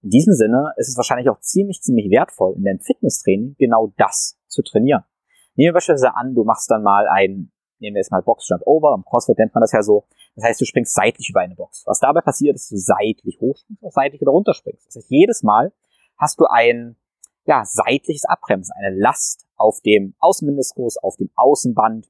in 0.01 0.09
diesem 0.09 0.33
Sinne 0.33 0.73
ist 0.77 0.87
es 0.87 0.97
wahrscheinlich 0.97 1.29
auch 1.29 1.39
ziemlich, 1.39 1.81
ziemlich 1.81 2.09
wertvoll, 2.09 2.55
in 2.55 2.63
deinem 2.63 2.79
Fitnesstraining 2.79 3.55
genau 3.57 3.93
das 3.97 4.37
zu 4.47 4.61
trainieren. 4.61 5.03
Nehmen 5.55 5.69
wir 5.69 5.73
beispielsweise 5.73 6.15
an, 6.15 6.35
du 6.35 6.43
machst 6.45 6.71
dann 6.71 6.83
mal 6.83 7.07
ein, 7.09 7.51
nehmen 7.79 7.95
wir 7.95 7.99
jetzt 7.99 8.11
mal 8.11 8.21
Box 8.21 8.47
Jump 8.47 8.61
Over, 8.65 8.95
im 8.95 9.03
CrossFit 9.03 9.37
nennt 9.37 9.53
man 9.53 9.61
das 9.61 9.73
ja 9.73 9.81
so. 9.81 10.05
Das 10.35 10.45
heißt, 10.45 10.61
du 10.61 10.65
springst 10.65 10.93
seitlich 10.93 11.29
über 11.29 11.41
eine 11.41 11.55
Box. 11.55 11.83
Was 11.85 11.99
dabei 11.99 12.21
passiert, 12.21 12.55
ist, 12.55 12.71
dass 12.71 12.77
du 12.77 12.77
seitlich 12.77 13.39
hochspringst, 13.41 13.83
oder 13.83 13.91
seitlich 13.91 14.21
wieder 14.21 14.31
runterspringst. 14.31 14.87
Das 14.87 14.95
heißt, 14.95 15.09
jedes 15.09 15.43
Mal 15.43 15.73
hast 16.17 16.39
du 16.39 16.45
ein, 16.45 16.95
ja, 17.45 17.63
seitliches 17.65 18.23
Abbremsen, 18.23 18.73
eine 18.77 18.95
Last 18.95 19.47
auf 19.57 19.81
dem 19.81 20.15
Außenmeniskus, 20.19 20.97
auf 20.97 21.17
dem 21.17 21.29
Außenband 21.35 22.09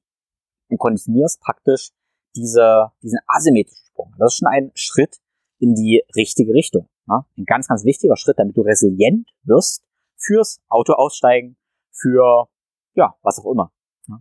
und 0.70 0.78
konditionierst 0.78 1.42
praktisch 1.42 1.92
diese, 2.36 2.92
diesen 3.02 3.20
asymmetrischen 3.26 3.88
Sprung. 3.88 4.14
Das 4.20 4.34
ist 4.34 4.38
schon 4.40 4.48
ein 4.48 4.72
Schritt 4.76 5.18
in 5.60 5.76
die 5.76 6.04
richtige 6.16 6.54
Richtung. 6.54 6.88
Ja, 7.08 7.26
ein 7.38 7.46
ganz, 7.46 7.68
ganz 7.68 7.86
wichtiger 7.86 8.16
Schritt, 8.16 8.40
damit 8.40 8.56
du 8.56 8.62
resilient 8.62 9.30
wirst 9.44 9.84
fürs 10.16 10.62
Auto 10.70 10.94
aussteigen, 10.94 11.58
für 11.92 12.48
ja, 12.94 13.16
was 13.22 13.40
auch 13.40 13.52
immer. 13.52 13.72
Ja. 14.08 14.20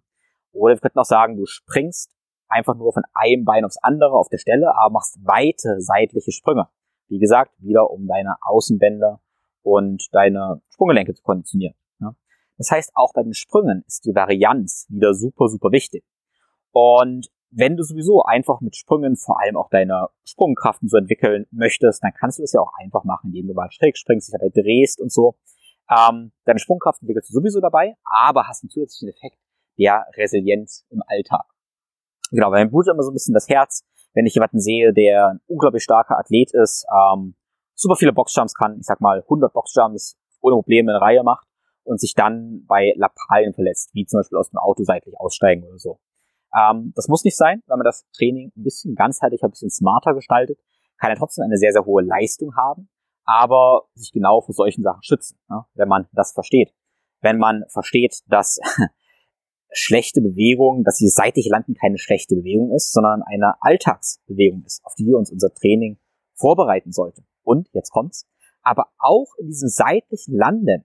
Oder 0.53 0.75
wir 0.75 0.81
könnten 0.81 0.99
auch 0.99 1.05
sagen, 1.05 1.37
du 1.37 1.47
springst 1.47 2.15
einfach 2.49 2.75
nur 2.77 2.93
von 2.93 3.03
einem 3.15 3.45
Bein 3.45 3.65
aufs 3.65 3.79
andere 3.83 4.13
auf 4.13 4.29
der 4.29 4.39
Stelle, 4.39 4.75
aber 4.77 4.95
machst 4.95 5.19
weite 5.25 5.81
seitliche 5.81 6.33
Sprünge. 6.33 6.69
Wie 7.09 7.19
gesagt, 7.19 7.53
wieder 7.59 7.91
um 7.91 8.07
deine 8.07 8.37
Außenbänder 8.43 9.21
und 9.63 10.09
deine 10.13 10.63
Sprunggelenke 10.71 11.15
zu 11.15 11.23
konditionieren. 11.23 11.75
Ja. 12.01 12.15
Das 12.57 12.71
heißt, 12.71 12.93
auch 12.95 13.13
bei 13.13 13.23
den 13.23 13.35
Sprüngen 13.35 13.85
ist 13.87 14.05
die 14.05 14.15
Varianz 14.15 14.87
wieder 14.89 15.15
super, 15.15 15.49
super 15.49 15.71
wichtig. 15.73 16.05
Und 16.71 17.29
wenn 17.51 17.77
du 17.77 17.83
sowieso 17.83 18.23
einfach 18.23 18.61
mit 18.61 18.77
Sprüngen 18.77 19.17
vor 19.17 19.41
allem 19.41 19.57
auch 19.57 19.71
deine 19.71 20.09
Sprungkraften 20.25 20.89
so 20.89 20.97
entwickeln 20.97 21.47
möchtest, 21.51 22.03
dann 22.03 22.13
kannst 22.19 22.39
du 22.39 22.43
das 22.43 22.53
ja 22.53 22.61
auch 22.61 22.73
einfach 22.79 23.05
machen, 23.05 23.29
indem 23.29 23.49
du 23.49 23.55
mal 23.55 23.71
schräg 23.71 23.97
springst, 23.97 24.29
dich 24.29 24.39
dabei 24.39 24.51
drehst 24.55 25.01
und 25.01 25.13
so. 25.13 25.37
Ähm, 25.91 26.33
deine 26.45 26.59
Sprungkraft 26.59 27.01
entwickelst 27.01 27.31
du 27.31 27.35
sowieso 27.35 27.61
dabei, 27.61 27.95
aber 28.05 28.47
hast 28.47 28.63
einen 28.63 28.71
zusätzlichen 28.71 29.15
Effekt 29.15 29.39
der 29.79 30.07
Resilienz 30.17 30.87
im 30.91 31.03
Alltag. 31.07 31.45
Genau, 32.31 32.51
weil 32.51 32.65
mir 32.65 32.71
blutet 32.71 32.93
immer 32.93 33.03
so 33.03 33.11
ein 33.11 33.15
bisschen 33.15 33.35
das 33.35 33.49
Herz, 33.49 33.85
wenn 34.13 34.27
ich 34.27 34.35
jemanden 34.35 34.61
sehe, 34.61 34.93
der 34.93 35.29
ein 35.29 35.41
unglaublich 35.47 35.83
starker 35.83 36.19
Athlet 36.19 36.51
ist, 36.53 36.85
ähm, 36.93 37.37
super 37.75 37.97
viele 37.97 38.13
Boxjumps 38.13 38.55
kann, 38.55 38.77
ich 38.79 38.87
sag 38.87 39.01
mal 39.01 39.23
100 39.23 39.53
Boxjumps 39.53 40.19
ohne 40.41 40.57
Probleme 40.57 40.93
in 40.93 40.99
Reihe 40.99 41.23
macht 41.23 41.47
und 41.85 42.01
sich 42.01 42.15
dann 42.15 42.65
bei 42.67 42.93
Lappalien 42.97 43.55
verletzt, 43.55 43.91
wie 43.95 44.05
zum 44.05 44.21
Beispiel 44.21 44.39
aus 44.39 44.51
dem 44.51 44.59
Auto 44.59 44.83
seitlich 44.85 45.15
aussteigen 45.19 45.65
oder 45.65 45.79
so. 45.79 45.99
Ähm, 46.59 46.93
das 46.97 47.09
muss 47.09 47.25
nicht 47.25 47.37
sein, 47.37 47.63
weil 47.67 47.77
man 47.77 47.85
das 47.85 48.07
Training 48.17 48.53
ein 48.57 48.63
bisschen 48.63 48.95
ganzheitlicher, 48.95 49.47
ein 49.47 49.51
bisschen 49.51 49.71
smarter 49.71 50.15
gestaltet, 50.15 50.59
kann 50.99 51.11
er 51.11 51.17
trotzdem 51.17 51.45
eine 51.45 51.57
sehr, 51.57 51.73
sehr 51.73 51.85
hohe 51.85 52.03
Leistung 52.03 52.57
haben, 52.57 52.89
aber 53.25 53.85
sich 53.95 54.13
genau 54.13 54.41
vor 54.41 54.55
solchen 54.55 54.83
Sachen 54.83 55.03
schützen, 55.03 55.39
ne, 55.49 55.65
wenn 55.75 55.89
man 55.89 56.09
das 56.13 56.33
versteht. 56.33 56.75
Wenn 57.21 57.39
man 57.39 57.65
versteht, 57.69 58.23
dass 58.27 58.59
schlechte 59.71 60.21
Bewegung, 60.21 60.85
dass 60.85 60.97
dieses 60.97 61.15
seitlich 61.15 61.49
landen 61.49 61.75
keine 61.75 61.99
schlechte 61.99 62.37
Bewegung 62.37 62.73
ist, 62.73 62.93
sondern 62.93 63.23
eine 63.23 63.55
Alltagsbewegung 63.61 64.65
ist, 64.65 64.85
auf 64.85 64.95
die 64.95 65.07
wir 65.07 65.19
uns 65.19 65.31
unser 65.31 65.53
Training 65.53 65.99
vorbereiten 66.35 66.93
sollten. 66.93 67.27
Und, 67.43 67.69
jetzt 67.73 67.91
kommt's, 67.91 68.27
aber 68.63 68.87
auch 68.99 69.35
in 69.39 69.47
diesem 69.47 69.69
seitlichen 69.69 70.37
Landen 70.37 70.85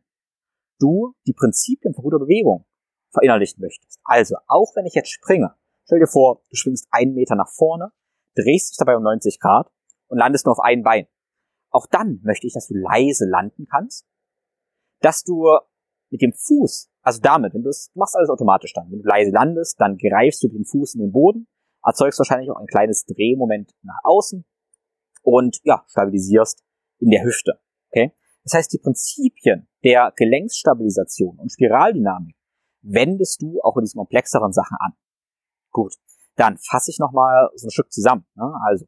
du 0.80 1.13
die 1.26 1.34
Prinzipien 1.34 1.93
von 1.93 2.03
guter 2.03 2.19
Bewegung 2.19 2.65
verinnerlichen 3.11 3.61
möchtest. 3.61 3.99
Also, 4.03 4.36
auch 4.47 4.76
wenn 4.76 4.86
ich 4.86 4.95
jetzt 4.95 5.11
springe, 5.11 5.55
stell 5.86 5.99
dir 5.99 6.07
vor, 6.07 6.41
du 6.49 6.55
springst 6.55 6.88
einen 6.91 7.13
Meter 7.13 7.36
nach 7.36 7.49
vorne, 7.49 7.91
drehst 8.36 8.71
dich 8.71 8.77
dabei 8.77 8.97
um 8.97 9.03
90 9.03 9.39
Grad 9.39 9.71
und 10.07 10.17
landest 10.17 10.45
nur 10.45 10.53
auf 10.53 10.63
ein 10.63 10.84
Bein. 10.84 11.07
Auch 11.69 11.88
dann 11.88 12.19
möchte 12.23 12.47
ich, 12.47 12.53
dass 12.53 12.67
du 12.67 12.75
leise 12.75 13.25
landen 13.27 13.65
kannst, 13.69 14.05
dass 15.01 15.23
du 15.23 15.47
mit 16.09 16.21
dem 16.21 16.34
Fuß, 16.34 16.91
also 17.01 17.19
damit, 17.21 17.53
wenn 17.53 17.63
du 17.63 17.69
es, 17.69 17.91
machst 17.95 18.15
alles 18.15 18.29
automatisch 18.29 18.73
dann. 18.73 18.91
Wenn 18.91 19.01
du 19.01 19.07
leise 19.07 19.31
landest, 19.31 19.79
dann 19.79 19.97
greifst 19.97 20.43
du 20.43 20.47
mit 20.47 20.57
dem 20.57 20.65
Fuß 20.65 20.95
in 20.95 21.01
den 21.01 21.11
Boden, 21.11 21.47
erzeugst 21.84 22.19
wahrscheinlich 22.19 22.49
auch 22.51 22.59
ein 22.59 22.67
kleines 22.67 23.05
Drehmoment 23.05 23.71
nach 23.81 23.99
außen 24.03 24.45
und 25.23 25.59
ja, 25.63 25.84
stabilisierst 25.88 26.63
in 26.99 27.09
der 27.09 27.23
Hüfte. 27.23 27.59
Okay? 27.89 28.13
Das 28.43 28.53
heißt, 28.53 28.73
die 28.73 28.77
Prinzipien 28.77 29.67
der 29.84 30.13
Gelenksstabilisation 30.15 31.39
und 31.39 31.51
Spiraldynamik 31.51 32.36
wendest 32.81 33.41
du 33.41 33.61
auch 33.61 33.77
in 33.77 33.86
diesen 33.86 33.97
komplexeren 33.97 34.53
Sachen 34.53 34.77
an. 34.79 34.93
Gut, 35.74 35.95
dann 36.36 36.57
fasse 36.57 36.91
ich 36.91 36.99
nochmal 36.99 37.49
so 37.55 37.67
ein 37.67 37.71
Stück 37.71 37.91
zusammen. 37.91 38.26
Ne? 38.36 38.53
Also, 38.65 38.86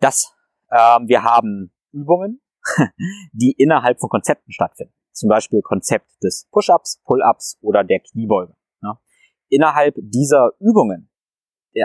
das, 0.00 0.34
ähm, 0.70 1.08
wir 1.08 1.22
haben 1.22 1.72
Übungen, 1.92 2.42
die 3.32 3.52
innerhalb 3.56 4.00
von 4.00 4.10
Konzepten 4.10 4.52
stattfinden. 4.52 4.92
Zum 5.12 5.28
Beispiel 5.28 5.62
Konzept 5.62 6.10
des 6.22 6.48
Push-Ups, 6.50 7.00
Pull-Ups 7.04 7.58
oder 7.62 7.84
der 7.84 8.00
Kniebeuge. 8.00 8.54
Ne? 8.82 8.98
Innerhalb 9.48 9.94
dieser 9.96 10.50
Übungen, 10.58 11.10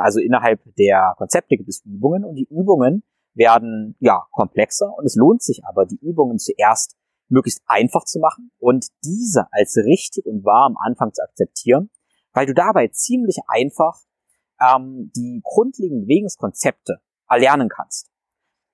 also 0.01 0.19
innerhalb 0.19 0.61
der 0.75 1.13
Konzepte 1.17 1.55
gibt 1.55 1.69
es 1.69 1.83
Übungen 1.85 2.25
und 2.25 2.35
die 2.35 2.47
Übungen 2.49 3.03
werden 3.35 3.95
ja 3.99 4.25
komplexer 4.31 4.91
und 4.97 5.05
es 5.05 5.15
lohnt 5.15 5.43
sich 5.43 5.63
aber, 5.65 5.85
die 5.85 5.99
Übungen 6.01 6.39
zuerst 6.39 6.97
möglichst 7.27 7.61
einfach 7.67 8.05
zu 8.05 8.19
machen 8.19 8.51
und 8.57 8.87
diese 9.03 9.47
als 9.51 9.77
richtig 9.77 10.25
und 10.25 10.43
wahr 10.45 10.65
am 10.67 10.77
Anfang 10.77 11.13
zu 11.13 11.21
akzeptieren, 11.23 11.89
weil 12.35 12.45
du 12.45 12.53
dabei 12.53 12.89
ziemlich 12.89 13.37
einfach 13.47 13.99
ähm, 14.61 15.11
die 15.15 15.41
grundlegenden 15.43 16.05
Bewegungskonzepte 16.05 16.99
erlernen 17.27 17.69
kannst. 17.69 18.11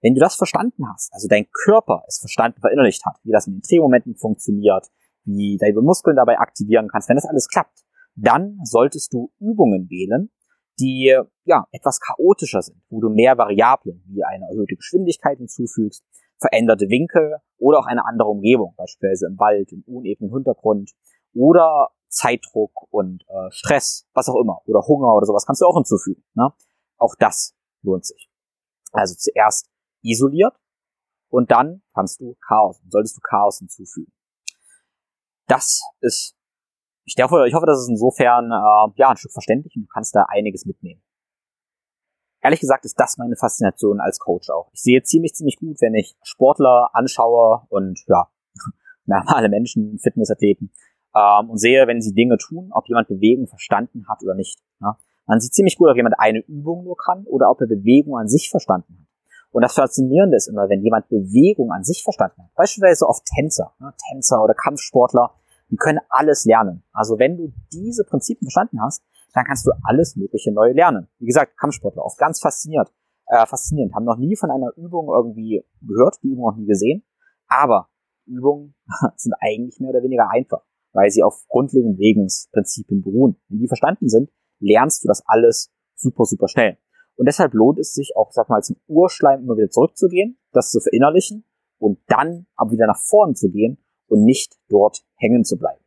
Wenn 0.01 0.15
du 0.15 0.19
das 0.19 0.35
verstanden 0.35 0.89
hast, 0.91 1.13
also 1.13 1.27
dein 1.27 1.45
Körper 1.63 2.03
es 2.07 2.19
verstanden, 2.19 2.59
verinnerlicht 2.59 3.05
hat, 3.05 3.17
wie 3.23 3.31
das 3.31 3.47
mit 3.47 3.57
den 3.57 3.61
Drehmomenten 3.61 4.15
funktioniert, 4.15 4.87
wie 5.23 5.57
deine 5.57 5.81
Muskeln 5.81 6.15
dabei 6.15 6.39
aktivieren 6.39 6.89
kannst, 6.91 7.07
wenn 7.07 7.17
das 7.17 7.27
alles 7.27 7.47
klappt, 7.47 7.83
dann 8.15 8.57
solltest 8.63 9.13
du 9.13 9.31
Übungen 9.39 9.89
wählen, 9.89 10.31
die 10.79 11.15
ja 11.45 11.67
etwas 11.71 11.99
chaotischer 11.99 12.63
sind, 12.63 12.81
wo 12.89 12.99
du 12.99 13.09
mehr 13.09 13.37
Variablen 13.37 14.03
wie 14.07 14.23
eine 14.23 14.45
erhöhte 14.49 14.75
Geschwindigkeit 14.75 15.37
hinzufügst, 15.37 16.03
veränderte 16.39 16.89
Winkel 16.89 17.37
oder 17.59 17.77
auch 17.77 17.85
eine 17.85 18.05
andere 18.05 18.29
Umgebung, 18.29 18.73
beispielsweise 18.75 19.27
im 19.27 19.37
Wald, 19.37 19.71
im 19.71 19.83
unebenen 19.85 20.33
Hintergrund 20.33 20.91
oder 21.33 21.89
Zeitdruck 22.09 22.71
und 22.91 23.23
äh, 23.27 23.51
Stress, 23.51 24.07
was 24.13 24.27
auch 24.29 24.39
immer, 24.41 24.61
oder 24.65 24.81
Hunger 24.85 25.13
oder 25.13 25.25
sowas 25.25 25.45
kannst 25.45 25.61
du 25.61 25.65
auch 25.65 25.75
hinzufügen. 25.75 26.23
Ne? 26.33 26.53
Auch 26.97 27.15
das 27.17 27.55
lohnt 27.81 28.05
sich. 28.05 28.29
Also 28.91 29.15
zuerst 29.15 29.69
isoliert 30.01 30.55
und 31.29 31.51
dann 31.51 31.81
kannst 31.93 32.19
du 32.19 32.35
Chaos, 32.45 32.81
solltest 32.89 33.17
du 33.17 33.21
Chaos 33.21 33.59
hinzufügen. 33.59 34.11
Das 35.47 35.81
ist, 36.01 36.35
ich 37.05 37.15
hoffe, 37.21 37.47
ich 37.47 37.53
hoffe, 37.53 37.65
das 37.65 37.79
ist 37.79 37.89
insofern 37.89 38.51
äh, 38.51 38.99
ja 38.99 39.09
ein 39.09 39.17
Stück 39.17 39.31
verständlich 39.31 39.75
und 39.75 39.83
du 39.83 39.87
kannst 39.87 40.15
da 40.15 40.25
einiges 40.27 40.65
mitnehmen 40.65 41.01
ehrlich 42.41 42.59
gesagt 42.59 42.85
ist 42.85 42.99
das 42.99 43.17
meine 43.17 43.35
Faszination 43.35 43.99
als 43.99 44.19
Coach 44.19 44.49
auch. 44.49 44.69
Ich 44.73 44.81
sehe 44.81 45.01
ziemlich, 45.03 45.33
ziemlich 45.33 45.57
gut, 45.57 45.79
wenn 45.81 45.95
ich 45.95 46.15
Sportler 46.23 46.89
anschaue 46.93 47.65
und 47.69 48.03
ja, 48.07 48.27
normale 49.05 49.49
Menschen, 49.49 49.99
Fitnessathleten, 49.99 50.71
ähm, 51.15 51.49
und 51.49 51.57
sehe, 51.57 51.87
wenn 51.87 52.01
sie 52.01 52.13
Dinge 52.13 52.37
tun, 52.37 52.69
ob 52.71 52.87
jemand 52.87 53.07
Bewegung 53.07 53.47
verstanden 53.47 54.05
hat 54.07 54.23
oder 54.23 54.35
nicht. 54.35 54.59
Ja? 54.79 54.97
Man 55.27 55.39
sieht 55.39 55.53
ziemlich 55.53 55.77
gut, 55.77 55.89
ob 55.89 55.95
jemand 55.95 56.15
eine 56.17 56.39
Übung 56.39 56.83
nur 56.83 56.97
kann 56.97 57.25
oder 57.25 57.49
ob 57.49 57.61
er 57.61 57.67
Bewegung 57.67 58.17
an 58.17 58.27
sich 58.27 58.49
verstanden 58.49 58.97
hat. 58.99 59.07
Und 59.51 59.63
das 59.63 59.73
Faszinierende 59.73 60.37
ist 60.37 60.47
immer, 60.47 60.69
wenn 60.69 60.81
jemand 60.81 61.09
Bewegung 61.09 61.71
an 61.71 61.83
sich 61.83 62.03
verstanden 62.03 62.43
hat. 62.43 62.53
Beispielsweise 62.55 63.07
oft 63.07 63.25
Tänzer, 63.25 63.73
ne? 63.79 63.93
Tänzer 64.09 64.41
oder 64.41 64.53
Kampfsportler, 64.53 65.31
die 65.69 65.75
können 65.75 65.99
alles 66.09 66.45
lernen. 66.45 66.83
Also 66.93 67.19
wenn 67.19 67.37
du 67.37 67.53
diese 67.71 68.05
Prinzipien 68.05 68.45
verstanden 68.47 68.81
hast, 68.81 69.03
dann 69.33 69.45
kannst 69.45 69.65
du 69.65 69.71
alles 69.83 70.15
Mögliche 70.15 70.51
neu 70.51 70.71
lernen. 70.71 71.07
Wie 71.19 71.25
gesagt, 71.25 71.57
Kampfsportler, 71.57 72.03
oft 72.03 72.17
ganz 72.17 72.39
fasziniert, 72.39 72.91
äh, 73.27 73.45
faszinierend, 73.45 73.93
haben 73.93 74.05
noch 74.05 74.17
nie 74.17 74.35
von 74.35 74.51
einer 74.51 74.71
Übung 74.77 75.07
irgendwie 75.09 75.65
gehört, 75.81 76.17
die 76.23 76.29
Übung 76.29 76.45
noch 76.45 76.57
nie 76.57 76.65
gesehen, 76.65 77.03
aber 77.47 77.89
Übungen 78.25 78.75
sind 79.15 79.33
eigentlich 79.39 79.79
mehr 79.79 79.91
oder 79.91 80.03
weniger 80.03 80.29
einfach, 80.29 80.61
weil 80.93 81.09
sie 81.09 81.23
auf 81.23 81.45
grundlegenden 81.47 81.97
Wegensprinzipien 81.97 83.01
beruhen. 83.01 83.39
Wenn 83.49 83.59
die 83.59 83.67
verstanden 83.67 84.09
sind, 84.09 84.29
lernst 84.59 85.03
du 85.03 85.07
das 85.07 85.23
alles 85.25 85.71
super, 85.95 86.25
super 86.25 86.47
schnell. 86.47 86.77
Und 87.15 87.27
deshalb 87.27 87.53
lohnt 87.53 87.79
es 87.79 87.93
sich 87.93 88.15
auch, 88.15 88.31
sag 88.31 88.49
mal, 88.49 88.63
zum 88.63 88.77
Urschleim 88.87 89.41
immer 89.41 89.57
wieder 89.57 89.69
zurückzugehen, 89.69 90.39
das 90.51 90.71
zu 90.71 90.79
verinnerlichen 90.79 91.45
und 91.77 91.99
dann 92.07 92.47
aber 92.55 92.71
wieder 92.71 92.87
nach 92.87 92.99
vorne 92.99 93.33
zu 93.33 93.49
gehen 93.51 93.77
und 94.07 94.23
nicht 94.23 94.57
dort 94.69 95.05
hängen 95.15 95.43
zu 95.45 95.57
bleiben. 95.57 95.83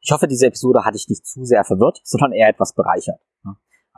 Ich 0.00 0.12
hoffe, 0.12 0.28
diese 0.28 0.46
Episode 0.46 0.84
hat 0.84 0.94
dich 0.94 1.08
nicht 1.08 1.26
zu 1.26 1.44
sehr 1.44 1.64
verwirrt, 1.64 2.00
sondern 2.04 2.32
eher 2.32 2.48
etwas 2.48 2.72
bereichert. 2.74 3.20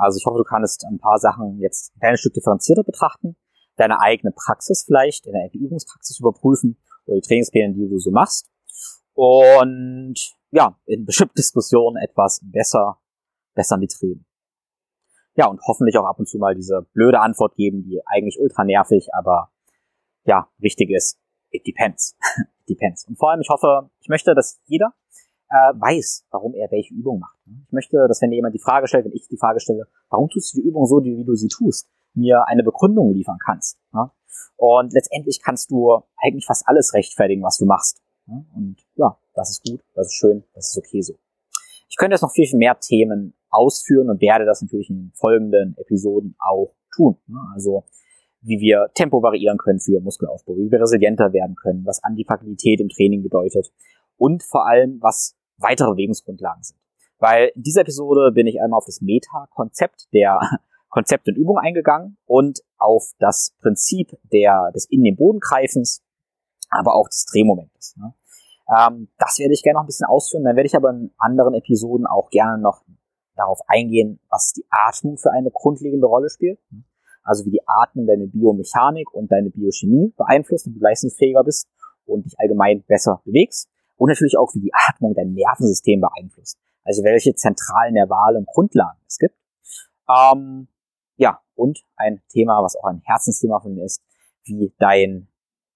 Also 0.01 0.17
ich 0.17 0.25
hoffe, 0.25 0.39
du 0.39 0.45
kannst 0.45 0.85
ein 0.87 0.99
paar 0.99 1.19
Sachen 1.19 1.59
jetzt 1.59 1.95
ein 1.95 2.01
kleines 2.01 2.21
Stück 2.21 2.33
differenzierter 2.33 2.85
betrachten, 2.85 3.37
deine 3.77 4.01
eigene 4.01 4.33
Praxis 4.33 4.85
vielleicht, 4.85 5.27
deine 5.27 5.51
Übungspraxis 5.53 6.21
überprüfen 6.21 6.79
oder 7.05 7.17
die 7.17 7.27
Trainingspläne, 7.27 7.75
die 7.75 7.89
du 7.89 7.99
so 7.99 8.11
machst. 8.11 8.49
Und 9.21 10.14
ja, 10.51 10.79
in 10.87 11.05
bestimmten 11.05 11.35
Diskussionen 11.37 11.99
etwas 11.99 12.41
besser, 12.43 12.99
besser 13.55 13.77
mitreden. 13.77 14.25
Ja, 15.37 15.47
und 15.49 15.61
hoffentlich 15.66 15.99
auch 15.99 16.07
ab 16.07 16.18
und 16.18 16.27
zu 16.27 16.39
mal 16.39 16.55
diese 16.55 16.87
blöde 16.95 17.21
Antwort 17.21 17.55
geben, 17.55 17.83
die 17.83 18.01
eigentlich 18.07 18.41
ultra 18.41 18.64
nervig, 18.64 19.11
aber 19.12 19.51
ja, 20.25 20.49
wichtig 20.57 20.89
ist. 20.89 21.18
It 21.51 21.66
depends. 21.66 22.16
It 22.62 22.68
depends. 22.71 23.07
Und 23.09 23.18
vor 23.18 23.31
allem, 23.31 23.43
ich 23.43 23.51
hoffe, 23.51 23.91
ich 24.01 24.09
möchte, 24.09 24.35
dass 24.35 24.59
jeder 24.64 24.95
äh, 25.51 25.75
weiß, 25.75 26.25
warum 26.31 26.55
er 26.55 26.71
welche 26.71 26.95
Übung 26.95 27.18
macht. 27.18 27.37
Ich 27.66 27.73
möchte, 27.73 27.99
dass 28.09 28.23
wenn 28.23 28.31
dir 28.31 28.37
jemand 28.37 28.55
die 28.55 28.62
Frage 28.62 28.89
stellt, 28.89 29.05
wenn 29.05 29.12
ich 29.12 29.29
die 29.29 29.37
Frage 29.37 29.61
stelle, 29.61 29.87
warum 30.09 30.31
tust 30.31 30.55
du 30.55 30.62
die 30.62 30.66
Übung 30.66 30.87
so, 30.87 31.05
wie 31.05 31.25
du 31.25 31.35
sie 31.35 31.49
tust, 31.49 31.91
mir 32.14 32.49
eine 32.49 32.62
Begründung 32.62 33.12
liefern 33.12 33.39
kannst. 33.45 33.79
Ja? 33.93 34.14
Und 34.57 34.95
letztendlich 34.95 35.43
kannst 35.43 35.71
du 35.71 36.01
eigentlich 36.16 36.47
fast 36.47 36.66
alles 36.66 36.95
rechtfertigen, 36.95 37.43
was 37.43 37.59
du 37.59 37.66
machst. 37.66 38.01
Und 38.55 38.76
ja, 38.97 39.16
das 39.35 39.51
ist 39.51 39.64
gut, 39.64 39.81
das 39.95 40.09
ist 40.09 40.14
schön, 40.14 40.45
das 40.55 40.70
ist 40.70 40.78
okay 40.78 41.03
so. 41.03 41.14
Ich 41.89 41.97
könnte 41.97 42.14
jetzt 42.14 42.22
noch 42.22 42.33
viel, 42.33 42.47
viel 42.47 42.59
mehr 42.59 42.78
Themen 42.78 43.35
ausführen 43.51 44.11
und 44.11 44.20
werde 44.20 44.45
das 44.45 44.62
natürlich 44.62 44.91
in 44.91 44.97
den 44.97 45.12
folgenden 45.14 45.76
Episoden 45.76 46.37
auch 46.39 46.72
tun. 46.95 47.16
Also 47.55 47.85
wie 48.43 48.61
wir 48.61 48.91
Tempo 48.95 49.22
variieren 49.22 49.59
können 49.59 49.81
für 49.81 50.01
Muskelaufbau, 50.01 50.57
wie 50.57 50.70
wir 50.70 50.81
resilienter 50.81 51.33
werden 51.33 51.57
können, 51.57 51.85
was 51.85 52.03
Antifagilität 52.03 52.81
im 52.81 52.89
Training 52.89 53.22
bedeutet 53.22 53.70
und 54.16 54.43
vor 54.43 54.66
allem, 54.66 54.99
was 55.01 55.37
weitere 55.59 55.91
Bewegungsgrundlagen 55.91 56.62
sind. 56.62 56.78
Weil 57.18 57.53
in 57.55 57.62
dieser 57.62 57.83
Episode 57.83 58.33
bin 58.33 58.47
ich 58.47 58.61
einmal 58.61 58.78
auf 58.78 58.87
das 58.87 59.01
Meta-Konzept 59.03 60.09
der 60.14 60.41
Konzepte 60.89 61.31
und 61.31 61.37
Übung 61.37 61.59
eingegangen 61.59 62.16
und 62.24 62.61
auf 62.78 63.12
das 63.18 63.55
Prinzip 63.61 64.18
der, 64.33 64.72
des 64.74 64.87
in 64.87 65.05
den 65.05 65.16
Boden 65.16 65.39
greifens, 65.39 66.03
aber 66.70 66.95
auch 66.95 67.09
des 67.09 67.26
Drehmomentes. 67.26 67.97
Ne? 67.97 68.14
Ähm, 68.71 69.09
das 69.18 69.39
werde 69.39 69.53
ich 69.53 69.62
gerne 69.62 69.79
noch 69.79 69.85
ein 69.85 69.87
bisschen 69.87 70.07
ausführen. 70.07 70.45
Dann 70.45 70.57
werde 70.57 70.66
ich 70.66 70.77
aber 70.77 70.91
in 70.91 71.12
anderen 71.18 71.55
Episoden 71.55 72.07
auch 72.07 72.31
gerne 72.31 72.62
noch 72.62 72.83
darauf 73.37 73.61
eingehen, 73.66 74.21
was 74.29 74.53
die 74.53 74.64
Atmung 74.71 75.16
für 75.16 75.33
eine 75.33 75.51
grundlegende 75.51 76.07
Rolle 76.07 76.31
spielt. 76.31 76.61
Also 77.23 77.45
wie 77.47 77.51
die 77.51 77.66
Atmung 77.66 78.07
deine 78.07 78.27
Biomechanik 78.27 79.12
und 79.12 79.31
deine 79.31 79.51
Biochemie 79.51 80.12
beeinflusst, 80.16 80.66
damit 80.66 80.81
du 80.81 80.83
leistungsfähiger 80.83 81.45
bist 81.45 81.68
und 82.07 82.25
dich 82.25 82.39
allgemein 82.39 82.83
besser 82.85 83.21
bewegst. 83.25 83.68
Und 83.97 84.09
natürlich 84.09 84.39
auch, 84.39 84.55
wie 84.55 84.61
die 84.61 84.73
Atmung 84.89 85.14
dein 85.14 85.33
Nervensystem 85.33 86.01
beeinflusst. 86.01 86.59
Also 86.85 87.03
welche 87.05 87.35
zentralen 87.35 87.95
nervalen 87.95 88.47
Grundlagen 88.47 88.99
es 89.07 89.18
gibt. 89.18 89.37
Ähm, 90.09 90.68
ja, 91.16 91.41
und 91.55 91.85
ein 91.97 92.23
Thema, 92.31 92.62
was 92.62 92.77
auch 92.77 92.85
ein 92.85 93.03
Herzensthema 93.05 93.61
von 93.61 93.75
mir 93.75 93.85
ist, 93.85 94.03
wie 94.45 94.73
dein 94.79 95.29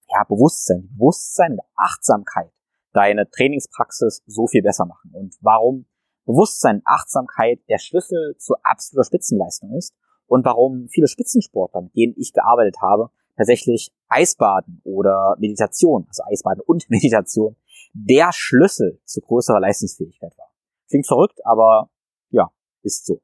ja, 0.09 0.23
Bewusstsein, 0.23 0.89
Bewusstsein 0.93 1.53
und 1.53 1.61
Achtsamkeit 1.75 2.51
deine 2.95 3.29
Trainingspraxis 3.29 4.23
so 4.25 4.47
viel 4.47 4.61
besser 4.63 4.85
machen 4.85 5.11
und 5.13 5.35
warum 5.41 5.85
Bewusstsein, 6.25 6.81
Achtsamkeit 6.85 7.59
der 7.69 7.77
Schlüssel 7.77 8.35
zu 8.37 8.55
absoluter 8.63 9.05
Spitzenleistung 9.05 9.73
ist 9.77 9.93
und 10.27 10.43
warum 10.43 10.87
viele 10.89 11.07
Spitzensportler, 11.07 11.83
mit 11.83 11.95
denen 11.95 12.15
ich 12.17 12.33
gearbeitet 12.33 12.77
habe, 12.81 13.11
tatsächlich 13.37 13.93
Eisbaden 14.07 14.81
oder 14.83 15.35
Meditation, 15.39 16.05
also 16.07 16.23
Eisbaden 16.23 16.63
und 16.65 16.85
Meditation, 16.89 17.55
der 17.93 18.31
Schlüssel 18.33 18.99
zu 19.05 19.21
größerer 19.21 19.59
Leistungsfähigkeit 19.59 20.35
war. 20.37 20.51
Klingt 20.89 21.07
verrückt, 21.07 21.39
aber 21.45 21.89
ja, 22.29 22.49
ist 22.81 23.05
so. 23.05 23.21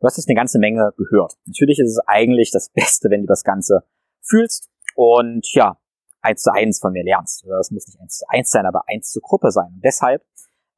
Du 0.00 0.06
hast 0.06 0.16
jetzt 0.16 0.28
eine 0.28 0.36
ganze 0.36 0.60
Menge 0.60 0.92
gehört. 0.96 1.34
Natürlich 1.46 1.80
ist 1.80 1.90
es 1.90 1.98
eigentlich 2.06 2.52
das 2.52 2.68
Beste, 2.68 3.10
wenn 3.10 3.22
du 3.22 3.26
das 3.26 3.42
Ganze 3.42 3.82
fühlst 4.22 4.70
und 4.94 5.52
ja, 5.52 5.76
eins 6.20 6.42
zu 6.42 6.52
eins 6.52 6.80
von 6.80 6.92
mir 6.92 7.04
lernst. 7.04 7.44
Das 7.46 7.70
muss 7.70 7.86
nicht 7.86 8.00
eins 8.00 8.18
zu 8.18 8.28
eins 8.28 8.50
sein, 8.50 8.66
aber 8.66 8.82
eins 8.88 9.10
zur 9.10 9.22
Gruppe 9.22 9.50
sein. 9.50 9.72
Und 9.74 9.84
deshalb 9.84 10.22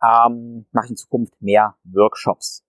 ähm, 0.03 0.66
mache 0.72 0.86
ich 0.86 0.91
in 0.91 0.97
Zukunft 0.97 1.41
mehr 1.41 1.76
Workshops. 1.84 2.64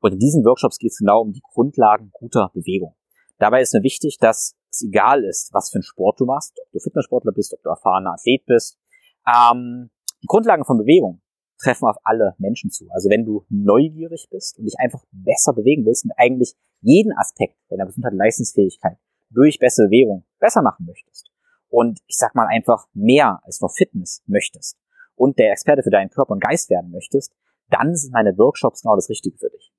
Und 0.00 0.12
in 0.12 0.18
diesen 0.18 0.44
Workshops 0.44 0.78
geht 0.78 0.90
es 0.90 0.98
genau 0.98 1.22
um 1.22 1.32
die 1.32 1.42
Grundlagen 1.42 2.10
guter 2.12 2.50
Bewegung. 2.54 2.96
Dabei 3.38 3.60
ist 3.60 3.74
mir 3.74 3.82
wichtig, 3.82 4.18
dass 4.18 4.56
es 4.70 4.82
egal 4.82 5.24
ist, 5.24 5.52
was 5.52 5.70
für 5.70 5.76
einen 5.76 5.84
Sport 5.84 6.20
du 6.20 6.26
machst, 6.26 6.58
ob 6.60 6.70
du 6.72 6.78
Fitnesssportler 6.80 7.32
bist, 7.32 7.54
ob 7.54 7.62
du 7.62 7.70
erfahrener 7.70 8.14
Athlet 8.14 8.44
bist. 8.46 8.78
Ähm, 9.26 9.90
die 10.22 10.26
Grundlagen 10.26 10.64
von 10.64 10.78
Bewegung 10.78 11.20
treffen 11.58 11.86
auf 11.86 11.96
alle 12.02 12.34
Menschen 12.38 12.70
zu. 12.70 12.88
Also 12.90 13.08
wenn 13.08 13.24
du 13.24 13.44
neugierig 13.48 14.28
bist 14.30 14.58
und 14.58 14.64
dich 14.64 14.74
einfach 14.78 15.04
besser 15.12 15.52
bewegen 15.52 15.84
willst 15.86 16.04
und 16.04 16.12
eigentlich 16.16 16.54
jeden 16.80 17.12
Aspekt 17.16 17.56
deiner 17.70 17.86
Gesundheit 17.86 18.12
und 18.12 18.18
Leistungsfähigkeit 18.18 18.98
durch 19.30 19.58
bessere 19.58 19.86
Bewegung 19.86 20.24
besser 20.40 20.62
machen 20.62 20.86
möchtest 20.86 21.31
und 21.72 22.00
ich 22.06 22.16
sag 22.18 22.34
mal 22.34 22.46
einfach 22.46 22.86
mehr 22.92 23.40
als 23.44 23.60
nur 23.60 23.70
Fitness 23.70 24.22
möchtest 24.26 24.78
und 25.16 25.38
der 25.38 25.52
Experte 25.52 25.82
für 25.82 25.90
deinen 25.90 26.10
Körper 26.10 26.32
und 26.32 26.42
Geist 26.42 26.68
werden 26.68 26.90
möchtest, 26.90 27.32
dann 27.70 27.96
sind 27.96 28.12
meine 28.12 28.36
Workshops 28.36 28.82
genau 28.82 28.94
das 28.94 29.08
Richtige 29.08 29.38
für 29.38 29.48
dich. 29.48 29.72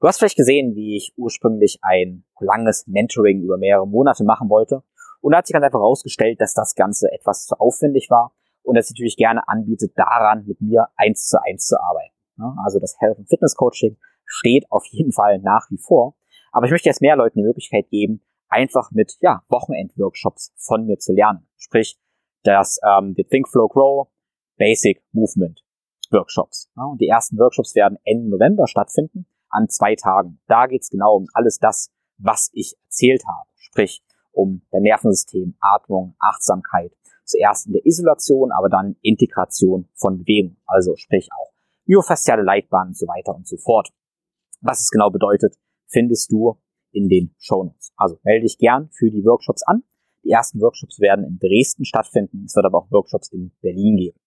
Du 0.00 0.08
hast 0.08 0.18
vielleicht 0.18 0.36
gesehen, 0.36 0.74
wie 0.74 0.96
ich 0.96 1.12
ursprünglich 1.16 1.78
ein 1.82 2.24
langes 2.40 2.86
Mentoring 2.86 3.42
über 3.42 3.58
mehrere 3.58 3.86
Monate 3.86 4.24
machen 4.24 4.48
wollte. 4.48 4.82
Und 5.20 5.32
da 5.32 5.38
hat 5.38 5.46
sich 5.46 5.52
ganz 5.52 5.64
einfach 5.64 5.80
herausgestellt, 5.80 6.40
dass 6.40 6.54
das 6.54 6.74
Ganze 6.74 7.12
etwas 7.12 7.46
zu 7.46 7.58
aufwendig 7.60 8.08
war 8.10 8.34
und 8.62 8.76
dass 8.76 8.86
ich 8.86 8.92
natürlich 8.92 9.16
gerne 9.16 9.46
anbietet, 9.46 9.92
daran 9.96 10.46
mit 10.46 10.60
mir 10.62 10.88
eins 10.96 11.28
zu 11.28 11.38
eins 11.42 11.66
zu 11.66 11.78
arbeiten. 11.78 12.14
Also 12.64 12.80
das 12.80 12.96
Health 13.00 13.18
and 13.18 13.28
Fitness 13.28 13.54
Coaching 13.54 13.98
steht 14.24 14.64
auf 14.70 14.86
jeden 14.86 15.12
Fall 15.12 15.38
nach 15.40 15.70
wie 15.70 15.78
vor. 15.78 16.16
Aber 16.52 16.66
ich 16.66 16.72
möchte 16.72 16.88
jetzt 16.88 17.02
mehr 17.02 17.16
Leuten 17.16 17.38
die 17.38 17.44
Möglichkeit 17.44 17.88
geben, 17.90 18.22
einfach 18.54 18.90
mit 18.92 19.16
ja, 19.20 19.42
Wochenend-Workshops 19.48 20.52
von 20.56 20.86
mir 20.86 20.98
zu 20.98 21.12
lernen. 21.12 21.46
Sprich, 21.56 21.98
das 22.44 22.78
ähm, 22.86 23.14
die 23.14 23.24
Think 23.24 23.48
Flow 23.48 23.68
Grow 23.68 24.08
Basic 24.56 25.02
Movement 25.12 25.64
Workshops. 26.10 26.70
Ja, 26.76 26.84
und 26.84 27.00
die 27.00 27.08
ersten 27.08 27.36
Workshops 27.38 27.74
werden 27.74 27.98
Ende 28.04 28.30
November 28.30 28.66
stattfinden, 28.68 29.26
an 29.48 29.68
zwei 29.68 29.96
Tagen. 29.96 30.40
Da 30.46 30.66
geht's 30.66 30.90
genau 30.90 31.16
um 31.16 31.26
alles 31.32 31.58
das, 31.58 31.90
was 32.18 32.50
ich 32.52 32.76
erzählt 32.84 33.22
habe. 33.26 33.48
Sprich, 33.56 34.02
um 34.30 34.62
dein 34.70 34.82
Nervensystem, 34.82 35.56
Atmung, 35.60 36.14
Achtsamkeit. 36.20 36.92
Zuerst 37.24 37.66
in 37.66 37.72
der 37.72 37.86
Isolation, 37.86 38.52
aber 38.52 38.68
dann 38.68 38.96
Integration 39.02 39.88
von 39.94 40.18
Bewegung. 40.18 40.56
Also 40.66 40.94
sprich 40.96 41.28
auch 41.32 41.52
myofasziale 41.86 42.42
Leitbahnen 42.42 42.90
und 42.90 42.98
so 42.98 43.06
weiter 43.06 43.34
und 43.34 43.48
so 43.48 43.56
fort. 43.56 43.90
Was 44.60 44.80
es 44.80 44.90
genau 44.90 45.10
bedeutet, 45.10 45.56
findest 45.88 46.30
du 46.30 46.58
in 46.94 47.08
den 47.08 47.34
Shownotes. 47.38 47.92
Also 47.96 48.18
melde 48.22 48.44
dich 48.44 48.58
gern 48.58 48.88
für 48.92 49.10
die 49.10 49.24
Workshops 49.24 49.62
an. 49.64 49.82
Die 50.24 50.30
ersten 50.30 50.60
Workshops 50.60 51.00
werden 51.00 51.24
in 51.24 51.38
Dresden 51.38 51.84
stattfinden. 51.84 52.44
Es 52.46 52.56
wird 52.56 52.64
aber 52.64 52.78
auch 52.78 52.90
Workshops 52.90 53.28
in 53.30 53.52
Berlin 53.60 53.96
geben. 53.96 54.18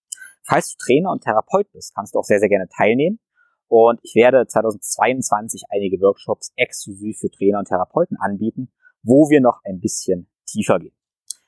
Falls 0.43 0.72
du 0.72 0.78
Trainer 0.78 1.11
und 1.11 1.24
Therapeut 1.24 1.72
bist, 1.72 1.95
kannst 1.95 2.13
du 2.13 2.20
auch 2.20 2.24
sehr, 2.24 2.39
sehr 2.39 2.49
gerne 2.49 2.68
teilnehmen. 2.70 3.20
Und 3.68 3.99
ich 4.03 4.15
werde 4.15 4.45
2022 4.47 5.63
einige 5.70 5.99
Workshops 5.99 6.53
exklusiv 6.55 7.18
für 7.20 7.30
Trainer 7.30 7.59
und 7.59 7.68
Therapeuten 7.68 8.18
anbieten, 8.18 8.72
wo 9.03 9.30
wir 9.30 9.41
noch 9.41 9.59
ein 9.65 9.80
bisschen 9.80 10.30
tiefer 10.45 10.80
gehen. 10.80 10.95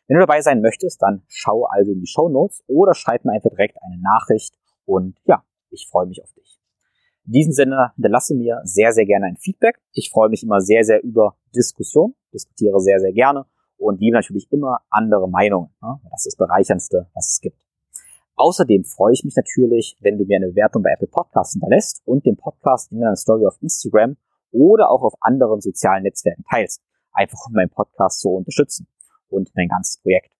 Wenn 0.08 0.16
du 0.16 0.26
dabei 0.26 0.42
sein 0.42 0.62
möchtest, 0.62 1.02
dann 1.02 1.24
schau 1.28 1.66
also 1.66 1.92
in 1.92 2.00
die 2.00 2.08
Show 2.08 2.30
Notes 2.30 2.64
oder 2.68 2.94
schreib 2.94 3.24
mir 3.26 3.32
einfach 3.32 3.52
direkt 3.52 3.78
eine 3.82 4.02
Nachricht 4.02 4.58
und 4.86 5.18
ja, 5.26 5.46
ich 5.70 5.88
freue 5.90 6.08
mich 6.08 6.22
auf 6.24 6.34
dich. 6.34 6.59
Diesem 7.32 7.54
Sinne 7.54 7.92
hinterlasse 7.94 8.34
mir 8.34 8.60
sehr, 8.64 8.92
sehr 8.92 9.06
gerne 9.06 9.28
ein 9.28 9.38
Feedback. 9.38 9.80
Ich 9.94 10.10
freue 10.10 10.30
mich 10.30 10.42
immer 10.42 10.62
sehr, 10.62 10.84
sehr 10.84 11.04
über 11.04 11.38
Diskussion, 11.56 12.16
diskutiere 12.34 12.80
sehr, 12.80 13.00
sehr 13.00 13.14
gerne 13.14 13.46
und 13.78 14.00
liebe 14.00 14.16
natürlich 14.16 14.52
immer 14.52 14.80
andere 14.90 15.30
Meinungen. 15.30 15.70
Das 16.10 16.26
ist 16.26 16.34
das 16.34 16.36
Bereicherndste, 16.38 17.08
was 17.14 17.34
es 17.34 17.40
gibt. 17.40 17.68
Außerdem 18.36 18.84
freue 18.84 19.14
ich 19.14 19.24
mich 19.24 19.36
natürlich, 19.36 19.96
wenn 20.02 20.18
du 20.18 20.26
mir 20.26 20.38
eine 20.38 20.48
Bewertung 20.48 20.82
bei 20.82 20.90
Apple 20.92 21.08
Podcasts 21.08 21.54
hinterlässt 21.54 22.02
und 22.04 22.26
den 22.26 22.36
Podcast 22.36 22.92
in 22.92 23.00
deiner 23.00 23.16
Story 23.16 23.46
auf 23.46 23.62
Instagram 23.62 24.18
oder 24.50 24.90
auch 24.90 25.04
auf 25.04 25.14
anderen 25.20 25.62
sozialen 25.62 26.02
Netzwerken 26.02 26.44
teilst. 26.50 26.82
Einfach 27.12 27.46
um 27.46 27.54
meinen 27.54 27.70
Podcast 27.70 28.22
zu 28.22 28.30
unterstützen 28.30 28.88
und 29.28 29.52
mein 29.54 29.68
ganzes 29.68 30.02
Projekt. 30.02 30.32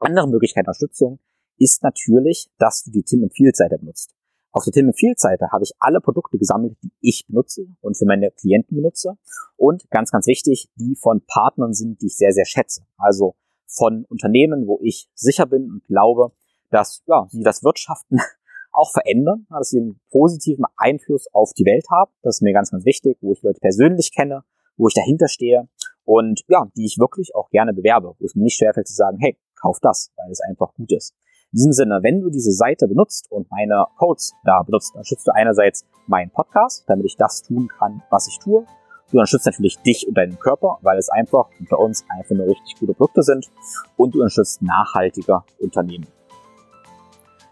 Andere 0.00 0.26
Möglichkeit 0.26 0.66
der 0.66 0.70
Unterstützung 0.70 1.20
ist 1.58 1.84
natürlich, 1.84 2.50
dass 2.58 2.82
du 2.82 2.90
die 2.90 3.04
Tim 3.04 3.22
Empfiehlt 3.22 3.54
Seite 3.54 3.78
benutzt. 3.78 4.17
Auf 4.50 4.64
der 4.64 4.72
Tim 4.72 4.86
Empfiehlt 4.86 5.20
Seite 5.20 5.50
habe 5.52 5.62
ich 5.62 5.72
alle 5.78 6.00
Produkte 6.00 6.38
gesammelt, 6.38 6.76
die 6.82 6.90
ich 7.00 7.26
benutze 7.28 7.66
und 7.80 7.98
für 7.98 8.06
meine 8.06 8.30
Klienten 8.30 8.76
benutze 8.76 9.18
und 9.56 9.88
ganz, 9.90 10.10
ganz 10.10 10.26
wichtig, 10.26 10.70
die 10.76 10.96
von 10.96 11.22
Partnern 11.26 11.74
sind, 11.74 12.00
die 12.00 12.06
ich 12.06 12.16
sehr, 12.16 12.32
sehr 12.32 12.46
schätze. 12.46 12.82
Also 12.96 13.34
von 13.66 14.04
Unternehmen, 14.06 14.66
wo 14.66 14.78
ich 14.82 15.10
sicher 15.14 15.46
bin 15.46 15.70
und 15.70 15.84
glaube, 15.84 16.32
dass 16.70 17.02
ja, 17.06 17.26
sie 17.30 17.42
das 17.42 17.62
Wirtschaften 17.62 18.18
auch 18.72 18.90
verändern, 18.90 19.46
dass 19.50 19.70
sie 19.70 19.80
einen 19.80 20.00
positiven 20.10 20.64
Einfluss 20.76 21.26
auf 21.32 21.52
die 21.52 21.64
Welt 21.64 21.84
haben. 21.90 22.10
Das 22.22 22.36
ist 22.36 22.42
mir 22.42 22.52
ganz, 22.52 22.70
ganz 22.70 22.84
wichtig, 22.86 23.18
wo 23.20 23.32
ich 23.32 23.42
Leute 23.42 23.60
persönlich 23.60 24.14
kenne, 24.14 24.44
wo 24.76 24.88
ich 24.88 24.94
dahinter 24.94 25.28
stehe 25.28 25.68
und 26.04 26.42
ja, 26.48 26.66
die 26.74 26.86
ich 26.86 26.98
wirklich 26.98 27.34
auch 27.34 27.50
gerne 27.50 27.74
bewerbe, 27.74 28.14
wo 28.18 28.24
es 28.24 28.34
mir 28.34 28.44
nicht 28.44 28.56
schwerfällt 28.56 28.88
zu 28.88 28.94
sagen, 28.94 29.18
hey, 29.20 29.36
kauf 29.60 29.78
das, 29.80 30.10
weil 30.16 30.30
es 30.30 30.40
einfach 30.40 30.72
gut 30.72 30.90
ist. 30.92 31.14
In 31.50 31.56
diesem 31.56 31.72
Sinne, 31.72 32.00
wenn 32.02 32.20
du 32.20 32.28
diese 32.28 32.52
Seite 32.52 32.86
benutzt 32.86 33.32
und 33.32 33.50
meine 33.50 33.86
Codes 33.96 34.34
da 34.44 34.62
benutzt, 34.62 34.94
dann 34.94 35.02
schützt 35.06 35.26
du 35.26 35.32
einerseits 35.34 35.86
meinen 36.06 36.30
Podcast, 36.30 36.84
damit 36.86 37.06
ich 37.06 37.16
das 37.16 37.42
tun 37.42 37.68
kann, 37.78 38.02
was 38.10 38.28
ich 38.28 38.38
tue. 38.38 38.66
Du 39.10 39.16
unterstützt 39.16 39.46
natürlich 39.46 39.78
dich 39.78 40.06
und 40.06 40.14
deinen 40.14 40.38
Körper, 40.38 40.76
weil 40.82 40.98
es 40.98 41.08
einfach 41.08 41.48
unter 41.58 41.78
uns 41.78 42.04
einfach 42.10 42.36
nur 42.36 42.48
richtig 42.48 42.78
gute 42.78 42.92
Produkte 42.92 43.22
sind. 43.22 43.48
Und 43.96 44.14
du 44.14 44.18
unterstützt 44.18 44.60
nachhaltiger 44.60 45.42
Unternehmen. 45.58 46.06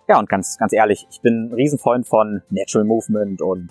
Ja, 0.09 0.19
und 0.19 0.29
ganz, 0.29 0.59
ganz 0.59 0.75
ehrlich, 0.75 1.07
ich 1.11 1.23
bin 1.23 1.47
ein 1.47 1.55
Riesenfreund 1.55 2.07
von 2.07 2.43
Natural 2.51 2.85
Movement 2.87 3.41
und 3.41 3.71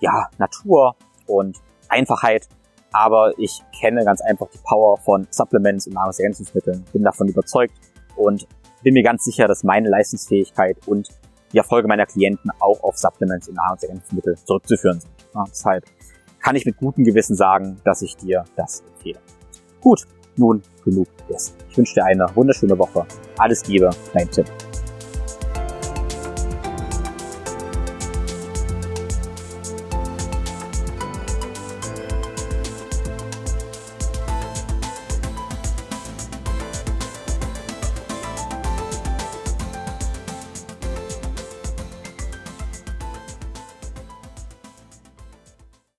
ja, 0.00 0.28
Natur 0.36 0.94
und 1.26 1.56
Einfachheit. 1.88 2.48
Aber 2.92 3.32
ich 3.38 3.62
kenne 3.80 4.04
ganz 4.04 4.20
einfach 4.20 4.48
die 4.50 4.60
Power 4.62 4.98
von 4.98 5.26
Supplements 5.30 5.86
und 5.86 5.94
Nahrungsergänzungsmitteln, 5.94 6.84
bin 6.92 7.02
davon 7.02 7.28
überzeugt 7.28 7.72
und 8.14 8.46
bin 8.84 8.94
mir 8.94 9.02
ganz 9.02 9.24
sicher, 9.24 9.48
dass 9.48 9.64
meine 9.64 9.88
Leistungsfähigkeit 9.88 10.76
und 10.86 11.08
die 11.52 11.58
Erfolge 11.58 11.88
meiner 11.88 12.06
Klienten 12.06 12.50
auch 12.60 12.82
auf 12.82 12.96
Supplements 12.96 13.48
und 13.48 13.56
Nahrungsergänzungsmittel 13.56 14.36
zurückzuführen 14.44 15.00
sind. 15.00 15.12
Ja, 15.34 15.44
deshalb 15.48 15.84
kann 16.40 16.54
ich 16.54 16.66
mit 16.66 16.76
gutem 16.76 17.04
Gewissen 17.04 17.34
sagen, 17.34 17.80
dass 17.84 18.02
ich 18.02 18.16
dir 18.16 18.44
das 18.56 18.82
empfehle. 18.86 19.18
Gut, 19.80 20.06
nun 20.36 20.62
genug 20.84 21.08
dessen. 21.28 21.54
Ich 21.70 21.76
wünsche 21.76 21.94
dir 21.94 22.04
eine 22.04 22.26
wunderschöne 22.34 22.78
Woche. 22.78 23.06
Alles 23.38 23.66
Liebe, 23.66 23.90
dein 24.12 24.30
Tipp. 24.30 24.46